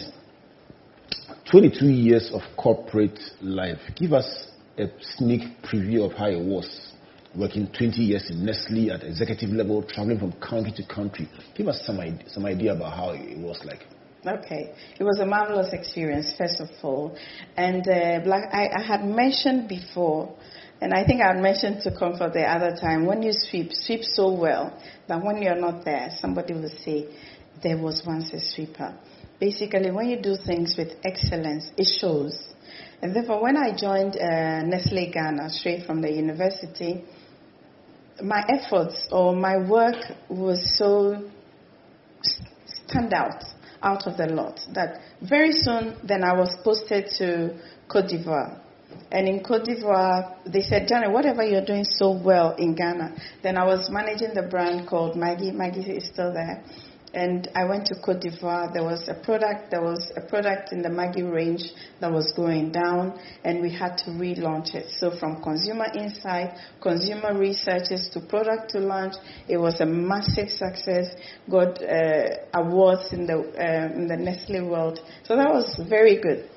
22 1.50 1.86
years 1.86 2.30
of 2.32 2.42
corporate 2.56 3.18
life. 3.40 3.78
Give 3.96 4.12
us 4.12 4.48
a 4.78 4.86
sneak 5.16 5.42
preview 5.62 6.04
of 6.10 6.16
how 6.16 6.26
it 6.26 6.42
was 6.42 6.92
working 7.34 7.68
20 7.76 8.02
years 8.02 8.28
in 8.30 8.44
Nestle 8.44 8.90
at 8.90 9.04
executive 9.04 9.50
level, 9.50 9.82
traveling 9.82 10.18
from 10.18 10.32
country 10.32 10.72
to 10.72 10.86
country. 10.86 11.28
Give 11.54 11.68
us 11.68 11.80
some, 11.84 12.00
some 12.28 12.44
idea 12.46 12.74
about 12.74 12.96
how 12.96 13.10
it 13.10 13.38
was 13.38 13.60
like. 13.64 13.80
Okay, 14.26 14.74
it 14.98 15.02
was 15.02 15.18
a 15.20 15.26
marvelous 15.26 15.72
experience, 15.72 16.34
first 16.36 16.60
of 16.60 16.68
all. 16.82 17.16
And 17.56 17.86
uh, 17.88 18.20
I, 18.52 18.68
I, 18.76 18.82
had 18.82 19.02
mentioned 19.02 19.66
before, 19.66 20.36
and 20.82 20.92
I 20.92 21.06
think 21.06 21.22
I 21.22 21.32
had 21.32 21.42
mentioned 21.42 21.80
to 21.84 21.96
Comfort 21.96 22.34
the 22.34 22.42
other 22.42 22.76
time, 22.76 23.06
when 23.06 23.22
you 23.22 23.32
sweep, 23.32 23.70
sweep 23.72 24.04
so 24.04 24.30
well 24.30 24.78
that 25.08 25.24
when 25.24 25.40
you're 25.40 25.58
not 25.58 25.86
there, 25.86 26.10
somebody 26.20 26.52
will 26.52 26.70
say, 26.84 27.06
There 27.62 27.78
was 27.78 28.02
once 28.06 28.30
a 28.34 28.40
sweeper. 28.40 28.94
Basically, 29.40 29.90
when 29.90 30.10
you 30.10 30.20
do 30.20 30.36
things 30.36 30.74
with 30.76 30.92
excellence, 31.02 31.70
it 31.78 31.88
shows. 31.98 32.52
And 33.00 33.16
therefore, 33.16 33.42
when 33.42 33.56
I 33.56 33.74
joined 33.74 34.16
uh, 34.16 34.62
Nestle 34.62 35.10
Ghana 35.10 35.48
straight 35.48 35.86
from 35.86 36.02
the 36.02 36.12
university, 36.12 37.02
my 38.22 38.44
efforts 38.48 39.08
or 39.10 39.34
my 39.34 39.56
work 39.56 39.96
was 40.28 40.76
so 40.76 41.30
stand 42.66 43.14
out 43.14 43.42
out 43.82 44.06
of 44.06 44.18
the 44.18 44.26
lot 44.26 44.60
that 44.74 45.00
very 45.26 45.52
soon 45.52 45.96
then 46.04 46.22
I 46.22 46.34
was 46.34 46.54
posted 46.62 47.06
to 47.16 47.58
Cote 47.88 48.08
d'Ivoire. 48.08 48.60
And 49.10 49.26
in 49.26 49.42
Cote 49.42 49.64
d'Ivoire, 49.64 50.36
they 50.44 50.60
said, 50.60 50.86
Janet, 50.86 51.12
whatever 51.12 51.42
you're 51.42 51.64
doing 51.64 51.84
so 51.84 52.10
well 52.12 52.54
in 52.56 52.74
Ghana. 52.74 53.16
Then 53.42 53.56
I 53.56 53.64
was 53.64 53.88
managing 53.88 54.34
the 54.34 54.42
brand 54.42 54.86
called 54.86 55.16
Maggi. 55.16 55.50
Maggi 55.52 55.96
is 55.96 56.08
still 56.08 56.32
there 56.34 56.62
and 57.12 57.48
I 57.54 57.64
went 57.64 57.86
to 57.86 57.94
Cote 57.96 58.20
d'Ivoire. 58.20 58.72
There 58.72 58.84
was 58.84 59.08
a 59.08 59.14
product, 59.14 59.70
there 59.70 59.82
was 59.82 60.12
a 60.16 60.20
product 60.20 60.72
in 60.72 60.82
the 60.82 60.88
Maggi 60.88 61.22
range 61.22 61.72
that 62.00 62.12
was 62.12 62.32
going 62.32 62.70
down, 62.70 63.18
and 63.44 63.60
we 63.60 63.72
had 63.72 63.98
to 63.98 64.10
relaunch 64.10 64.74
it. 64.74 64.90
So 64.90 65.10
from 65.10 65.42
consumer 65.42 65.86
insight, 65.94 66.56
consumer 66.80 67.36
researches 67.36 68.08
to 68.12 68.20
product 68.20 68.70
to 68.70 68.78
launch, 68.78 69.14
it 69.48 69.56
was 69.56 69.80
a 69.80 69.86
massive 69.86 70.50
success. 70.50 71.14
Got 71.50 71.82
uh, 71.82 72.36
awards 72.54 73.12
in 73.12 73.26
the 73.26 73.38
uh, 73.38 73.94
in 73.94 74.06
the 74.06 74.16
Nestle 74.16 74.68
world. 74.68 75.00
So 75.24 75.36
that 75.36 75.50
was 75.50 75.80
very 75.88 76.20
good. 76.20 76.48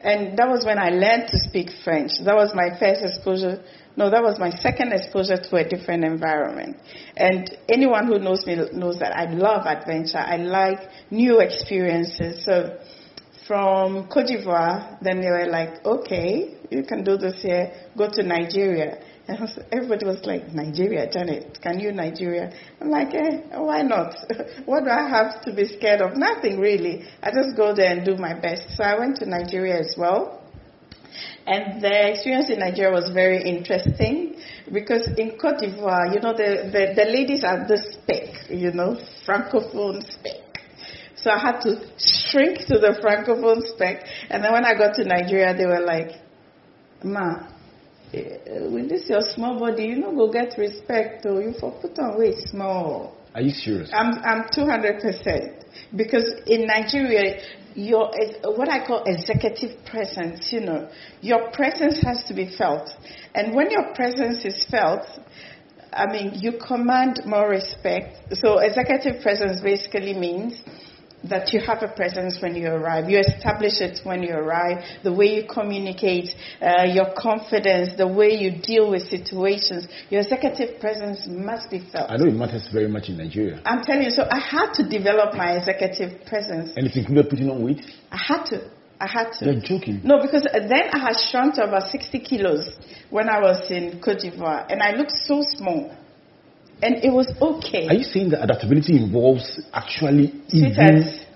And 0.00 0.38
that 0.38 0.48
was 0.48 0.64
when 0.64 0.78
I 0.78 0.90
learned 0.90 1.28
to 1.30 1.38
speak 1.38 1.70
French. 1.84 2.12
That 2.24 2.36
was 2.36 2.54
my 2.54 2.78
first 2.78 3.02
exposure 3.02 3.62
no, 3.98 4.10
that 4.10 4.22
was 4.22 4.38
my 4.38 4.50
second 4.50 4.92
exposure 4.92 5.38
to 5.38 5.56
a 5.56 5.68
different 5.68 6.04
environment. 6.04 6.76
And 7.16 7.50
anyone 7.68 8.06
who 8.06 8.20
knows 8.20 8.46
me 8.46 8.54
knows 8.72 9.00
that 9.00 9.10
I 9.16 9.24
love 9.24 9.66
adventure. 9.66 10.18
I 10.18 10.36
like 10.36 10.78
new 11.10 11.40
experiences. 11.40 12.44
So 12.44 12.78
from 13.48 14.06
Cote 14.06 14.28
d'Ivoire, 14.28 15.02
then 15.02 15.20
they 15.20 15.26
were 15.26 15.46
like, 15.50 15.84
okay, 15.84 16.54
you 16.70 16.84
can 16.84 17.02
do 17.02 17.16
this 17.16 17.42
here. 17.42 17.72
Go 17.96 18.08
to 18.08 18.22
Nigeria. 18.22 19.02
And 19.26 19.48
everybody 19.72 20.06
was 20.06 20.24
like, 20.24 20.54
Nigeria, 20.54 21.10
Janet, 21.10 21.58
can 21.60 21.80
you 21.80 21.90
Nigeria? 21.90 22.52
I'm 22.80 22.90
like, 22.90 23.12
eh, 23.14 23.40
why 23.58 23.82
not? 23.82 24.14
what 24.64 24.84
do 24.84 24.90
I 24.90 25.08
have 25.08 25.42
to 25.42 25.52
be 25.52 25.66
scared 25.66 26.02
of? 26.02 26.16
Nothing 26.16 26.60
really. 26.60 27.02
I 27.20 27.32
just 27.32 27.56
go 27.56 27.74
there 27.74 27.90
and 27.90 28.06
do 28.06 28.16
my 28.16 28.38
best. 28.38 28.76
So 28.76 28.84
I 28.84 28.96
went 28.96 29.16
to 29.16 29.26
Nigeria 29.26 29.80
as 29.80 29.96
well. 29.98 30.37
And 31.46 31.82
the 31.82 32.10
experience 32.12 32.50
in 32.50 32.58
Nigeria 32.58 32.92
was 32.92 33.10
very 33.10 33.42
interesting 33.42 34.36
because 34.72 35.08
in 35.16 35.38
Cote 35.38 35.58
d'Ivoire, 35.58 36.14
you 36.14 36.20
know, 36.20 36.32
the, 36.32 36.68
the, 36.70 36.92
the 36.94 37.10
ladies 37.10 37.44
are 37.44 37.66
this 37.66 37.94
spec, 37.94 38.50
you 38.50 38.72
know, 38.72 38.96
francophone 39.26 40.02
spec. 40.02 40.48
So 41.16 41.30
I 41.30 41.38
had 41.38 41.60
to 41.62 41.80
shrink 41.98 42.58
to 42.66 42.78
the 42.78 42.98
francophone 43.02 43.62
spec. 43.62 44.06
And 44.30 44.44
then 44.44 44.52
when 44.52 44.64
I 44.64 44.74
got 44.76 44.94
to 44.96 45.04
Nigeria, 45.04 45.56
they 45.56 45.66
were 45.66 45.80
like, 45.80 46.12
Ma, 47.02 47.48
eh, 48.12 48.68
with 48.70 48.88
this 48.88 49.08
your 49.08 49.22
small 49.22 49.58
body, 49.58 49.84
you 49.84 49.96
know, 49.96 50.14
go 50.14 50.30
get 50.30 50.56
respect, 50.58 51.24
though. 51.24 51.38
You 51.38 51.54
for 51.58 51.72
put 51.80 51.98
on 51.98 52.18
weight 52.18 52.38
small. 52.38 53.16
Are 53.34 53.40
you 53.40 53.50
serious? 53.50 53.90
I'm 53.92 54.14
I'm 54.24 54.48
200% 54.48 55.64
because 55.96 56.32
in 56.46 56.66
Nigeria, 56.66 57.40
your 57.78 58.10
what 58.42 58.68
I 58.68 58.84
call 58.84 59.04
executive 59.04 59.84
presence, 59.86 60.52
you 60.52 60.60
know, 60.60 60.90
your 61.20 61.50
presence 61.52 62.02
has 62.02 62.24
to 62.24 62.34
be 62.34 62.54
felt, 62.56 62.90
and 63.34 63.54
when 63.54 63.70
your 63.70 63.94
presence 63.94 64.44
is 64.44 64.66
felt, 64.68 65.06
I 65.92 66.06
mean, 66.10 66.32
you 66.34 66.58
command 66.66 67.20
more 67.24 67.48
respect. 67.48 68.34
So 68.34 68.58
executive 68.58 69.22
presence 69.22 69.60
basically 69.60 70.12
means 70.12 70.60
that 71.24 71.52
you 71.52 71.60
have 71.60 71.82
a 71.82 71.88
presence 71.88 72.40
when 72.40 72.54
you 72.54 72.68
arrive. 72.68 73.10
You 73.10 73.18
establish 73.18 73.80
it 73.80 74.00
when 74.04 74.22
you 74.22 74.34
arrive. 74.34 74.84
The 75.02 75.12
way 75.12 75.34
you 75.36 75.44
communicate, 75.48 76.34
uh, 76.60 76.84
your 76.84 77.12
confidence, 77.16 77.96
the 77.96 78.06
way 78.06 78.30
you 78.34 78.60
deal 78.62 78.90
with 78.90 79.02
situations. 79.08 79.88
Your 80.10 80.20
executive 80.20 80.80
presence 80.80 81.26
must 81.26 81.70
be 81.70 81.80
felt. 81.80 82.10
I 82.10 82.16
know 82.16 82.26
it 82.26 82.34
matters 82.34 82.68
very 82.72 82.88
much 82.88 83.08
in 83.08 83.18
Nigeria. 83.18 83.60
I'm 83.64 83.82
telling 83.82 84.04
you, 84.04 84.10
so 84.10 84.24
I 84.30 84.38
had 84.38 84.72
to 84.74 84.88
develop 84.88 85.34
my 85.34 85.56
executive 85.56 86.24
presence. 86.26 86.72
And 86.76 86.86
it 86.86 86.96
included 86.96 87.28
putting 87.30 87.50
on 87.50 87.62
weight? 87.64 87.82
I 88.10 88.18
had 88.18 88.44
to. 88.46 88.70
I 89.00 89.06
had 89.06 89.32
to. 89.38 89.44
You're 89.44 89.60
joking. 89.60 90.00
No, 90.02 90.20
because 90.20 90.46
then 90.52 90.90
I 90.92 90.98
had 90.98 91.16
shrunk 91.30 91.54
to 91.54 91.64
about 91.64 91.88
60 91.90 92.18
kilos 92.20 92.76
when 93.10 93.28
I 93.28 93.40
was 93.40 93.70
in 93.70 94.00
Cote 94.00 94.18
d'Ivoire, 94.18 94.66
and 94.68 94.82
I 94.82 94.94
looked 94.96 95.12
so 95.12 95.42
small. 95.42 95.96
And 96.82 96.96
it 97.02 97.12
was 97.12 97.32
okay. 97.40 97.88
Are 97.88 97.94
you 97.94 98.04
saying 98.04 98.30
that 98.30 98.42
adaptability 98.42 98.96
involves 98.96 99.60
actually 99.72 100.42
eating? 100.48 101.26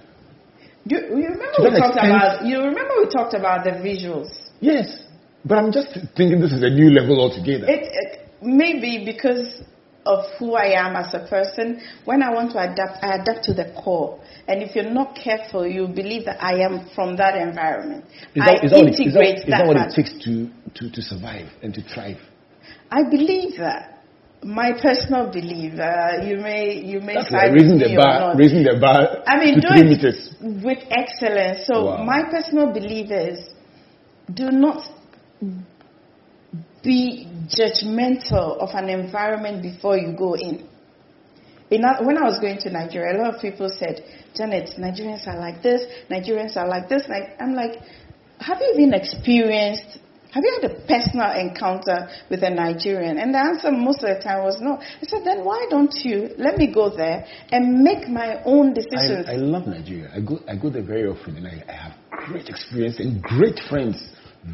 do 0.86 0.96
you 0.96 1.08
remember 1.08 1.46
we 1.58 1.70
talked 1.70 1.96
extent- 1.96 2.10
about? 2.10 2.46
You 2.46 2.58
remember 2.58 2.94
we 2.98 3.08
talked 3.08 3.34
about 3.34 3.64
the 3.64 3.70
visuals. 3.70 4.30
Yes. 4.60 5.02
But 5.44 5.58
I'm 5.58 5.72
just 5.72 5.88
thinking 6.16 6.40
this 6.40 6.52
is 6.52 6.62
a 6.62 6.70
new 6.70 6.90
level 6.90 7.20
altogether. 7.20 7.66
It, 7.68 7.90
it 7.90 8.28
maybe 8.40 9.04
because 9.04 9.62
of 10.04 10.24
who 10.38 10.54
I 10.54 10.78
am 10.78 10.96
as 10.96 11.14
a 11.14 11.26
person. 11.28 11.80
When 12.04 12.22
I 12.22 12.30
want 12.30 12.52
to 12.52 12.58
adapt, 12.58 13.02
I 13.02 13.16
adapt 13.20 13.44
to 13.44 13.54
the 13.54 13.72
core. 13.82 14.20
And 14.48 14.62
if 14.62 14.74
you're 14.74 14.90
not 14.90 15.16
careful, 15.16 15.66
you 15.66 15.86
believe 15.86 16.24
that 16.24 16.42
I 16.42 16.60
am 16.60 16.88
from 16.94 17.16
that 17.16 17.36
environment. 17.36 18.04
Is 18.34 18.42
I 18.42 18.46
that, 18.46 18.64
is 18.64 18.70
that 18.70 18.76
what, 18.78 18.86
it, 18.86 18.94
is 18.94 19.00
integrate 19.00 19.36
that, 19.36 19.44
is 19.44 19.50
that 19.50 19.66
what 19.66 19.74
that 19.74 19.90
it 19.90 19.94
takes 19.94 20.12
to, 20.24 20.50
to, 20.74 20.90
to 20.90 21.02
survive 21.02 21.48
and 21.62 21.72
to 21.74 21.82
thrive? 21.82 22.18
I 22.90 23.04
believe 23.08 23.58
that. 23.58 23.91
My 24.44 24.72
personal 24.72 25.30
belief. 25.30 25.78
Uh, 25.78 26.24
you 26.26 26.36
may 26.38 26.74
you 26.74 27.00
may 27.00 27.14
That's 27.14 27.30
side 27.30 27.52
like 27.52 27.52
raising 27.52 27.78
the 27.78 27.94
bar, 27.96 28.34
raising 28.36 28.64
the 28.64 28.76
bar 28.80 29.22
I 29.26 29.38
mean, 29.38 29.54
to 29.54 29.60
do 29.60 29.68
three 29.68 29.80
it 29.82 29.86
meters. 29.86 30.34
with 30.40 30.78
excellence. 30.90 31.66
So 31.66 31.86
Wow. 31.86 32.04
my 32.04 32.24
personal 32.28 32.72
belief 32.72 33.10
is, 33.12 33.50
do 34.34 34.50
not 34.50 34.82
be 36.82 37.28
judgmental 37.46 38.58
of 38.58 38.70
an 38.74 38.88
environment 38.88 39.62
before 39.62 39.96
you 39.96 40.12
go 40.16 40.34
in. 40.34 40.66
In, 41.70 41.82
when 42.04 42.18
I 42.18 42.24
was 42.24 42.38
going 42.40 42.58
to 42.58 42.70
Nigeria, 42.70 43.16
a 43.16 43.18
lot 43.22 43.34
of 43.36 43.40
people 43.40 43.68
said, 43.70 44.04
Janet, 44.34 44.70
Nigerians 44.78 45.26
are 45.26 45.38
like 45.38 45.62
this, 45.62 45.82
Nigerians 46.10 46.56
are 46.56 46.68
like 46.68 46.88
this. 46.88 47.04
Like, 47.08 47.36
I'm 47.40 47.54
like, 47.54 47.80
have 48.40 48.58
you 48.60 48.74
even 48.76 48.92
experienced, 48.92 49.98
have 50.32 50.42
you 50.44 50.58
had 50.60 50.70
a 50.70 50.74
personal 50.86 51.30
encounter 51.36 52.08
with 52.30 52.42
a 52.42 52.48
Nigerian? 52.48 53.18
And 53.18 53.34
the 53.34 53.38
answer 53.38 53.70
most 53.70 54.02
of 54.02 54.16
the 54.16 54.22
time 54.22 54.44
was 54.44 54.58
no. 54.60 54.80
I 54.80 55.04
said, 55.04 55.24
then 55.24 55.44
why 55.44 55.66
don't 55.68 55.94
you 56.04 56.30
let 56.38 56.56
me 56.56 56.72
go 56.72 56.94
there 56.94 57.26
and 57.50 57.82
make 57.82 58.08
my 58.08 58.42
own 58.44 58.72
decisions? 58.72 59.26
I, 59.28 59.32
I 59.32 59.36
love 59.36 59.66
Nigeria. 59.66 60.10
I 60.14 60.20
go, 60.20 60.40
I 60.48 60.56
go 60.56 60.70
there 60.70 60.82
very 60.82 61.06
often 61.06 61.36
and 61.36 61.46
I, 61.46 61.62
I 61.68 61.72
have 61.72 61.92
great 62.10 62.48
experience 62.48 62.98
and 62.98 63.22
great 63.22 63.60
friends. 63.68 64.02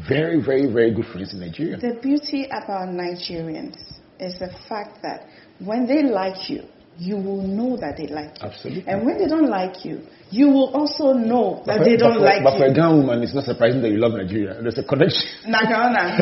Very, 0.07 0.43
very, 0.43 0.71
very 0.71 0.93
good 0.93 1.05
friends 1.05 1.33
in 1.33 1.39
Nigeria. 1.39 1.77
The 1.77 1.97
beauty 2.01 2.45
about 2.45 2.89
Nigerians 2.89 3.77
is 4.19 4.37
the 4.37 4.53
fact 4.67 4.99
that 5.01 5.27
when 5.59 5.87
they 5.87 6.03
like 6.03 6.49
you, 6.49 6.63
you 6.99 7.15
will 7.15 7.41
know 7.41 7.77
that 7.77 7.95
they 7.97 8.07
like 8.07 8.35
you. 8.37 8.43
Absolutely. 8.47 8.83
And 8.87 9.05
when 9.05 9.17
they 9.17 9.27
don't 9.27 9.47
like 9.49 9.85
you, 9.85 10.03
you 10.31 10.49
will 10.49 10.69
also 10.75 11.13
know 11.13 11.63
that 11.65 11.79
But 11.79 11.85
they 11.87 11.95
don't 11.97 12.19
but 12.19 12.21
for, 12.21 12.29
like 12.29 12.43
but 12.43 12.57
for 12.59 12.65
a 12.65 12.69
you. 12.69 12.75
Ghana 12.75 12.95
woman, 12.99 13.23
it's 13.23 13.33
not 13.33 13.45
surprising 13.45 13.81
that 13.81 13.89
you 13.89 13.97
love 13.97 14.13
Nigeria. 14.13 14.59
There's 14.61 14.77
a 14.77 14.83
connection. 14.83 15.23
Nagana, 15.47 16.19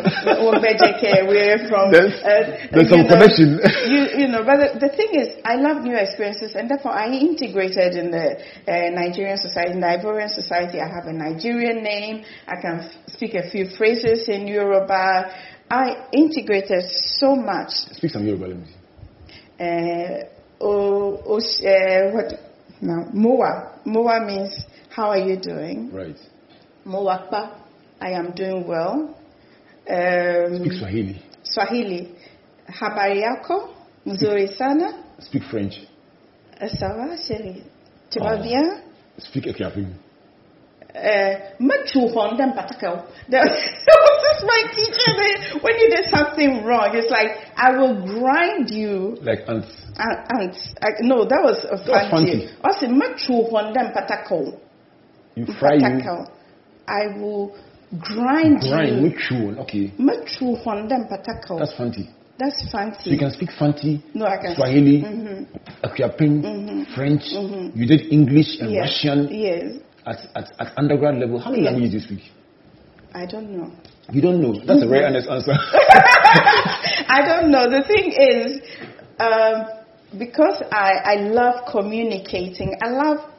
we're 1.28 1.68
from. 1.68 1.92
There's- 1.92 2.22
uh, 2.22 2.70
there's 2.72 2.88
some 2.94 3.04
know, 3.04 3.10
connection. 3.10 3.60
you, 3.90 4.02
you 4.22 4.28
know, 4.30 4.46
but 4.46 4.58
the, 4.62 4.88
the 4.88 4.92
thing 4.96 5.18
is, 5.18 5.42
I 5.44 5.56
love 5.58 5.84
new 5.84 5.98
experiences, 5.98 6.54
and 6.56 6.70
therefore 6.70 6.94
I 6.94 7.10
integrated 7.10 7.98
in 7.98 8.12
the 8.14 8.38
uh, 8.70 8.90
Nigerian 8.94 9.38
society, 9.42 9.72
in 9.74 9.82
the 9.82 9.88
Ivorian 9.88 10.30
society. 10.30 10.80
I 10.80 10.88
have 10.88 11.10
a 11.10 11.14
Nigerian 11.14 11.84
name. 11.84 12.24
I 12.48 12.62
can 12.62 12.80
f- 12.86 12.94
speak 13.18 13.34
a 13.34 13.50
few 13.50 13.66
phrases 13.76 14.30
in 14.30 14.48
Yoruba. 14.48 15.34
I 15.70 16.08
integrated 16.14 16.86
so 17.20 17.36
much. 17.36 17.72
Speak 17.98 18.12
some 18.12 18.26
Yoruba, 18.26 18.46
let 18.46 18.58
me 18.58 18.66
see. 18.72 18.74
Uh, 19.60 20.37
oh, 20.60 21.22
oh, 21.26 21.38
uh, 21.38 22.12
what? 22.14 22.34
No, 22.82 23.10
Moa. 23.14 23.80
Moa 23.86 24.26
means 24.26 24.54
how 24.90 25.10
are 25.10 25.18
you 25.20 25.38
doing? 25.38 25.92
Right. 25.92 26.18
Moakpa, 26.86 27.60
I 28.00 28.12
am 28.12 28.32
doing 28.36 28.68
well. 28.68 29.16
Um, 29.90 30.60
Speak 30.60 30.74
Swahili. 30.80 31.22
Swahili. 31.44 32.16
Habari 32.68 33.22
yako? 33.22 33.70
Mzuri 34.06 34.48
sana? 34.58 35.04
Speak 35.20 35.44
French. 35.50 35.76
Euh, 36.62 36.68
Ça 36.68 36.90
va, 36.96 37.16
chérie? 37.18 37.64
Tu 38.10 38.20
vas 38.20 38.38
Oh. 38.40 38.44
bien? 38.44 38.82
Speak 39.20 39.48
Akuapem. 39.48 39.88
Uh, 40.96 41.36
Machuhonda 41.60 42.48
Mpatakao. 42.48 43.04
That 43.30 43.44
was 43.46 44.44
my 44.44 44.64
teacher. 44.74 45.60
When 45.62 45.78
you 45.78 45.90
did 45.90 46.06
something 46.10 46.64
wrong, 46.66 46.96
it's 46.96 47.12
like, 47.12 47.32
I 47.56 47.72
will 47.78 48.02
grind 48.06 48.70
you. 48.72 49.18
Like 49.22 49.48
ants. 49.48 49.68
And, 50.00 50.18
and 50.30 50.54
I, 50.82 50.90
no, 51.02 51.26
that 51.26 51.42
was 51.42 51.66
a 51.66 51.78
fancy. 51.78 52.12
fancy. 52.12 52.56
I 52.64 52.72
said, 52.80 52.90
Machuhonda 52.90 53.92
Mpatakao. 53.94 54.60
You 55.36 55.46
fry 55.60 55.76
you. 55.76 56.26
I 56.88 57.18
will 57.20 57.56
grind, 58.00 58.60
Grind. 58.62 59.16
sure. 59.20 59.58
Okay. 59.62 59.92
Machuhonda 60.00 60.98
Mpatakao. 61.08 61.60
That's 61.60 61.76
fancy. 61.76 62.10
That's 62.40 62.62
So 62.70 62.78
fancy. 62.78 63.10
you 63.10 63.18
can 63.18 63.32
speak 63.32 63.50
Fanti, 63.58 64.04
no, 64.14 64.26
I 64.28 64.38
can. 64.38 64.54
Swahili, 64.56 65.02
Mhm. 65.02 65.48
Akuapem, 65.84 66.44
Mhm. 66.44 66.94
French. 66.94 67.34
Mhm. 67.34 67.76
You 67.76 67.88
did 67.88 68.14
English 68.14 68.60
and 68.62 68.70
Yes. 68.72 68.82
Russian 68.84 69.28
Yes. 69.32 69.64
at, 70.06 70.20
at, 70.36 70.52
at 70.60 70.74
undergrad 70.78 71.16
level. 71.18 71.40
How 71.40 71.50
many 71.50 71.64
Yes. 71.64 71.72
languages 71.74 72.06
do 72.06 72.14
you 72.14 72.20
speak? 72.22 72.32
I 73.16 73.26
don't 73.26 73.50
know. 73.50 73.72
You 74.14 74.22
don't 74.22 74.40
know. 74.40 74.54
That's 74.68 74.84
a 74.84 74.88
very 74.88 75.04
honest 75.06 75.28
answer. 75.28 75.54
I 77.10 77.24
don't 77.26 77.50
know. 77.50 77.68
The 77.70 77.82
thing 77.82 78.12
is, 78.12 78.62
um, 79.20 79.66
because 80.18 80.62
I, 80.72 80.92
I 81.04 81.16
love 81.16 81.66
communicating, 81.72 82.78
I 82.82 82.90
love 82.90 83.34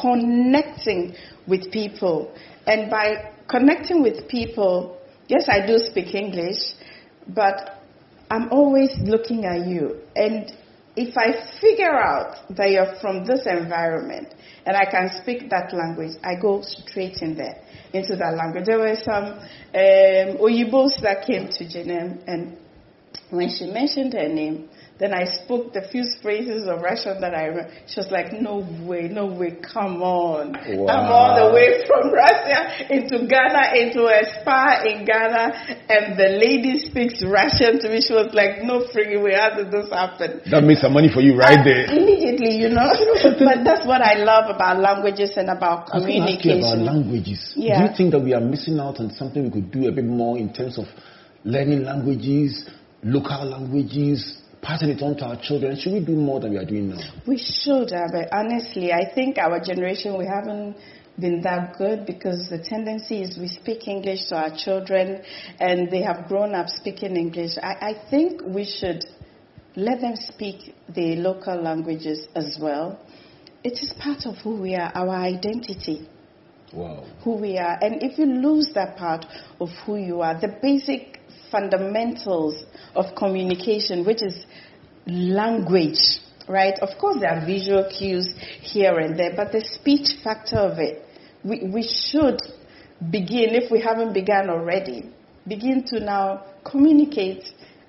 connecting 0.00 1.14
with 1.46 1.70
people. 1.72 2.34
And 2.66 2.90
by 2.90 3.32
connecting 3.48 4.02
with 4.02 4.28
people, 4.28 4.98
yes, 5.28 5.48
I 5.48 5.66
do 5.66 5.78
speak 5.78 6.14
English, 6.14 6.74
but 7.28 7.82
I'm 8.30 8.50
always 8.50 8.90
looking 9.00 9.44
at 9.44 9.66
you. 9.66 10.00
And 10.14 10.50
if 10.94 11.16
I 11.16 11.60
figure 11.60 11.94
out 11.94 12.36
that 12.56 12.70
you're 12.70 12.94
from 13.00 13.24
this 13.24 13.46
environment 13.46 14.34
and 14.64 14.76
I 14.76 14.84
can 14.84 15.10
speak 15.22 15.50
that 15.50 15.72
language, 15.72 16.16
I 16.22 16.40
go 16.40 16.62
straight 16.62 17.22
in 17.22 17.34
there 17.34 17.62
into 17.92 18.16
that 18.16 18.34
language. 18.36 18.66
There 18.66 18.78
were 18.78 18.96
some 18.96 19.24
um, 19.24 20.38
Oyibos 20.40 21.00
that 21.02 21.24
came 21.26 21.48
to 21.48 21.64
JNM, 21.64 22.22
and 22.26 22.56
when 23.30 23.48
she 23.48 23.66
mentioned 23.66 24.12
her 24.12 24.28
name, 24.28 24.68
then 24.98 25.14
I 25.14 25.24
spoke 25.24 25.72
the 25.72 25.82
few 25.82 26.04
phrases 26.20 26.68
of 26.68 26.80
Russian 26.80 27.20
that 27.22 27.34
I 27.34 27.46
remember. 27.46 27.72
She 27.86 27.98
was 27.98 28.10
like, 28.10 28.32
"No 28.32 28.62
way, 28.84 29.08
no 29.08 29.26
way, 29.26 29.56
come 29.60 30.02
on! 30.02 30.54
I'm 30.54 31.08
all 31.10 31.34
the 31.34 31.54
way 31.54 31.82
from 31.86 32.12
Russia 32.22 32.92
into 32.92 33.26
Ghana, 33.26 33.74
into 33.74 34.06
a 34.06 34.22
spa 34.30 34.84
in 34.84 35.04
Ghana, 35.04 35.88
and 35.88 36.16
the 36.16 36.36
lady 36.38 36.78
speaks 36.78 37.22
Russian 37.24 37.80
to 37.80 37.88
me. 37.88 38.00
She 38.00 38.12
was 38.12 38.34
like, 38.34 38.62
"No 38.62 38.84
freaking 38.92 39.24
way! 39.24 39.34
How 39.34 39.56
did 39.56 39.72
this 39.72 39.90
happen?" 39.90 40.42
that 40.50 40.62
makes 40.62 40.82
some 40.82 40.92
money 40.92 41.08
for 41.08 41.20
you 41.20 41.36
right 41.36 41.58
ah, 41.58 41.64
there. 41.64 41.84
Immediately, 41.88 42.60
you 42.60 42.68
know. 42.68 42.92
but 43.40 43.64
that's 43.64 43.86
what 43.86 44.02
I 44.02 44.22
love 44.22 44.54
about 44.54 44.78
languages 44.78 45.32
and 45.36 45.48
about 45.48 45.88
I 45.92 45.98
was 45.98 46.06
going 46.06 46.22
ask 46.22 46.44
you 46.44 46.58
about 46.58 46.78
languages. 46.78 47.54
Yeah. 47.56 47.80
Do 47.80 47.90
you 47.90 47.96
think 47.96 48.12
that 48.12 48.20
we 48.20 48.34
are 48.34 48.44
missing 48.44 48.78
out 48.78 49.00
on 49.00 49.10
something 49.10 49.42
we 49.42 49.50
could 49.50 49.70
do 49.72 49.88
a 49.88 49.92
bit 49.92 50.04
more 50.04 50.36
in 50.38 50.52
terms 50.52 50.78
of 50.78 50.84
learning 51.44 51.84
languages, 51.84 52.68
local 53.02 53.48
languages, 53.48 54.41
passing 54.62 54.90
it 54.90 55.02
on 55.02 55.16
to 55.16 55.24
our 55.26 55.36
children? 55.42 55.76
Should 55.78 55.92
we 55.92 56.00
do 56.04 56.12
more 56.12 56.40
than 56.40 56.52
we 56.52 56.56
are 56.56 56.64
doing 56.64 56.88
now? 56.90 57.00
We 57.26 57.36
should, 57.38 57.90
but 57.90 58.32
honestly, 58.32 58.92
I 58.92 59.12
think 59.12 59.36
our 59.36 59.60
generation, 59.60 60.16
we 60.16 60.24
haven't 60.26 60.76
been 61.18 61.42
that 61.42 61.76
good 61.76 62.06
because 62.06 62.48
the 62.48 62.58
tendency 62.58 63.20
is 63.22 63.36
we 63.36 63.48
speak 63.48 63.86
English 63.86 64.26
to 64.28 64.36
our 64.36 64.56
children 64.56 65.22
and 65.60 65.90
they 65.90 66.02
have 66.02 66.26
grown 66.28 66.54
up 66.54 66.68
speaking 66.68 67.16
English. 67.16 67.58
I, 67.62 67.90
I 67.90 68.10
think 68.10 68.40
we 68.42 68.64
should 68.64 69.04
let 69.76 70.00
them 70.00 70.14
speak 70.16 70.74
the 70.88 71.16
local 71.16 71.60
languages 71.60 72.26
as 72.34 72.56
well. 72.60 72.98
It 73.64 73.74
is 73.74 73.92
part 73.98 74.26
of 74.26 74.36
who 74.38 74.60
we 74.60 74.74
are, 74.74 74.90
our 74.94 75.10
identity 75.10 76.08
Wow. 76.72 77.04
who 77.22 77.36
we 77.36 77.58
are. 77.58 77.78
And 77.82 78.02
if 78.02 78.18
you 78.18 78.24
lose 78.24 78.70
that 78.74 78.96
part 78.96 79.26
of 79.60 79.68
who 79.84 79.96
you 79.96 80.22
are, 80.22 80.40
the 80.40 80.56
basic 80.62 81.20
fundamentals 81.52 82.64
of 82.96 83.14
communication, 83.14 84.04
which 84.04 84.22
is 84.22 84.44
language, 85.06 86.20
right? 86.48 86.78
Of 86.80 86.98
course, 86.98 87.18
there 87.20 87.30
are 87.30 87.46
visual 87.46 87.88
cues 87.96 88.34
here 88.60 88.98
and 88.98 89.18
there, 89.18 89.34
but 89.36 89.52
the 89.52 89.60
speech 89.60 90.22
factor 90.24 90.56
of 90.56 90.78
it, 90.78 91.04
we, 91.44 91.68
we 91.72 91.82
should 91.82 92.40
begin, 93.10 93.54
if 93.54 93.70
we 93.70 93.80
haven't 93.80 94.14
begun 94.14 94.48
already, 94.48 95.12
begin 95.46 95.84
to 95.88 96.00
now 96.00 96.44
communicate 96.64 97.44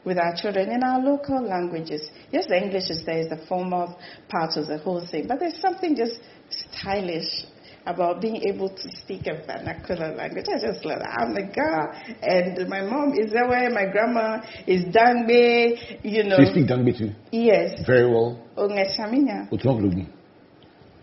with 0.06 0.18
our 0.18 0.36
children 0.36 0.70
in 0.70 0.84
our 0.84 1.00
local 1.00 1.42
languages. 1.42 2.10
Yes, 2.32 2.48
the 2.48 2.58
English 2.58 2.90
is 2.90 3.06
there, 3.06 3.20
is 3.20 3.30
the 3.30 3.46
formal 3.48 3.98
part 4.28 4.58
of 4.58 4.68
the 4.68 4.78
whole 4.78 5.06
thing, 5.06 5.28
but 5.28 5.40
there's 5.40 5.60
something 5.62 5.96
just 5.96 6.20
stylish 6.50 7.46
about 7.86 8.22
being 8.22 8.42
able 8.48 8.70
to 8.70 8.90
speak 8.98 9.28
a 9.28 9.36
vernacular 9.46 10.16
language. 10.16 10.46
I 10.50 10.60
just 10.60 10.86
love 10.86 11.00
that. 11.00 11.20
I'm 11.20 11.36
a 11.36 11.52
girl, 11.52 11.92
and 12.22 12.70
my 12.70 12.82
mom 12.82 13.14
is 13.14 13.32
there, 13.32 13.48
my 13.48 13.86
grandma 13.92 14.42
is 14.66 14.86
Dangbe, 14.86 16.04
you 16.04 16.24
know. 16.24 16.38
So 16.38 16.42
you 16.44 16.52
speak 16.52 16.68
Dangbe 16.68 16.98
too? 16.98 17.12
Yes. 17.32 17.86
Very 17.86 18.10
well. 18.10 18.40
Ongeshaminya. 18.58 19.50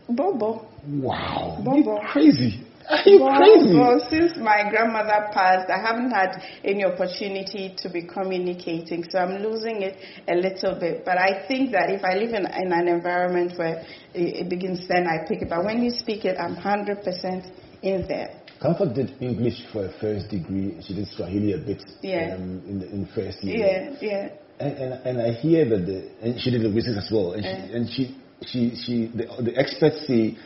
Bobo. 0.09 0.67
Wow. 0.87 1.61
Bobo. 1.63 2.01
You're 2.01 2.09
crazy. 2.09 2.67
Are 2.91 3.03
you 3.09 3.21
well, 3.23 3.37
crazy? 3.39 3.79
Well, 3.79 4.07
since 4.11 4.37
my 4.37 4.69
grandmother 4.69 5.31
passed, 5.33 5.71
I 5.71 5.79
haven't 5.79 6.11
had 6.11 6.43
any 6.65 6.85
opportunity 6.85 7.75
to 7.79 7.89
be 7.89 8.03
communicating, 8.03 9.05
so 9.09 9.19
I'm 9.19 9.43
losing 9.43 9.83
it 9.83 9.97
a 10.29 10.35
little 10.35 10.75
bit. 10.79 11.05
But 11.05 11.19
I 11.19 11.47
think 11.47 11.71
that 11.73 11.91
if 11.91 12.03
I 12.05 12.15
live 12.15 12.31
in, 12.35 12.47
in 12.47 12.73
an 12.73 12.89
environment 12.89 13.53
where 13.57 13.85
it, 14.13 14.43
it 14.43 14.49
begins, 14.49 14.89
then 14.89 15.07
I 15.07 15.27
pick 15.29 15.43
it. 15.43 15.49
But 15.49 15.65
when 15.65 15.83
you 15.83 15.91
speak 15.91 16.25
it, 16.25 16.37
I'm 16.39 16.57
100% 16.57 17.51
in 17.83 18.07
there. 18.09 18.41
Comfort 18.61 18.95
did 18.95 19.15
English 19.23 19.63
for 19.73 19.87
a 19.87 19.93
first 20.01 20.29
degree. 20.29 20.77
She 20.87 20.95
did 20.95 21.07
Swahili 21.09 21.53
a 21.55 21.59
bit 21.59 21.83
Yeah. 22.03 22.35
um, 22.35 22.63
in, 22.69 22.81
the, 22.81 22.87
in 22.91 23.07
first 23.15 23.43
year. 23.43 23.97
Yeah, 24.01 24.09
yeah. 24.11 24.29
And, 24.59 24.73
and, 24.77 25.07
and 25.07 25.23
I 25.23 25.31
hear 25.33 25.65
that 25.71 25.87
the 25.87 26.11
and 26.21 26.39
she 26.41 26.51
did 26.51 26.61
linguistics 26.61 26.99
as 27.07 27.11
well. 27.11 27.33
And 27.33 27.43
she, 27.43 27.49
Yeah. 27.49 27.77
and 27.77 27.89
she 27.91 28.17
she 28.47 28.77
she 28.77 29.07
the, 29.07 29.43
the 29.43 29.57
experts 29.57 30.07
say 30.07 30.37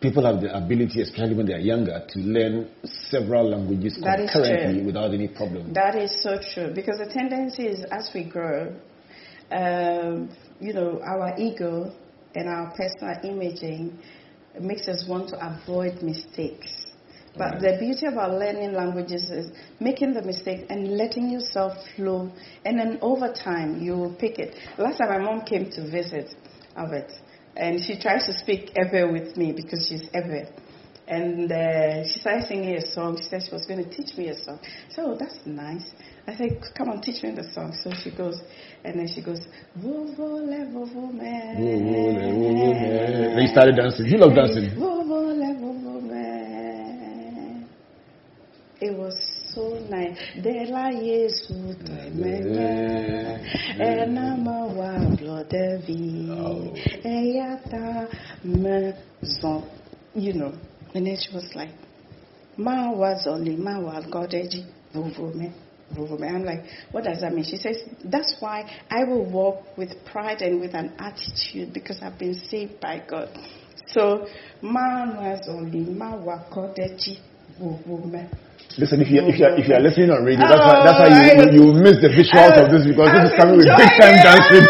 people 0.00 0.24
have 0.24 0.40
the 0.40 0.56
ability, 0.56 1.02
especially 1.02 1.34
when 1.34 1.46
they 1.46 1.54
are 1.54 1.58
younger, 1.60 2.04
to 2.08 2.18
learn 2.20 2.70
several 2.84 3.50
languages 3.50 3.98
That 4.02 4.18
concurrently 4.18 4.84
without 4.84 5.12
any 5.12 5.28
problem. 5.28 5.72
That 5.72 5.96
is 5.96 6.22
so 6.22 6.38
true 6.54 6.72
because 6.74 6.98
the 6.98 7.10
tendency 7.12 7.66
is 7.66 7.84
as 7.90 8.10
we 8.14 8.24
grow, 8.24 8.74
um, 9.50 10.30
you 10.60 10.72
know, 10.72 11.00
our 11.02 11.34
ego 11.38 11.92
and 12.34 12.48
our 12.48 12.72
personal 12.76 13.16
imaging 13.24 13.98
makes 14.60 14.88
us 14.88 15.06
want 15.08 15.28
to 15.30 15.36
avoid 15.44 16.02
mistakes. 16.02 16.86
But 17.36 17.60
the 17.60 17.76
beauty 17.78 18.06
about 18.06 18.32
learning 18.32 18.72
languages 18.72 19.30
is 19.30 19.52
making 19.78 20.14
the 20.14 20.22
mistake 20.22 20.66
and 20.70 20.96
letting 20.96 21.30
yourself 21.30 21.72
flow, 21.94 22.32
and 22.64 22.78
then 22.78 22.98
over 23.00 23.32
time 23.32 23.80
you 23.80 23.96
will 23.96 24.14
pick 24.14 24.38
it. 24.38 24.56
Last 24.76 24.98
time 24.98 25.10
my 25.10 25.18
mom 25.18 25.44
came 25.44 25.70
to 25.70 25.88
visit 25.88 26.34
Albert, 26.76 27.12
and 27.58 27.84
she 27.84 27.98
tries 27.98 28.24
to 28.26 28.32
speak 28.38 28.72
Ewe 28.76 29.12
with 29.12 29.36
me 29.36 29.52
because 29.52 29.86
she's 29.88 30.08
Ewe. 30.14 30.46
And 31.08 31.50
uh, 31.50 32.04
she 32.06 32.20
started 32.20 32.46
singing 32.46 32.76
a 32.76 32.86
song. 32.86 33.16
She 33.16 33.24
said 33.24 33.42
she 33.42 33.50
was 33.50 33.64
going 33.66 33.82
to 33.82 33.90
teach 33.90 34.16
me 34.16 34.28
a 34.28 34.34
song. 34.44 34.60
So 34.90 35.12
oh, 35.12 35.16
that's 35.18 35.38
nice. 35.46 35.90
I 36.26 36.36
said, 36.36 36.62
come 36.76 36.90
on, 36.90 37.00
teach 37.00 37.22
me 37.22 37.30
the 37.34 37.50
song. 37.54 37.72
So 37.82 37.90
she 38.04 38.10
goes, 38.14 38.40
and 38.84 39.00
then 39.00 39.08
she 39.08 39.22
goes, 39.22 39.40
Vovole, 39.78 40.70
vovo 40.70 41.10
me. 41.10 41.54
Then 43.34 43.38
you 43.38 43.48
started 43.48 43.76
dancing. 43.76 44.06
You 44.06 44.18
love 44.18 44.34
dancing. 44.34 44.70
Vovole, 44.76 45.58
vovo 45.58 46.00
me. 46.02 47.64
It 48.80 48.96
was 48.96 49.37
so 49.58 49.78
nice. 49.90 50.16
De 50.40 50.66
la 50.70 50.90
Yesu 50.90 51.74
temene, 51.84 53.40
enama 53.78 54.66
wa 54.78 54.98
blodevi, 55.16 56.30
eyata 57.04 58.08
maison. 58.44 59.64
You 60.14 60.32
know, 60.32 60.52
and 60.94 61.06
then 61.06 61.16
she 61.16 61.34
was 61.34 61.50
like, 61.54 61.70
Ma 62.56 62.90
was 62.90 63.26
only 63.26 63.56
ma 63.56 63.78
wa 63.80 64.00
godeji, 64.00 64.64
vuvume. 64.94 65.52
vuvume." 65.94 66.28
I'm 66.28 66.44
like, 66.44 66.64
what 66.92 67.04
does 67.04 67.20
that 67.20 67.32
mean? 67.32 67.44
She 67.44 67.56
says, 67.56 67.76
that's 68.04 68.36
why 68.40 68.68
I 68.90 69.04
will 69.04 69.30
walk 69.30 69.76
with 69.76 69.90
pride 70.10 70.42
and 70.42 70.60
with 70.60 70.74
an 70.74 70.92
attitude 70.98 71.72
because 71.72 72.00
I've 72.02 72.18
been 72.18 72.34
saved 72.34 72.80
by 72.80 73.02
God. 73.08 73.28
So, 73.86 74.26
ma 74.62 75.06
was 75.20 75.46
only 75.48 75.80
ma 75.80 76.16
wa 76.16 76.44
godeji, 76.50 77.20
vuvume. 77.60 78.28
Listen, 78.78 79.02
if 79.02 79.10
you 79.10 79.20
if 79.26 79.38
you 79.38 79.44
are, 79.44 79.58
if 79.58 79.66
you 79.66 79.74
are 79.74 79.80
listening 79.82 80.10
on 80.10 80.22
radio, 80.24 80.46
that's 80.46 80.62
why 80.62 80.76
that's 80.86 80.98
why 81.02 81.10
you 81.10 81.22
you, 81.50 81.66
you 81.66 81.74
miss 81.82 81.98
the 81.98 82.06
visuals 82.14 82.54
of 82.62 82.70
this 82.70 82.86
because 82.86 83.10
this 83.10 83.24
is 83.26 83.34
coming 83.34 83.56
with 83.58 83.66
big 83.74 83.90
time 83.98 84.16
dancing. 84.22 84.64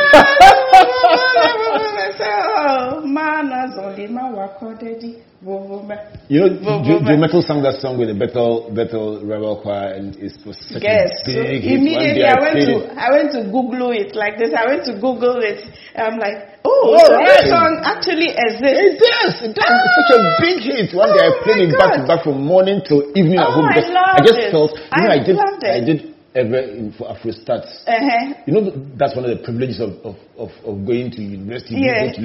Oh, 2.60 3.04
man 3.04 3.50
has 3.50 3.76
only 3.78 4.06
ma 4.08 4.28
wa 4.30 4.48
godeji, 4.58 5.12
vuvume. 5.12 5.27
You 5.40 6.50
know, 6.50 6.82
Joe, 6.82 6.98
Joe 6.98 7.14
Mettle 7.16 7.42
sang 7.46 7.62
that 7.62 7.78
song 7.78 7.94
with 7.94 8.10
the 8.10 8.14
Bethel 8.18 8.74
Bethel 8.74 9.22
Rebel 9.22 9.62
Choir, 9.62 9.94
and 9.94 10.16
it 10.18 10.34
was 10.42 10.58
such 10.66 10.82
Yes. 10.82 11.14
a 11.22 11.30
So. 11.30 11.38
Immediately 11.46 12.26
I 12.26 12.34
went 12.42 12.58
to 12.58 12.74
it. 12.82 12.98
I 12.98 13.08
went 13.14 13.30
to 13.38 13.40
Google 13.46 13.94
it 13.94 14.18
like 14.18 14.34
this. 14.34 14.50
I 14.50 14.66
went 14.66 14.82
to 14.90 14.98
Google 14.98 15.38
it. 15.38 15.62
And 15.94 16.02
I'm 16.10 16.18
like, 16.18 16.58
oh, 16.66 16.90
Oh, 16.90 17.06
so 17.06 17.14
that 17.22 17.46
song 17.46 17.78
actually 17.86 18.34
It 18.34 18.50
exists. 18.50 18.98
does. 18.98 19.34
It 19.46 19.54
does. 19.54 19.78
It's 19.78 19.94
such 19.94 20.10
a 20.10 20.18
ah! 20.18 20.42
big 20.42 20.58
hit. 20.58 20.90
One 20.90 21.10
day 21.14 21.22
I 21.22 21.30
Oh 21.30 21.42
played 21.46 21.70
it 21.70 21.78
back 21.78 21.94
to 21.94 22.02
back 22.02 22.20
from 22.26 22.42
morning 22.42 22.82
till 22.82 23.06
evening 23.14 23.38
at 23.38 23.46
Oh, 23.46 23.62
home 23.62 23.70
I 23.70 23.78
because 23.78 23.90
loved 23.94 24.26
just 24.26 24.42
it. 24.42 24.50
felt. 24.50 24.74
You 24.74 25.02
know, 25.06 25.10
I 25.14 25.14
I 25.14 25.18
did. 25.22 25.36
loved 25.38 25.62
it. 25.62 25.70
I 25.70 25.80
did 25.86 25.98
Ewe 26.44 26.78
in 26.78 26.92
for 26.92 27.10
Afro 27.10 27.30
Stats. 27.32 27.82
Uh-huh. 27.86 28.34
You 28.46 28.52
know, 28.54 28.70
that's 28.96 29.14
one 29.16 29.24
of 29.24 29.30
the 29.36 29.42
privileges 29.44 29.80
of, 29.80 29.90
of, 30.04 30.16
of, 30.36 30.50
of 30.64 30.86
going 30.86 31.10
to 31.12 31.22
university. 31.22 31.74
You 31.76 31.86
Yeah, 31.86 32.06
go 32.06 32.12
to 32.16 32.20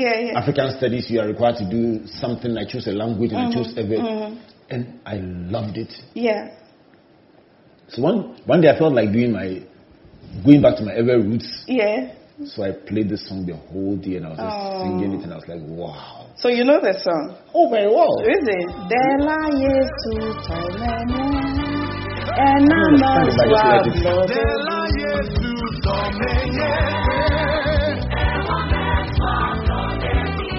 yeah, 0.00 0.18
yeah. 0.32 0.38
African 0.38 0.70
studies, 0.78 1.10
you 1.10 1.20
are 1.20 1.26
required 1.28 1.56
to 1.56 1.68
do 1.70 2.06
something. 2.06 2.56
I 2.56 2.64
choose 2.66 2.86
a 2.86 2.92
language 2.92 3.32
and 3.32 3.40
I 3.40 3.52
chose 3.54 3.72
Ewe. 3.76 3.98
mhm. 3.98 4.38
And 4.70 5.00
I 5.04 5.16
loved 5.16 5.76
it. 5.76 5.92
Yeah. 6.14 6.48
So 7.88 8.00
one, 8.02 8.36
one 8.46 8.60
day 8.62 8.70
I 8.70 8.78
felt 8.78 8.94
like 8.94 9.12
doing 9.12 9.32
my, 9.32 9.60
going 10.44 10.62
back 10.62 10.76
to 10.78 10.82
my 10.84 10.94
Ewe 10.96 11.22
roots. 11.22 11.64
Yeah. 11.66 12.14
So 12.46 12.64
I 12.64 12.72
played 12.72 13.08
this 13.10 13.28
song 13.28 13.44
the 13.46 13.54
whole 13.54 13.96
day 13.96 14.16
and 14.16 14.26
I 14.26 14.30
was 14.30 14.38
just 14.38 14.56
Oh. 14.56 14.82
singing 14.82 15.12
it 15.20 15.24
and 15.24 15.32
I 15.32 15.36
was 15.36 15.46
like, 15.46 15.60
wow. 15.62 16.26
So 16.36 16.48
you 16.48 16.64
know 16.64 16.80
the 16.80 16.94
song. 16.98 17.36
Oh, 17.54 17.68
very 17.68 17.86
well. 17.86 18.18
Is 18.24 18.48
it? 18.48 18.70
Dela 22.36 23.12
Yesu. 24.96 25.52
And 25.52 25.60
I 28.32 28.34
don't 28.42 28.60
understand 28.72 30.52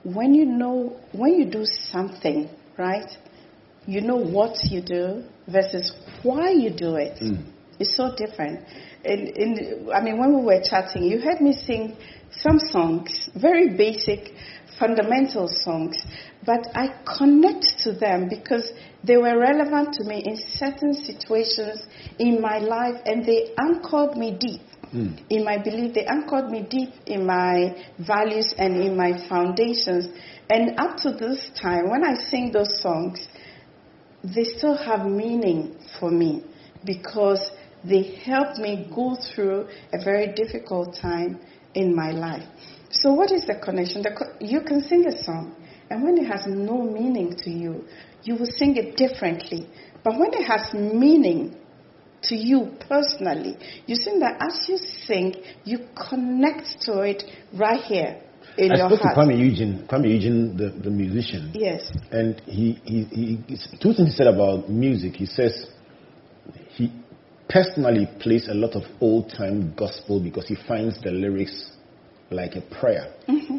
When 0.02 0.34
you 0.34 0.44
know, 0.44 1.00
when 1.12 1.34
you 1.34 1.46
do 1.46 1.64
something, 1.64 2.50
right, 2.76 3.08
you 3.86 4.00
know 4.00 4.16
what 4.16 4.64
you 4.64 4.82
do 4.82 5.22
versus 5.46 5.92
why 6.22 6.50
you 6.50 6.70
do 6.70 6.96
it. 6.96 7.18
Mm. 7.22 7.44
It's 7.78 7.96
so 7.96 8.14
different. 8.14 8.66
In, 9.04 9.26
in, 9.28 9.90
I 9.94 10.02
mean, 10.02 10.18
when 10.18 10.38
we 10.38 10.44
were 10.44 10.60
chatting, 10.62 11.04
you 11.04 11.20
heard 11.20 11.40
me 11.40 11.52
sing 11.52 11.96
some 12.30 12.58
songs, 12.58 13.30
very 13.34 13.76
basic, 13.76 14.32
fundamental 14.82 15.46
songs, 15.46 15.96
but 16.44 16.66
I 16.74 16.86
connect 17.16 17.78
to 17.84 17.92
them 17.92 18.28
because 18.28 18.72
they 19.04 19.16
were 19.16 19.38
relevant 19.38 19.94
to 19.94 20.04
me 20.04 20.22
in 20.24 20.36
certain 20.36 20.92
situations 20.92 21.86
in 22.18 22.40
my 22.40 22.58
life 22.58 23.00
and 23.06 23.24
they 23.24 23.54
anchored 23.58 24.16
me 24.16 24.36
deep 24.38 24.62
Mm. 24.92 25.18
in 25.30 25.42
my 25.42 25.56
belief. 25.56 25.94
They 25.94 26.04
anchored 26.04 26.50
me 26.50 26.66
deep 26.68 26.92
in 27.06 27.24
my 27.24 27.74
values 27.98 28.52
and 28.58 28.76
in 28.76 28.94
my 28.94 29.26
foundations. 29.26 30.08
And 30.50 30.78
up 30.78 30.98
to 30.98 31.12
this 31.12 31.50
time, 31.58 31.88
when 31.88 32.04
I 32.04 32.14
sing 32.14 32.52
those 32.52 32.82
songs, 32.82 33.26
they 34.22 34.44
still 34.44 34.76
have 34.76 35.06
meaning 35.06 35.76
for 35.98 36.10
me 36.10 36.44
because 36.84 37.52
they 37.82 38.02
help 38.24 38.58
me 38.58 38.86
go 38.94 39.16
through 39.16 39.68
a 39.94 40.04
very 40.04 40.32
difficult 40.34 40.94
time 40.94 41.40
in 41.74 41.96
my 41.96 42.10
life. 42.10 42.46
So, 42.92 43.12
what 43.12 43.32
is 43.32 43.46
the 43.46 43.54
connection? 43.54 44.02
The 44.02 44.10
co- 44.10 44.36
you 44.40 44.60
can 44.60 44.82
sing 44.82 45.06
a 45.06 45.24
song, 45.24 45.54
and 45.90 46.02
when 46.04 46.18
it 46.18 46.26
has 46.26 46.46
no 46.46 46.82
meaning 46.82 47.34
to 47.38 47.50
you, 47.50 47.84
you 48.22 48.36
will 48.36 48.46
sing 48.46 48.76
it 48.76 48.96
differently. 48.96 49.66
But 50.04 50.18
when 50.18 50.32
it 50.34 50.44
has 50.44 50.72
meaning 50.74 51.56
to 52.24 52.36
you 52.36 52.72
personally, 52.88 53.56
you 53.86 53.96
sing 53.96 54.20
that 54.20 54.36
as 54.40 54.68
you 54.68 54.76
sing, 54.76 55.34
you 55.64 55.88
connect 56.08 56.82
to 56.82 57.00
it 57.00 57.24
right 57.54 57.82
here 57.82 58.20
in 58.58 58.72
I 58.72 58.76
your 58.76 58.88
spoke 58.90 59.00
heart. 59.00 59.14
to 59.16 59.20
Kwame 59.22 59.38
Eugene, 59.38 59.86
Kwame 59.88 60.08
Eugene, 60.12 60.56
the, 60.56 60.70
the 60.70 60.90
musician, 60.90 61.50
Yes. 61.54 61.90
and 62.10 62.40
he, 62.46 62.74
he, 62.84 63.04
he, 63.04 63.56
two 63.80 63.94
things 63.94 64.10
he 64.10 64.16
said 64.16 64.26
about 64.26 64.68
music. 64.68 65.14
He 65.14 65.26
says 65.26 65.66
he 66.74 66.92
personally 67.48 68.06
plays 68.20 68.48
a 68.48 68.54
lot 68.54 68.74
of 68.76 68.82
old 69.00 69.30
time 69.30 69.72
gospel 69.76 70.20
because 70.20 70.46
he 70.46 70.56
finds 70.68 71.00
the 71.02 71.10
lyrics 71.10 71.71
like 72.32 72.56
a 72.56 72.60
prayer. 72.80 73.14
Mm-hmm. 73.28 73.58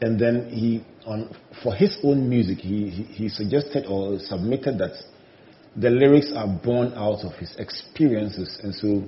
And 0.00 0.18
then 0.18 0.48
he, 0.50 0.84
on 1.06 1.34
for 1.62 1.74
his 1.74 1.98
own 2.04 2.28
music, 2.28 2.58
he, 2.58 2.88
he, 2.88 3.02
he 3.02 3.28
suggested 3.28 3.86
or 3.86 4.18
submitted 4.20 4.78
that 4.78 4.92
the 5.76 5.90
lyrics 5.90 6.32
are 6.34 6.46
born 6.46 6.92
out 6.94 7.24
of 7.24 7.34
his 7.34 7.54
experiences, 7.56 8.58
and 8.62 8.74
so 8.74 9.04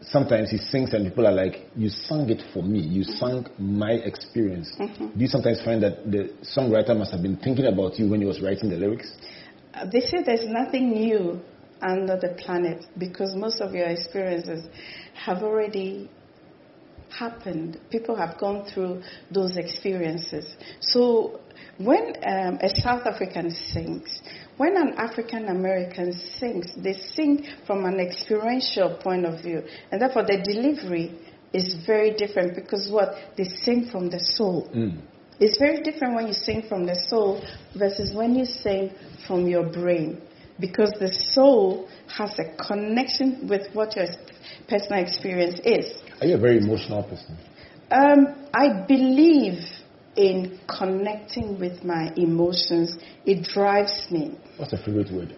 sometimes 0.00 0.50
he 0.50 0.58
sings 0.58 0.92
and 0.92 1.04
people 1.06 1.26
are 1.26 1.32
like, 1.32 1.66
"You 1.76 1.88
sang 1.88 2.28
it 2.30 2.42
for 2.52 2.62
me. 2.62 2.80
You 2.80 3.04
mm-hmm. 3.04 3.18
sang 3.18 3.46
my 3.58 3.92
experience." 3.92 4.72
Mm-hmm. 4.78 5.06
Do 5.06 5.20
you 5.20 5.28
sometimes 5.28 5.60
find 5.62 5.82
that 5.82 6.10
the 6.10 6.30
songwriter 6.42 6.96
must 6.96 7.12
have 7.12 7.22
been 7.22 7.36
thinking 7.36 7.66
about 7.66 7.98
you 7.98 8.08
when 8.08 8.20
he 8.20 8.26
was 8.26 8.40
writing 8.40 8.70
the 8.70 8.76
lyrics? 8.76 9.12
Uh, 9.74 9.86
They 9.90 10.00
say 10.00 10.22
there's 10.24 10.46
nothing 10.46 10.90
new 10.90 11.40
under 11.82 12.16
the 12.16 12.34
planet 12.38 12.84
because 12.98 13.34
most 13.34 13.60
of 13.60 13.74
your 13.74 13.86
experiences 13.86 14.66
have 15.14 15.42
already 15.42 16.10
happened. 17.10 17.78
People 17.90 18.16
have 18.16 18.38
gone 18.38 18.66
through 18.72 19.02
those 19.30 19.56
experiences. 19.56 20.54
So 20.80 21.40
when 21.78 22.14
um, 22.26 22.58
a 22.62 22.68
South 22.80 23.06
African 23.06 23.50
sings, 23.50 24.20
when 24.56 24.76
an 24.76 24.94
African 24.98 25.48
American 25.48 26.12
sings, 26.12 26.72
they 26.76 26.92
sing 26.92 27.46
from 27.66 27.84
an 27.84 27.98
experiential 27.98 28.98
point 29.02 29.24
of 29.24 29.42
view. 29.42 29.62
And 29.90 30.00
therefore 30.00 30.24
the 30.24 30.42
delivery 30.44 31.18
is 31.52 31.76
very 31.86 32.14
different 32.14 32.54
because 32.54 32.90
what? 32.90 33.14
They 33.36 33.44
sing 33.44 33.88
from 33.90 34.10
the 34.10 34.20
soul. 34.20 34.68
It's 35.40 35.58
very 35.58 35.80
different 35.82 36.14
when 36.14 36.26
you 36.26 36.34
sing 36.34 36.64
from 36.68 36.84
the 36.84 36.94
soul 36.94 37.42
versus 37.76 38.14
when 38.14 38.34
you 38.34 38.44
sing 38.44 38.92
from 39.26 39.48
your 39.48 39.64
brain. 39.64 40.20
Because 40.60 40.92
the 41.00 41.10
soul 41.10 41.88
has 42.08 42.38
a 42.38 42.54
connection 42.62 43.48
with 43.48 43.74
what 43.74 43.96
your 43.96 44.04
personal 44.68 45.02
experience 45.02 45.58
is. 45.64 45.94
Are 46.20 46.26
you 46.26 46.36
a 46.36 46.38
very 46.38 46.58
emotional 46.58 47.02
person? 47.02 47.36
Um, 47.90 48.46
I 48.52 48.84
believe 48.86 49.58
in 50.16 50.60
connecting 50.68 51.58
with 51.58 51.82
my 51.82 52.12
emotions. 52.16 52.96
It 53.24 53.44
drives 53.44 54.06
me. 54.10 54.38
What's 54.56 54.72
your 54.72 54.82
favorite 54.82 55.12
word? 55.12 55.34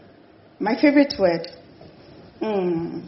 My 0.59 0.81
favorite 0.81 1.15
word. 1.19 1.47
Mm. 2.41 3.07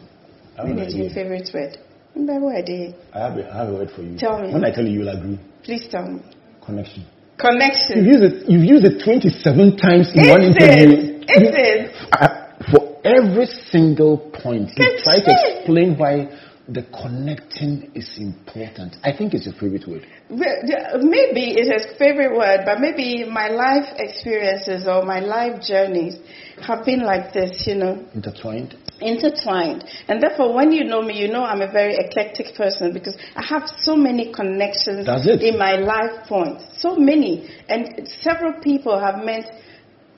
What 0.57 0.87
is 0.87 0.95
your 0.95 1.09
favorite 1.09 1.49
word? 1.53 1.77
I 2.17 3.19
have 3.19 3.37
a, 3.37 3.51
I 3.51 3.57
have 3.57 3.69
a 3.69 3.73
word 3.73 3.91
for 3.93 4.01
you. 4.03 4.17
Tell 4.17 4.41
me. 4.41 4.53
When 4.53 4.63
I 4.63 4.71
tell 4.73 4.85
you, 4.85 4.99
you'll 4.99 5.09
agree. 5.09 5.37
Please 5.63 5.85
tell 5.91 6.07
me. 6.07 6.21
Connection. 6.65 7.05
Connection. 7.37 8.05
You've 8.05 8.07
used 8.07 8.23
it. 8.23 8.49
You've 8.49 8.63
used 8.63 8.85
it 8.85 9.03
27 9.03 9.75
times 9.75 10.11
in 10.15 10.29
one 10.29 10.43
Is 10.43 10.55
interview. 10.55 11.19
it? 11.27 11.91
Is? 11.91 12.07
Uh, 12.13 12.55
for 12.71 13.01
every 13.03 13.47
single 13.69 14.17
point, 14.17 14.71
you 14.77 14.97
try 15.03 15.19
to 15.19 15.31
explain 15.57 15.97
why 15.97 16.31
the 16.67 16.81
connecting 16.99 17.91
is 17.93 18.17
important. 18.17 18.95
I 19.03 19.15
think 19.15 19.33
it's 19.35 19.45
your 19.45 19.53
favorite 19.53 19.87
word. 19.87 20.05
Maybe 20.29 21.53
it's 21.53 21.69
a 21.69 21.97
favorite 21.97 22.35
word, 22.35 22.61
but 22.65 22.79
maybe 22.81 23.23
my 23.29 23.49
life 23.49 23.85
experiences 23.97 24.87
or 24.87 25.03
my 25.05 25.19
life 25.19 25.61
journeys 25.61 26.17
have 26.61 26.83
been 26.83 27.01
like 27.03 27.33
this, 27.33 27.65
you 27.67 27.75
know, 27.75 28.03
Intertwined. 28.15 28.75
intertwined. 28.99 29.83
And 30.07 30.21
therefore, 30.23 30.53
when 30.55 30.71
you 30.71 30.85
know 30.85 31.03
me, 31.03 31.19
you 31.21 31.27
know 31.31 31.43
I'm 31.43 31.61
a 31.61 31.71
very 31.71 31.95
eclectic 31.97 32.55
person 32.55 32.93
because 32.93 33.15
I 33.35 33.45
have 33.45 33.69
so 33.77 33.95
many 33.95 34.33
connections 34.33 35.07
in 35.07 35.59
my 35.59 35.75
life 35.75 36.27
points. 36.27 36.63
So 36.79 36.95
many. 36.95 37.47
And 37.69 38.07
several 38.07 38.59
people 38.61 38.99
have 38.99 39.23
meant 39.23 39.45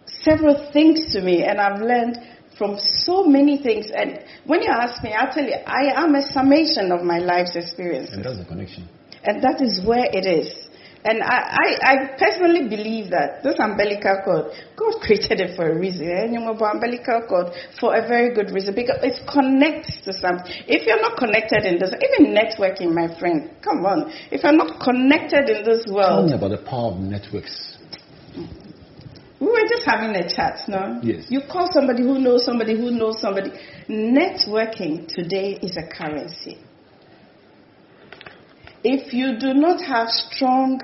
several 0.06 0.72
things 0.72 1.12
to 1.14 1.22
me, 1.22 1.44
and 1.44 1.60
I've 1.60 1.82
learned 1.82 2.18
from 2.58 2.78
so 2.80 3.24
many 3.24 3.62
things. 3.62 3.92
And 3.94 4.24
when 4.46 4.62
you 4.62 4.70
ask 4.70 5.04
me, 5.04 5.14
I'll 5.14 5.32
tell 5.32 5.46
you, 5.46 5.56
I 5.66 6.04
am 6.04 6.16
a 6.16 6.22
summation 6.32 6.92
of 6.92 7.04
my 7.04 7.20
life's 7.20 7.56
experiences. 7.56 8.16
And 8.16 8.26
that's 8.26 8.38
the 8.38 8.46
connection. 8.46 8.88
And 9.24 9.44
that 9.44 9.62
is 9.62 9.86
where 9.86 10.06
it 10.12 10.26
is. 10.26 10.68
And 11.04 11.24
I, 11.24 11.40
I, 11.56 11.68
I 11.82 11.96
personally 12.18 12.68
believe 12.68 13.12
that 13.12 13.44
this 13.44 13.56
umbilical 13.60 14.20
cord, 14.26 14.46
God 14.76 15.00
created 15.02 15.40
it 15.40 15.56
for 15.56 15.70
a 15.72 15.78
reason. 15.78 16.10
And 16.10 16.34
you 16.34 16.40
know, 16.40 16.54
but 16.54 16.76
umbilical 16.76 17.22
cord 17.30 17.54
for 17.80 17.96
a 17.96 18.06
very 18.06 18.34
good 18.34 18.52
reason 18.52 18.76
because 18.76 19.00
it 19.04 19.16
connects 19.32 20.02
to 20.04 20.12
something. 20.12 20.52
If 20.68 20.86
you're 20.86 21.02
not 21.02 21.18
connected 21.18 21.64
in 21.64 21.80
this, 21.80 21.94
even 21.96 22.36
networking, 22.36 22.94
my 22.94 23.08
friend, 23.20 23.52
come 23.64 23.86
on. 23.86 24.12
If 24.32 24.44
you're 24.44 24.52
not 24.58 24.82
connected 24.82 25.50
in 25.50 25.64
this 25.64 25.86
Tell 25.86 25.96
world, 25.96 26.30
me 26.30 26.36
about 26.36 26.52
the 26.52 26.58
power 26.58 26.92
of 26.92 27.00
networks. 27.00 27.78
We 29.40 29.48
were 29.48 29.68
just 29.70 29.86
having 29.86 30.16
a 30.16 30.28
chat, 30.28 30.62
no? 30.68 31.00
Yes. 31.04 31.26
You 31.30 31.42
call 31.42 31.72
somebody 31.72 32.02
who 32.02 32.20
knows 32.20 32.44
somebody 32.46 32.76
who 32.76 32.92
knows 32.92 33.22
somebody. 33.22 33.52
Networking 33.88 35.08
today 35.08 35.60
is 35.62 35.78
a 35.78 35.84
currency. 35.88 36.58
If 38.84 39.14
you 39.14 39.38
do 39.38 39.54
not 39.54 39.82
have 39.82 40.10
strong 40.10 40.82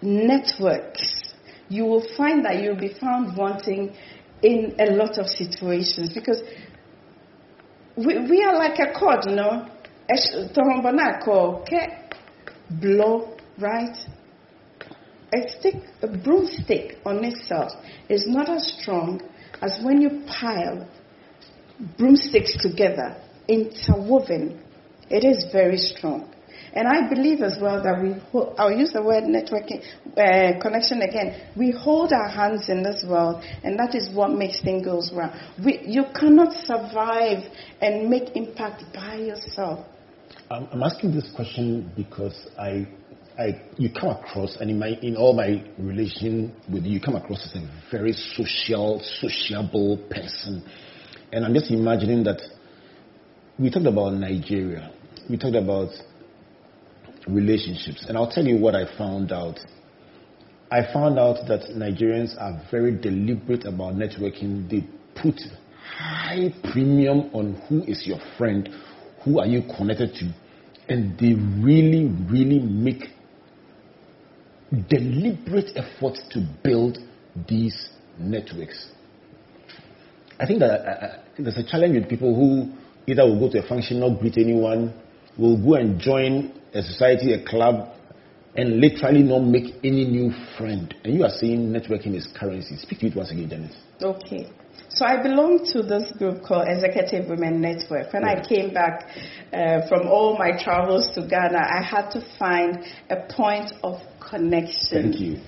networks, 0.00 1.34
you 1.68 1.84
will 1.84 2.06
find 2.16 2.44
that 2.44 2.62
you'll 2.62 2.76
be 2.76 2.94
found 3.00 3.36
wanting 3.36 3.94
in 4.42 4.74
a 4.78 4.92
lot 4.92 5.18
of 5.18 5.26
situations 5.26 6.12
because 6.14 6.42
we, 7.96 8.18
we 8.28 8.42
are 8.42 8.56
like 8.56 8.78
a 8.78 8.92
cord, 8.98 9.24
you 9.26 9.36
know. 9.36 9.68
Blow, 12.70 13.36
right? 13.58 13.96
A 15.34 15.48
stick, 15.58 15.74
a 16.02 16.06
broomstick 16.06 16.98
on 17.04 17.24
itself 17.24 17.72
is 18.08 18.24
not 18.26 18.48
as 18.48 18.76
strong 18.78 19.20
as 19.60 19.78
when 19.82 20.00
you 20.00 20.22
pile 20.26 20.88
broomsticks 21.98 22.56
together, 22.62 23.16
interwoven. 23.48 24.62
It 25.10 25.24
is 25.24 25.46
very 25.52 25.76
strong. 25.76 26.30
And 26.72 26.88
I 26.88 27.08
believe 27.08 27.40
as 27.40 27.56
well 27.60 27.82
that 27.82 28.02
we, 28.02 28.14
I'll 28.58 28.72
use 28.72 28.92
the 28.92 29.02
word 29.02 29.24
networking, 29.24 29.84
uh, 30.16 30.60
connection 30.60 31.02
again. 31.02 31.52
We 31.56 31.70
hold 31.70 32.12
our 32.12 32.28
hands 32.28 32.68
in 32.68 32.82
this 32.82 33.04
world, 33.08 33.44
and 33.62 33.78
that 33.78 33.94
is 33.94 34.10
what 34.12 34.30
makes 34.30 34.60
things 34.60 34.84
go 34.84 35.00
round. 35.14 35.40
We, 35.64 35.80
you 35.86 36.04
cannot 36.18 36.52
survive 36.52 37.44
and 37.80 38.08
make 38.08 38.34
impact 38.34 38.82
by 38.92 39.16
yourself. 39.16 39.86
I'm, 40.50 40.66
I'm 40.72 40.82
asking 40.82 41.14
this 41.14 41.30
question 41.34 41.92
because 41.96 42.48
I, 42.58 42.88
I, 43.36 43.60
you 43.78 43.90
come 43.90 44.10
across, 44.10 44.56
and 44.60 44.70
in 44.70 44.78
my, 44.78 44.90
in 45.02 45.16
all 45.16 45.32
my 45.32 45.64
relation 45.76 46.54
with 46.72 46.84
you, 46.84 46.92
you 46.92 47.00
come 47.00 47.16
across 47.16 47.44
as 47.44 47.60
a 47.60 47.68
very 47.90 48.12
social, 48.12 49.00
sociable 49.02 49.98
person, 50.08 50.64
and 51.32 51.44
I'm 51.44 51.52
just 51.52 51.70
imagining 51.70 52.22
that 52.24 52.40
we 53.58 53.70
talked 53.70 53.86
about 53.86 54.12
Nigeria, 54.14 54.92
we 55.28 55.36
talked 55.36 55.56
about 55.56 55.88
relationships, 57.26 58.06
and 58.08 58.16
I'll 58.16 58.30
tell 58.30 58.44
you 58.44 58.56
what 58.58 58.76
I 58.76 58.84
found 58.96 59.32
out. 59.32 59.58
I 60.70 60.92
found 60.92 61.18
out 61.18 61.46
that 61.48 61.70
Nigerians 61.76 62.40
are 62.40 62.62
very 62.70 62.92
deliberate 62.96 63.64
about 63.64 63.94
networking. 63.94 64.68
They 64.70 64.86
put 65.20 65.40
high 65.98 66.54
premium 66.72 67.30
on 67.32 67.54
who 67.68 67.82
is 67.82 68.06
your 68.06 68.18
friend, 68.38 68.68
who 69.24 69.40
are 69.40 69.46
you 69.46 69.62
connected 69.76 70.14
to, 70.14 70.32
and 70.88 71.18
they 71.18 71.34
really, 71.34 72.06
really 72.30 72.60
make 72.60 73.10
deliberate 74.74 75.76
effort 75.76 76.18
to 76.30 76.46
build 76.62 76.98
these 77.48 77.88
networks. 78.18 78.88
I 80.38 80.46
think 80.46 80.60
that 80.60 80.70
uh, 80.70 81.06
uh, 81.06 81.22
there's 81.38 81.58
a 81.58 81.64
challenge 81.64 81.94
with 81.94 82.08
people 82.08 82.34
who 82.34 82.72
either 83.06 83.24
will 83.24 83.38
go 83.38 83.50
to 83.52 83.64
a 83.64 83.68
function, 83.68 84.00
not 84.00 84.20
greet 84.20 84.36
anyone, 84.38 84.92
will 85.38 85.56
go 85.62 85.74
and 85.74 86.00
join 86.00 86.52
a 86.72 86.82
society, 86.82 87.32
a 87.32 87.44
club, 87.44 87.90
and 88.56 88.80
literally 88.80 89.22
not 89.22 89.40
make 89.40 89.74
any 89.82 90.04
new 90.04 90.32
friend. 90.56 90.94
And 91.04 91.14
you 91.14 91.24
are 91.24 91.30
saying 91.30 91.72
networking 91.72 92.14
is 92.14 92.28
currency. 92.38 92.76
Speak 92.76 93.00
to 93.00 93.06
it 93.06 93.16
once 93.16 93.30
again, 93.30 93.48
Janet. 93.48 93.72
Okay. 94.00 94.50
So 94.88 95.04
I 95.04 95.22
belong 95.22 95.66
to 95.72 95.82
this 95.82 96.12
group 96.12 96.42
called 96.44 96.68
Executive 96.68 97.28
Women 97.28 97.60
Network. 97.60 98.12
When 98.12 98.24
I 98.24 98.40
came 98.46 98.72
back 98.72 99.08
uh, 99.52 99.88
from 99.88 100.06
all 100.06 100.38
my 100.38 100.52
travels 100.56 101.10
to 101.14 101.22
Ghana, 101.26 101.58
I 101.58 101.82
had 101.82 102.10
to 102.10 102.24
find 102.38 102.84
a 103.10 103.16
point 103.28 103.72
of 103.82 104.00
connection. 104.20 105.12
Thank 105.12 105.20
you. 105.20 105.40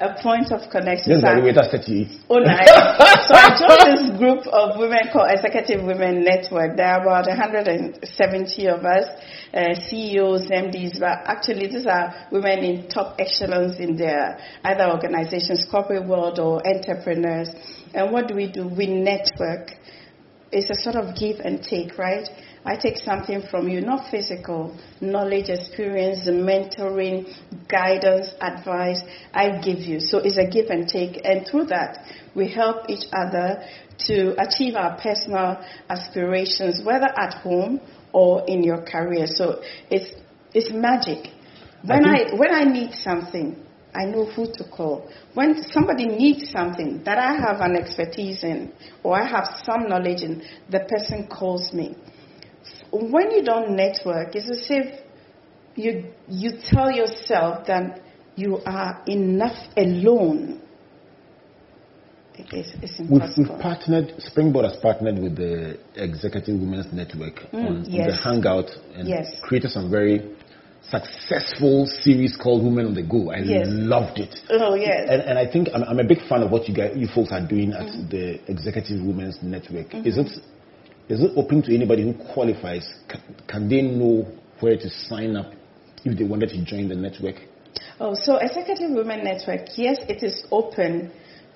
A 0.00 0.14
point 0.22 0.50
of 0.50 0.70
connection. 0.70 1.12
Yes, 1.12 1.20
So 1.20 1.26
by 1.28 1.34
the 1.34 1.40
I- 1.40 1.44
way, 1.44 1.52
that's 1.52 1.68
38. 1.68 2.08
Oh, 2.30 2.38
nice. 2.38 2.68
so 3.28 3.34
I 3.36 3.48
joined 3.52 3.84
this 3.92 4.18
group 4.18 4.46
of 4.48 4.78
women 4.80 5.12
called 5.12 5.28
Executive 5.30 5.84
Women 5.84 6.24
Network. 6.24 6.76
There 6.78 6.86
are 6.88 7.02
about 7.02 7.28
170 7.28 8.66
of 8.68 8.80
us, 8.84 9.06
uh, 9.52 9.74
CEOs, 9.74 10.48
MDs, 10.48 10.98
but 10.98 11.18
actually 11.26 11.66
these 11.68 11.86
are 11.86 12.14
women 12.32 12.60
in 12.64 12.88
top 12.88 13.16
echelons 13.20 13.78
in 13.78 13.96
their 13.96 14.38
either 14.64 14.88
organizations, 14.90 15.66
corporate 15.70 16.06
world 16.08 16.38
or 16.38 16.62
entrepreneurs. 16.66 17.50
And 17.92 18.10
what 18.10 18.26
do 18.26 18.34
we 18.34 18.50
do? 18.50 18.68
We 18.68 18.86
network. 18.86 19.72
It's 20.50 20.70
a 20.70 20.80
sort 20.80 20.96
of 20.96 21.14
give 21.14 21.40
and 21.40 21.62
take, 21.62 21.98
right? 21.98 22.26
I 22.64 22.76
take 22.76 22.98
something 22.98 23.42
from 23.50 23.68
you, 23.68 23.80
not 23.80 24.10
physical, 24.10 24.76
knowledge, 25.00 25.48
experience, 25.48 26.26
mentoring, 26.26 27.34
guidance, 27.68 28.34
advice. 28.40 29.00
I 29.32 29.60
give 29.60 29.78
you. 29.78 30.00
So 30.00 30.18
it's 30.18 30.36
a 30.36 30.46
give 30.46 30.66
and 30.68 30.86
take. 30.86 31.22
And 31.24 31.46
through 31.46 31.66
that, 31.66 32.04
we 32.34 32.48
help 32.52 32.90
each 32.90 33.06
other 33.12 33.64
to 34.06 34.34
achieve 34.40 34.74
our 34.74 34.98
personal 35.00 35.64
aspirations, 35.88 36.82
whether 36.84 37.08
at 37.18 37.34
home 37.34 37.80
or 38.12 38.44
in 38.46 38.62
your 38.62 38.82
career. 38.82 39.26
So 39.26 39.62
it's, 39.90 40.14
it's 40.52 40.70
magic. 40.70 41.32
When 41.82 42.04
I 42.04 42.24
I, 42.32 42.34
when 42.36 42.54
I 42.54 42.64
need 42.64 42.92
something, 42.92 43.56
I 43.94 44.04
know 44.04 44.26
who 44.26 44.52
to 44.52 44.64
call. 44.64 45.10
When 45.34 45.62
somebody 45.62 46.06
needs 46.06 46.50
something 46.50 47.02
that 47.04 47.18
I 47.18 47.32
have 47.34 47.60
an 47.60 47.74
expertise 47.74 48.44
in 48.44 48.72
or 49.02 49.20
I 49.20 49.26
have 49.26 49.48
some 49.64 49.88
knowledge 49.88 50.22
in, 50.22 50.42
the 50.68 50.80
person 50.80 51.26
calls 51.26 51.72
me. 51.72 51.96
When 52.92 53.30
you 53.30 53.42
don't 53.42 53.76
network, 53.76 54.34
it's 54.34 54.50
as 54.50 54.66
if 54.68 55.00
you, 55.76 56.12
you 56.28 56.52
tell 56.70 56.90
yourself 56.90 57.66
that 57.66 58.00
you 58.36 58.58
are 58.66 59.02
enough 59.06 59.56
alone. 59.76 60.60
It's, 62.52 62.70
it's 62.82 62.98
We've, 62.98 63.22
we've 63.36 63.60
partnered, 63.60 64.14
Springboard 64.18 64.64
has 64.64 64.76
partnered 64.80 65.18
with 65.18 65.36
the 65.36 65.78
Executive 65.94 66.58
Women's 66.58 66.92
Network 66.92 67.34
Mm, 67.52 67.54
on, 67.54 67.76
on 67.84 68.06
the 68.08 68.16
Hangout 68.16 68.70
and 68.94 69.06
Yes. 69.06 69.26
created 69.42 69.70
some 69.70 69.90
very 69.90 70.34
successful 70.82 71.86
series 71.86 72.36
called 72.36 72.64
Women 72.64 72.86
on 72.86 72.94
the 72.94 73.02
Go. 73.02 73.30
I 73.30 73.38
Yes. 73.38 73.66
loved 73.68 74.18
it. 74.18 74.34
Oh, 74.48 74.74
yes. 74.74 75.06
And, 75.10 75.20
and 75.22 75.38
I 75.38 75.46
think 75.50 75.68
I'm, 75.74 75.84
I'm 75.84 75.98
a 76.00 76.04
big 76.04 76.26
fan 76.28 76.42
of 76.42 76.50
what 76.50 76.66
you 76.68 76.74
guys, 76.74 76.96
you 76.96 77.06
folks 77.14 77.30
are 77.30 77.46
doing 77.46 77.72
at 77.72 77.86
Mm-hmm. 77.86 78.08
the 78.08 78.50
Executive 78.50 79.02
Women's 79.02 79.38
Network. 79.42 79.94
Is 79.94 80.16
it 80.16 80.30
is 81.10 81.20
it 81.20 81.32
open 81.36 81.60
to 81.62 81.74
anybody 81.74 82.04
who 82.04 82.14
qualifies? 82.32 82.88
Can, 83.08 83.20
can 83.48 83.68
they 83.68 83.82
know 83.82 84.26
where 84.60 84.76
to 84.76 84.88
sign 84.88 85.34
up 85.36 85.52
if 86.04 86.16
they 86.16 86.22
wanted 86.24 86.50
to 86.50 86.64
join 86.64 86.88
the 86.88 86.94
network? 86.94 87.34
Oh, 87.98 88.14
so 88.14 88.36
Executive 88.36 88.90
Women 88.90 89.24
Network, 89.24 89.76
yes, 89.76 89.98
it 90.08 90.22
is 90.22 90.46
open 90.50 91.10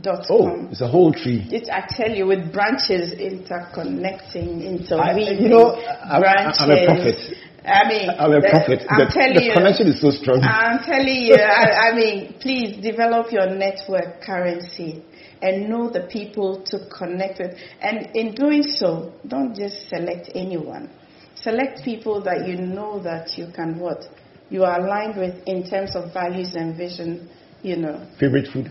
Dot 0.00 0.26
Oh, 0.28 0.42
com. 0.42 0.68
it's 0.72 0.80
a 0.80 0.88
whole 0.88 1.12
tree. 1.12 1.46
It, 1.52 1.68
I 1.70 1.86
tell 1.88 2.10
you, 2.10 2.26
with 2.26 2.52
branches 2.52 3.12
interconnecting, 3.14 4.62
I, 4.62 5.14
interweaving. 5.14 5.42
you 5.42 5.48
know, 5.48 5.74
I'm, 5.76 6.20
branches. 6.20 6.58
I'm 6.60 6.70
a 6.70 6.84
prophet. 6.86 7.18
I 7.64 7.88
mean, 7.88 8.10
I'm 8.10 8.32
a 8.32 8.40
the- 8.40 8.48
prophet. 8.50 8.80
I'm 8.90 8.98
the, 9.06 9.12
telling 9.14 9.34
the 9.34 9.44
you. 9.44 9.52
connection 9.54 9.86
is 9.88 10.00
so 10.00 10.10
strong. 10.10 10.42
I'm 10.42 10.82
telling 10.84 11.14
you, 11.30 11.36
I, 11.36 11.90
I 11.90 11.94
mean, 11.94 12.34
please 12.40 12.82
develop 12.82 13.30
your 13.32 13.46
network 13.54 14.20
currency 14.22 15.02
and 15.40 15.68
know 15.70 15.88
the 15.90 16.00
people 16.10 16.62
to 16.66 16.88
connect 16.90 17.38
with. 17.38 17.56
And 17.80 18.14
in 18.16 18.34
doing 18.34 18.64
so, 18.64 19.12
don't 19.28 19.54
just 19.54 19.88
select 19.88 20.30
anyone. 20.34 20.90
Select 21.36 21.84
people 21.84 22.20
that 22.24 22.46
you 22.48 22.56
know 22.56 23.00
that 23.02 23.38
you 23.38 23.46
can 23.54 23.78
what? 23.78 24.04
You 24.50 24.64
are 24.64 24.80
aligned 24.84 25.16
with 25.16 25.36
in 25.46 25.68
terms 25.68 25.94
of 25.94 26.12
values 26.12 26.54
and 26.54 26.76
vision, 26.76 27.28
you 27.62 27.76
know. 27.76 28.06
Favorite 28.18 28.48
food? 28.52 28.70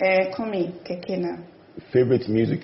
Uh, 0.00 0.34
Komi 0.34 0.72
Kekena. 0.84 1.44
Favorite 1.92 2.28
music? 2.28 2.60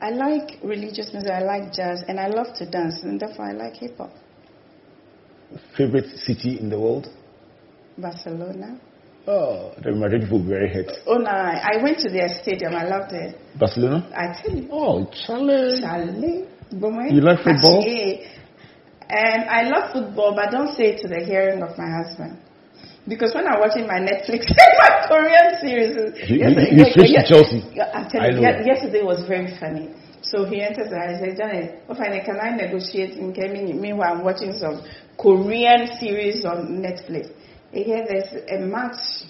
I 0.00 0.10
like 0.10 0.58
religious 0.62 1.12
music, 1.12 1.30
I 1.30 1.40
like 1.40 1.72
jazz, 1.72 2.02
and 2.08 2.18
I 2.20 2.26
love 2.28 2.48
to 2.58 2.66
dance, 2.68 3.02
and 3.02 3.18
therefore 3.18 3.46
I 3.46 3.52
like 3.52 3.74
hip 3.76 3.96
hop. 3.96 4.10
Favorite 5.76 6.18
city 6.18 6.58
in 6.58 6.68
the 6.68 6.78
world? 6.78 7.06
Barcelona. 7.96 8.78
Oh, 9.26 9.72
the 9.82 9.92
Madrid 9.92 10.22
people 10.22 10.42
were 10.42 10.48
very 10.48 10.68
hurt. 10.74 10.90
Oh 11.06 11.16
no, 11.16 11.30
I 11.30 11.82
went 11.82 11.98
to 12.00 12.10
their 12.10 12.28
stadium, 12.42 12.74
I 12.74 12.84
loved 12.84 13.12
it. 13.12 13.38
Barcelona? 13.58 14.10
I 14.14 14.42
tell 14.42 14.54
you. 14.54 14.68
Oh, 14.70 15.10
Charlie. 15.26 15.80
Charlie. 15.80 16.48
You 16.72 17.20
like 17.20 17.38
football? 17.38 17.78
Actually, 17.80 18.26
And 19.08 19.48
I 19.48 19.62
love 19.68 19.92
football, 19.92 20.34
but 20.34 20.50
don't 20.50 20.74
say 20.74 20.94
it 20.94 21.00
to 21.02 21.08
the 21.08 21.24
hearing 21.24 21.62
of 21.62 21.76
my 21.76 21.88
husband. 21.88 22.38
Because 23.06 23.34
when 23.34 23.46
I'm 23.46 23.60
watching 23.60 23.86
my 23.86 24.00
Netflix, 24.00 24.48
my 24.78 25.06
Korean 25.08 25.60
series, 25.60 25.92
You- 26.28 26.48
you- 26.48 26.78
you 26.78 26.84
switched 26.92 27.14
to 27.14 27.24
Chelsea. 27.28 27.60
I'm 27.80 28.06
I 28.06 28.08
telling 28.08 28.36
you, 28.36 28.42
know. 28.42 28.64
yesterday 28.64 29.02
was 29.02 29.24
very 29.28 29.54
funny. 29.60 29.90
So 30.22 30.44
he 30.46 30.62
enters 30.62 30.88
and 30.90 30.96
I 31.02 31.20
said, 31.20 31.36
Janet, 31.36 31.82
what 31.86 31.98
fine, 31.98 32.18
can 32.24 32.40
I 32.40 32.56
negotiate 32.56 33.18
in 33.18 33.32
Kemi? 33.34 33.78
Meanwhile, 33.78 34.14
I'm 34.16 34.24
watching 34.24 34.54
some 34.56 34.82
Korean 35.18 35.86
series 36.00 36.44
on 36.46 36.80
Netflix. 36.82 37.28
Again, 37.72 38.06
there's 38.08 38.32
a 38.50 38.58
match. 38.64 39.28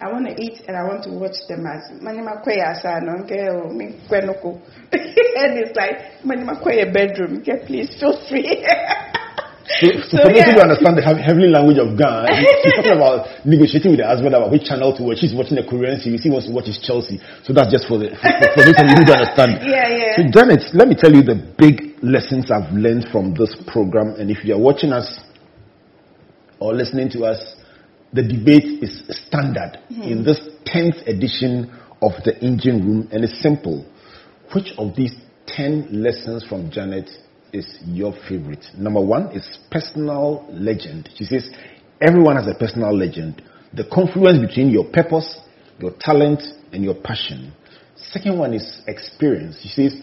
I 0.00 0.10
want 0.10 0.26
to 0.26 0.34
eat 0.42 0.62
and 0.66 0.76
I 0.76 0.82
want 0.82 1.04
to 1.04 1.10
watch 1.10 1.36
the 1.48 1.56
match. 1.58 1.94
Manima 2.02 2.42
kwe 2.42 2.58
asa 2.60 2.98
no 3.00 3.22
nke 3.22 3.38
o 3.38 3.68
oh, 3.68 3.72
mi 3.72 3.94
kwe 4.08 4.26
no 4.26 4.34
ko. 4.34 4.60
And 4.92 5.58
it's 5.62 5.76
like 5.76 6.20
manima 6.24 6.60
kwe 6.60 6.82
a 6.82 6.90
bedroom. 6.92 7.38
Okay, 7.38 7.64
please 7.64 7.94
feel 8.00 8.18
free. 8.28 8.66
So, 9.66 9.86
so 10.10 10.14
for 10.22 10.30
those 10.34 10.42
who 10.42 10.52
don't 10.58 10.70
understand 10.70 10.98
the 10.98 11.04
heavenly 11.04 11.48
language 11.48 11.78
of 11.78 11.94
Ghana, 11.94 12.34
he's 12.34 12.74
talking 12.74 12.98
about 12.98 13.26
negotiating 13.46 13.94
with 13.94 14.00
the 14.02 14.08
husband 14.08 14.34
about 14.34 14.50
which 14.50 14.66
channel 14.66 14.90
to 14.96 15.02
watch. 15.02 15.22
She's 15.22 15.34
watching 15.34 15.56
the 15.56 15.66
Korean 15.66 15.98
series. 15.98 16.22
He 16.22 16.30
wants 16.30 16.50
to 16.50 16.52
watch 16.52 16.66
his 16.66 16.82
Chelsea. 16.82 17.22
So 17.46 17.54
that's 17.54 17.70
just 17.70 17.86
for 17.86 17.98
the 17.98 18.10
for, 18.18 18.30
for 18.58 18.62
those 18.66 18.78
of 18.78 18.86
you 18.90 18.96
who 18.98 19.06
don't 19.06 19.22
understand. 19.22 19.50
Yeah, 19.72 19.88
yeah. 19.88 20.16
So 20.16 20.22
Janet, 20.28 20.74
let 20.74 20.88
me 20.88 20.96
tell 20.98 21.12
you 21.12 21.22
the 21.22 21.38
big 21.56 21.96
lessons 22.02 22.50
I've 22.50 22.72
learned 22.72 23.06
from 23.10 23.32
this 23.34 23.54
program. 23.66 24.18
And 24.18 24.30
if 24.30 24.44
you 24.44 24.54
are 24.54 24.60
watching 24.60 24.92
us 24.92 25.20
or 26.58 26.74
listening 26.74 27.10
to 27.10 27.24
us, 27.24 27.56
the 28.12 28.22
debate 28.22 28.82
is 28.82 29.02
standard 29.08 29.80
mm-hmm. 29.88 30.02
in 30.02 30.24
this 30.24 30.40
10th 30.66 31.06
edition 31.08 31.72
of 32.02 32.12
the 32.24 32.36
Engine 32.42 32.84
Room, 32.84 33.08
and 33.12 33.24
it's 33.24 33.40
simple. 33.40 33.86
Which 34.52 34.74
of 34.76 34.94
these 34.94 35.14
10 35.46 36.02
lessons 36.02 36.44
from 36.46 36.70
Janet 36.70 37.08
is 37.52 37.78
your 37.86 38.14
favorite? 38.28 38.64
Number 38.76 39.00
one 39.00 39.30
is 39.32 39.58
personal 39.70 40.46
legend. 40.50 41.10
She 41.16 41.24
says, 41.24 41.50
Everyone 42.00 42.36
has 42.36 42.46
a 42.48 42.58
personal 42.58 42.96
legend. 42.96 43.42
The 43.74 43.84
confluence 43.84 44.38
between 44.46 44.70
your 44.70 44.84
purpose, 44.84 45.40
your 45.78 45.92
talent, 46.00 46.42
and 46.72 46.82
your 46.82 46.94
passion. 46.94 47.52
Second 47.96 48.38
one 48.38 48.54
is 48.54 48.82
experience. 48.86 49.58
She 49.62 49.68
says, 49.68 49.94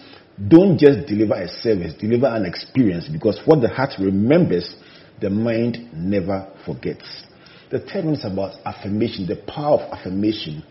Don't 0.47 0.77
just 0.79 1.07
deliver 1.07 1.33
a 1.33 1.47
service, 1.47 1.93
deliver 1.99 2.27
an 2.27 2.45
experience 2.45 3.09
because 3.11 3.41
what 3.45 3.61
the 3.61 3.69
heart 3.69 3.91
remembers, 3.99 4.75
the 5.19 5.29
mind 5.29 5.89
never 5.93 6.47
forgets. 6.65 7.25
The 7.71 7.79
third 7.79 8.05
one 8.05 8.15
is 8.15 8.25
about 8.25 8.55
affirmation, 8.65 9.27
the 9.27 9.35
power 9.35 9.79
of 9.79 9.99
affirmation. 9.99 10.63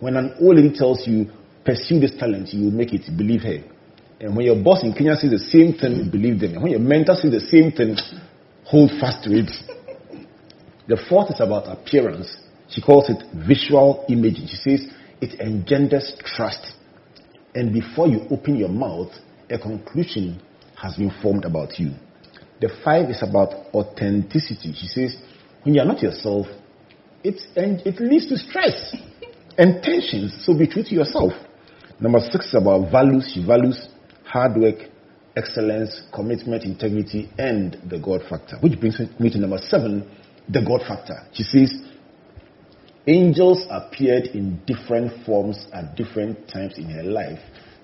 When 0.00 0.16
an 0.16 0.34
old 0.40 0.56
lady 0.56 0.76
tells 0.76 1.06
you, 1.06 1.30
pursue 1.64 1.98
this 1.98 2.12
talent, 2.18 2.52
you 2.52 2.64
will 2.64 2.70
make 2.70 2.92
it, 2.92 3.02
believe 3.16 3.42
her. 3.42 3.73
And 4.20 4.36
when 4.36 4.46
your 4.46 4.62
boss 4.62 4.82
in 4.82 4.92
Kenya 4.92 5.16
says 5.16 5.30
the 5.30 5.38
same 5.38 5.74
thing, 5.74 6.10
believe 6.10 6.40
them. 6.40 6.54
And 6.54 6.62
when 6.62 6.72
your 6.72 6.80
mentor 6.80 7.14
says 7.14 7.30
the 7.32 7.40
same 7.40 7.72
thing, 7.72 7.96
hold 8.64 8.90
fast 9.00 9.24
to 9.24 9.30
it. 9.30 9.50
The 10.86 10.98
fourth 11.08 11.30
is 11.30 11.40
about 11.40 11.66
appearance. 11.66 12.36
She 12.68 12.80
calls 12.80 13.10
it 13.10 13.22
visual 13.46 14.04
imaging. 14.08 14.46
She 14.46 14.56
says 14.56 14.86
it 15.20 15.40
engenders 15.40 16.16
trust. 16.24 16.72
And 17.54 17.72
before 17.72 18.08
you 18.08 18.26
open 18.30 18.56
your 18.56 18.68
mouth, 18.68 19.12
a 19.50 19.58
conclusion 19.58 20.40
has 20.76 20.96
been 20.96 21.12
formed 21.22 21.44
about 21.44 21.78
you. 21.78 21.92
The 22.60 22.70
five 22.84 23.10
is 23.10 23.22
about 23.22 23.54
authenticity. 23.74 24.74
She 24.74 24.86
says, 24.86 25.16
when 25.62 25.74
you're 25.74 25.84
not 25.84 26.02
yourself, 26.02 26.46
and 27.24 27.80
it 27.86 28.00
leads 28.00 28.28
to 28.28 28.36
stress 28.36 28.94
and 29.56 29.82
tensions. 29.82 30.44
So 30.44 30.56
be 30.56 30.66
true 30.66 30.82
to 30.82 30.94
yourself. 30.94 31.32
Number 32.00 32.20
six 32.20 32.48
is 32.48 32.54
about 32.54 32.90
values. 32.90 33.30
She 33.32 33.44
values 33.44 33.88
hard 34.34 34.56
work, 34.56 34.90
excellence, 35.36 36.02
commitment, 36.12 36.64
integrity, 36.64 37.30
and 37.38 37.80
the 37.88 38.00
God 38.00 38.20
factor. 38.28 38.56
Which 38.60 38.80
brings 38.80 38.98
me 39.20 39.30
to 39.30 39.38
number 39.38 39.58
seven, 39.58 40.10
the 40.48 40.60
God 40.60 40.80
factor. 40.88 41.22
She 41.32 41.44
says, 41.44 41.72
angels 43.06 43.64
appeared 43.70 44.24
in 44.34 44.60
different 44.66 45.24
forms 45.24 45.64
at 45.72 45.94
different 45.94 46.48
times 46.48 46.78
in 46.78 46.90
her 46.90 47.04
life 47.04 47.38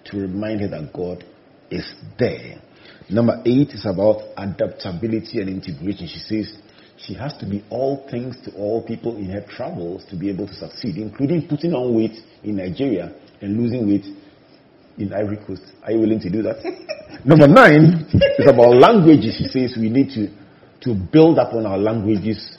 to 0.07 0.16
remind 0.16 0.62
her 0.62 0.68
that 0.68 0.92
God 0.92 1.24
is 1.70 1.86
there. 2.18 2.61
Number 3.09 3.40
eight 3.46 3.68
is 3.70 3.86
about 3.86 4.22
adaptability 4.36 5.38
and 5.40 5.48
integration. 5.48 6.09
She 6.09 6.18
says 6.18 6.53
she 6.96 7.14
has 7.14 7.36
to 7.38 7.46
be 7.46 7.64
all 7.70 8.09
things 8.11 8.36
to 8.44 8.53
all 8.57 8.84
people 8.84 9.16
in 9.18 9.30
her 9.30 9.46
travels 9.48 10.05
to 10.11 10.16
be 10.16 10.28
able 10.30 10.48
to 10.48 10.55
succeed, 10.55 10.96
including 10.96 11.46
putting 11.46 11.74
on 11.74 11.94
weight 11.94 12.18
in 12.42 12.57
Nigeria 12.57 13.14
and 13.40 13.57
losing 13.57 13.86
weight 13.86 14.05
in 15.01 15.12
Ivory 15.12 15.38
Coast. 15.46 15.62
Are 15.82 15.92
you 15.92 16.01
willing 16.01 16.20
to 16.20 16.30
do 16.30 16.42
that? 16.42 16.62
Number 17.24 17.48
nine 17.48 18.07
is 18.38 18.46
about 18.46 18.74
languages. 18.76 19.36
She 19.38 19.44
says 19.44 19.76
we 19.78 19.88
need 19.90 20.11
to, 20.11 20.28
to 20.82 20.94
build 20.94 21.38
up 21.38 21.53
on 21.55 21.66
our 21.66 21.78
languages 21.78 22.59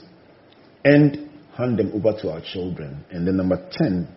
and 0.84 1.30
hand 1.56 1.78
them 1.78 1.92
over 1.94 2.18
to 2.22 2.32
our 2.32 2.42
children. 2.42 3.04
And 3.12 3.28
then 3.28 3.38
number 3.38 3.58
10, 3.72 4.08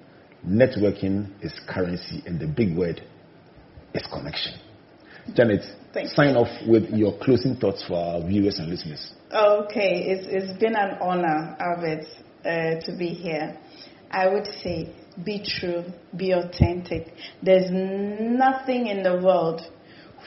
networking 0.47 1.31
is 1.43 1.53
currency, 1.68 2.22
and 2.27 2.41
the 2.41 2.47
big 2.47 2.77
word 2.77 3.03
is 3.93 4.07
connection. 4.12 4.55
Janet, 5.35 5.64
Thank 5.93 6.11
sign 6.11 6.37
off 6.37 6.49
with 6.66 6.91
your 6.91 7.16
closing 7.18 7.57
thoughts 7.57 7.85
for 7.87 7.97
our 7.97 8.27
viewers 8.27 8.59
and 8.59 8.68
listeners. 8.68 9.12
Okay, 9.33 10.05
it's, 10.11 10.27
it's 10.29 10.59
been 10.59 10.75
an 10.77 10.99
honor, 11.01 11.57
Albert, 11.59 12.05
uh, 12.45 12.81
to 12.85 12.97
be 12.99 13.09
here. 13.09 13.59
I 14.11 14.29
would 14.29 14.47
say 14.47 14.95
be 15.23 15.45
true, 15.45 15.85
be 16.17 16.33
authentic. 16.33 17.12
There's 17.43 17.71
nothing 17.71 18.89
in 18.89 19.03
the 19.03 19.21
world 19.23 19.61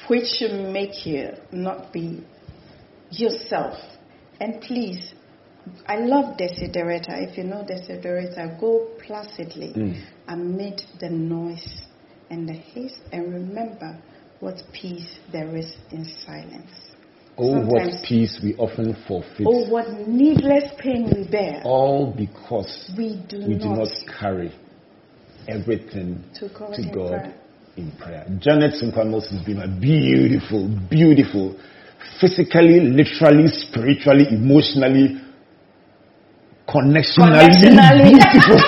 which 0.08 0.26
should 0.38 0.54
make 0.72 1.06
you 1.06 1.32
not 1.52 1.92
be 1.92 2.24
yourself. 3.10 3.78
And 4.40 4.62
please, 4.62 5.14
I 5.88 5.98
love 5.98 6.38
Desiderata. 6.38 7.30
If 7.30 7.38
you 7.38 7.44
know 7.44 7.66
Desiderata, 7.68 8.60
go 8.60 8.88
placidly 9.06 9.74
Mm. 9.74 10.02
amid 10.28 10.82
the 11.00 11.10
noise 11.10 11.82
and 12.30 12.48
the 12.48 12.54
haste 12.54 13.02
and 13.12 13.34
remember 13.34 13.98
what 14.40 14.62
peace 14.72 15.20
there 15.32 15.56
is 15.56 15.76
in 15.92 16.06
silence. 16.06 16.72
Oh, 17.40 17.66
what 17.66 18.04
peace 18.04 18.40
we 18.42 18.56
often 18.56 18.96
forfeit. 19.08 19.46
Oh, 19.48 19.70
what 19.70 20.08
needless 20.08 20.72
pain 20.80 21.12
we 21.16 21.24
bear. 21.30 21.62
All 21.64 22.12
because 22.12 22.92
We 22.98 23.18
do 23.28 23.46
we 23.48 23.56
do 23.56 23.70
not 23.70 23.78
not 23.78 23.90
carry 24.20 24.52
everything 25.48 26.24
To 26.40 26.50
God 26.50 26.74
to 26.76 26.82
in 26.82 26.90
prayer. 26.92 27.34
in 27.78 27.92
prayer. 27.98 28.26
Janet 28.40 28.74
Sunkwa 28.82 29.06
has 29.14 29.42
been 29.46 29.62
a 29.62 29.68
beautiful, 29.68 30.68
beautiful, 30.90 31.56
physically, 32.20 32.80
literally, 32.82 33.48
spiritually, 33.48 34.26
emotionally, 34.30 35.22
connectionally, 36.68 37.48
Connectionally. 37.48 38.12
beautiful 38.18 38.58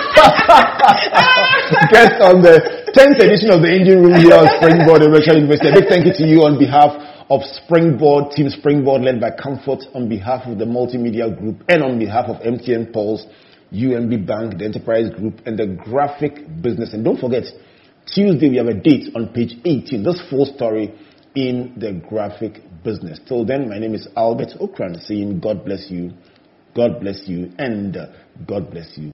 guest 1.91 2.15
on 2.23 2.41
the 2.41 2.61
10th 2.95 3.19
edition 3.21 3.51
of 3.51 3.61
the 3.61 3.69
Engine 3.69 4.01
Room 4.01 4.15
here 4.21 4.33
at 4.33 4.55
Springboard 4.57 5.01
Virtual 5.11 5.35
University. 5.35 5.69
A 5.69 5.73
big 5.73 5.87
thank 5.89 6.05
you 6.07 6.13
to 6.15 6.23
you 6.25 6.41
on 6.47 6.57
behalf 6.57 6.95
of 7.29 7.43
Springboard, 7.43 8.31
Team 8.31 8.49
Springboard 8.49 9.01
led 9.03 9.19
by 9.21 9.29
Comfort, 9.31 9.85
on 9.93 10.07
behalf 10.09 10.47
of 10.47 10.57
the 10.57 10.65
Multimedia 10.65 11.29
Group, 11.29 11.61
and 11.69 11.83
on 11.83 11.99
behalf 11.99 12.25
of 12.25 12.37
MTN 12.41 12.91
Pulse, 12.91 13.25
UMB 13.73 14.25
Bank, 14.25 14.57
the 14.57 14.65
Enterprise 14.65 15.09
Group, 15.15 15.41
and 15.45 15.57
the 15.57 15.67
Graphic 15.67 16.61
Business. 16.61 16.93
And 16.93 17.03
don't 17.03 17.19
forget, 17.19 17.43
Tuesday 18.13 18.49
we 18.49 18.57
have 18.57 18.67
a 18.67 18.73
date 18.73 19.13
on 19.15 19.29
page 19.29 19.55
18. 19.65 20.03
This 20.03 20.21
full 20.29 20.45
story 20.45 20.93
in 21.35 21.75
the 21.77 21.93
Graphic 22.07 22.61
Business. 22.83 23.19
Till 23.27 23.45
then, 23.45 23.69
my 23.69 23.77
name 23.77 23.93
is 23.93 24.07
Albert 24.15 24.49
Ocran 24.59 24.99
saying 25.05 25.39
God 25.39 25.63
bless 25.65 25.89
you, 25.89 26.11
God 26.75 26.99
bless 26.99 27.27
you, 27.27 27.51
and 27.57 27.95
God 28.47 28.71
bless 28.71 28.97
you. 28.97 29.11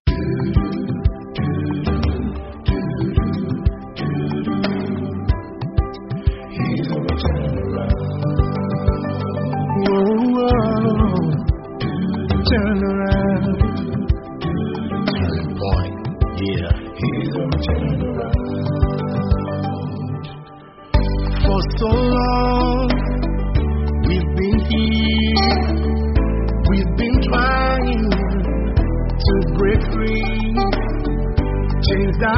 In 32.25 32.33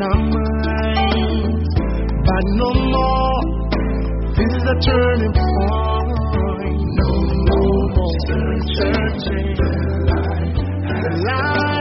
our 0.00 0.14
minds, 0.14 1.70
but 2.24 2.44
no 2.54 2.70
more. 2.72 3.42
This 4.36 4.46
is 4.46 4.62
a 4.62 4.76
turning 4.78 5.34
point. 5.34 6.78
No, 6.98 7.10
more 7.96 8.14
searching. 8.78 9.56
The 11.02 11.10
light. 11.26 11.71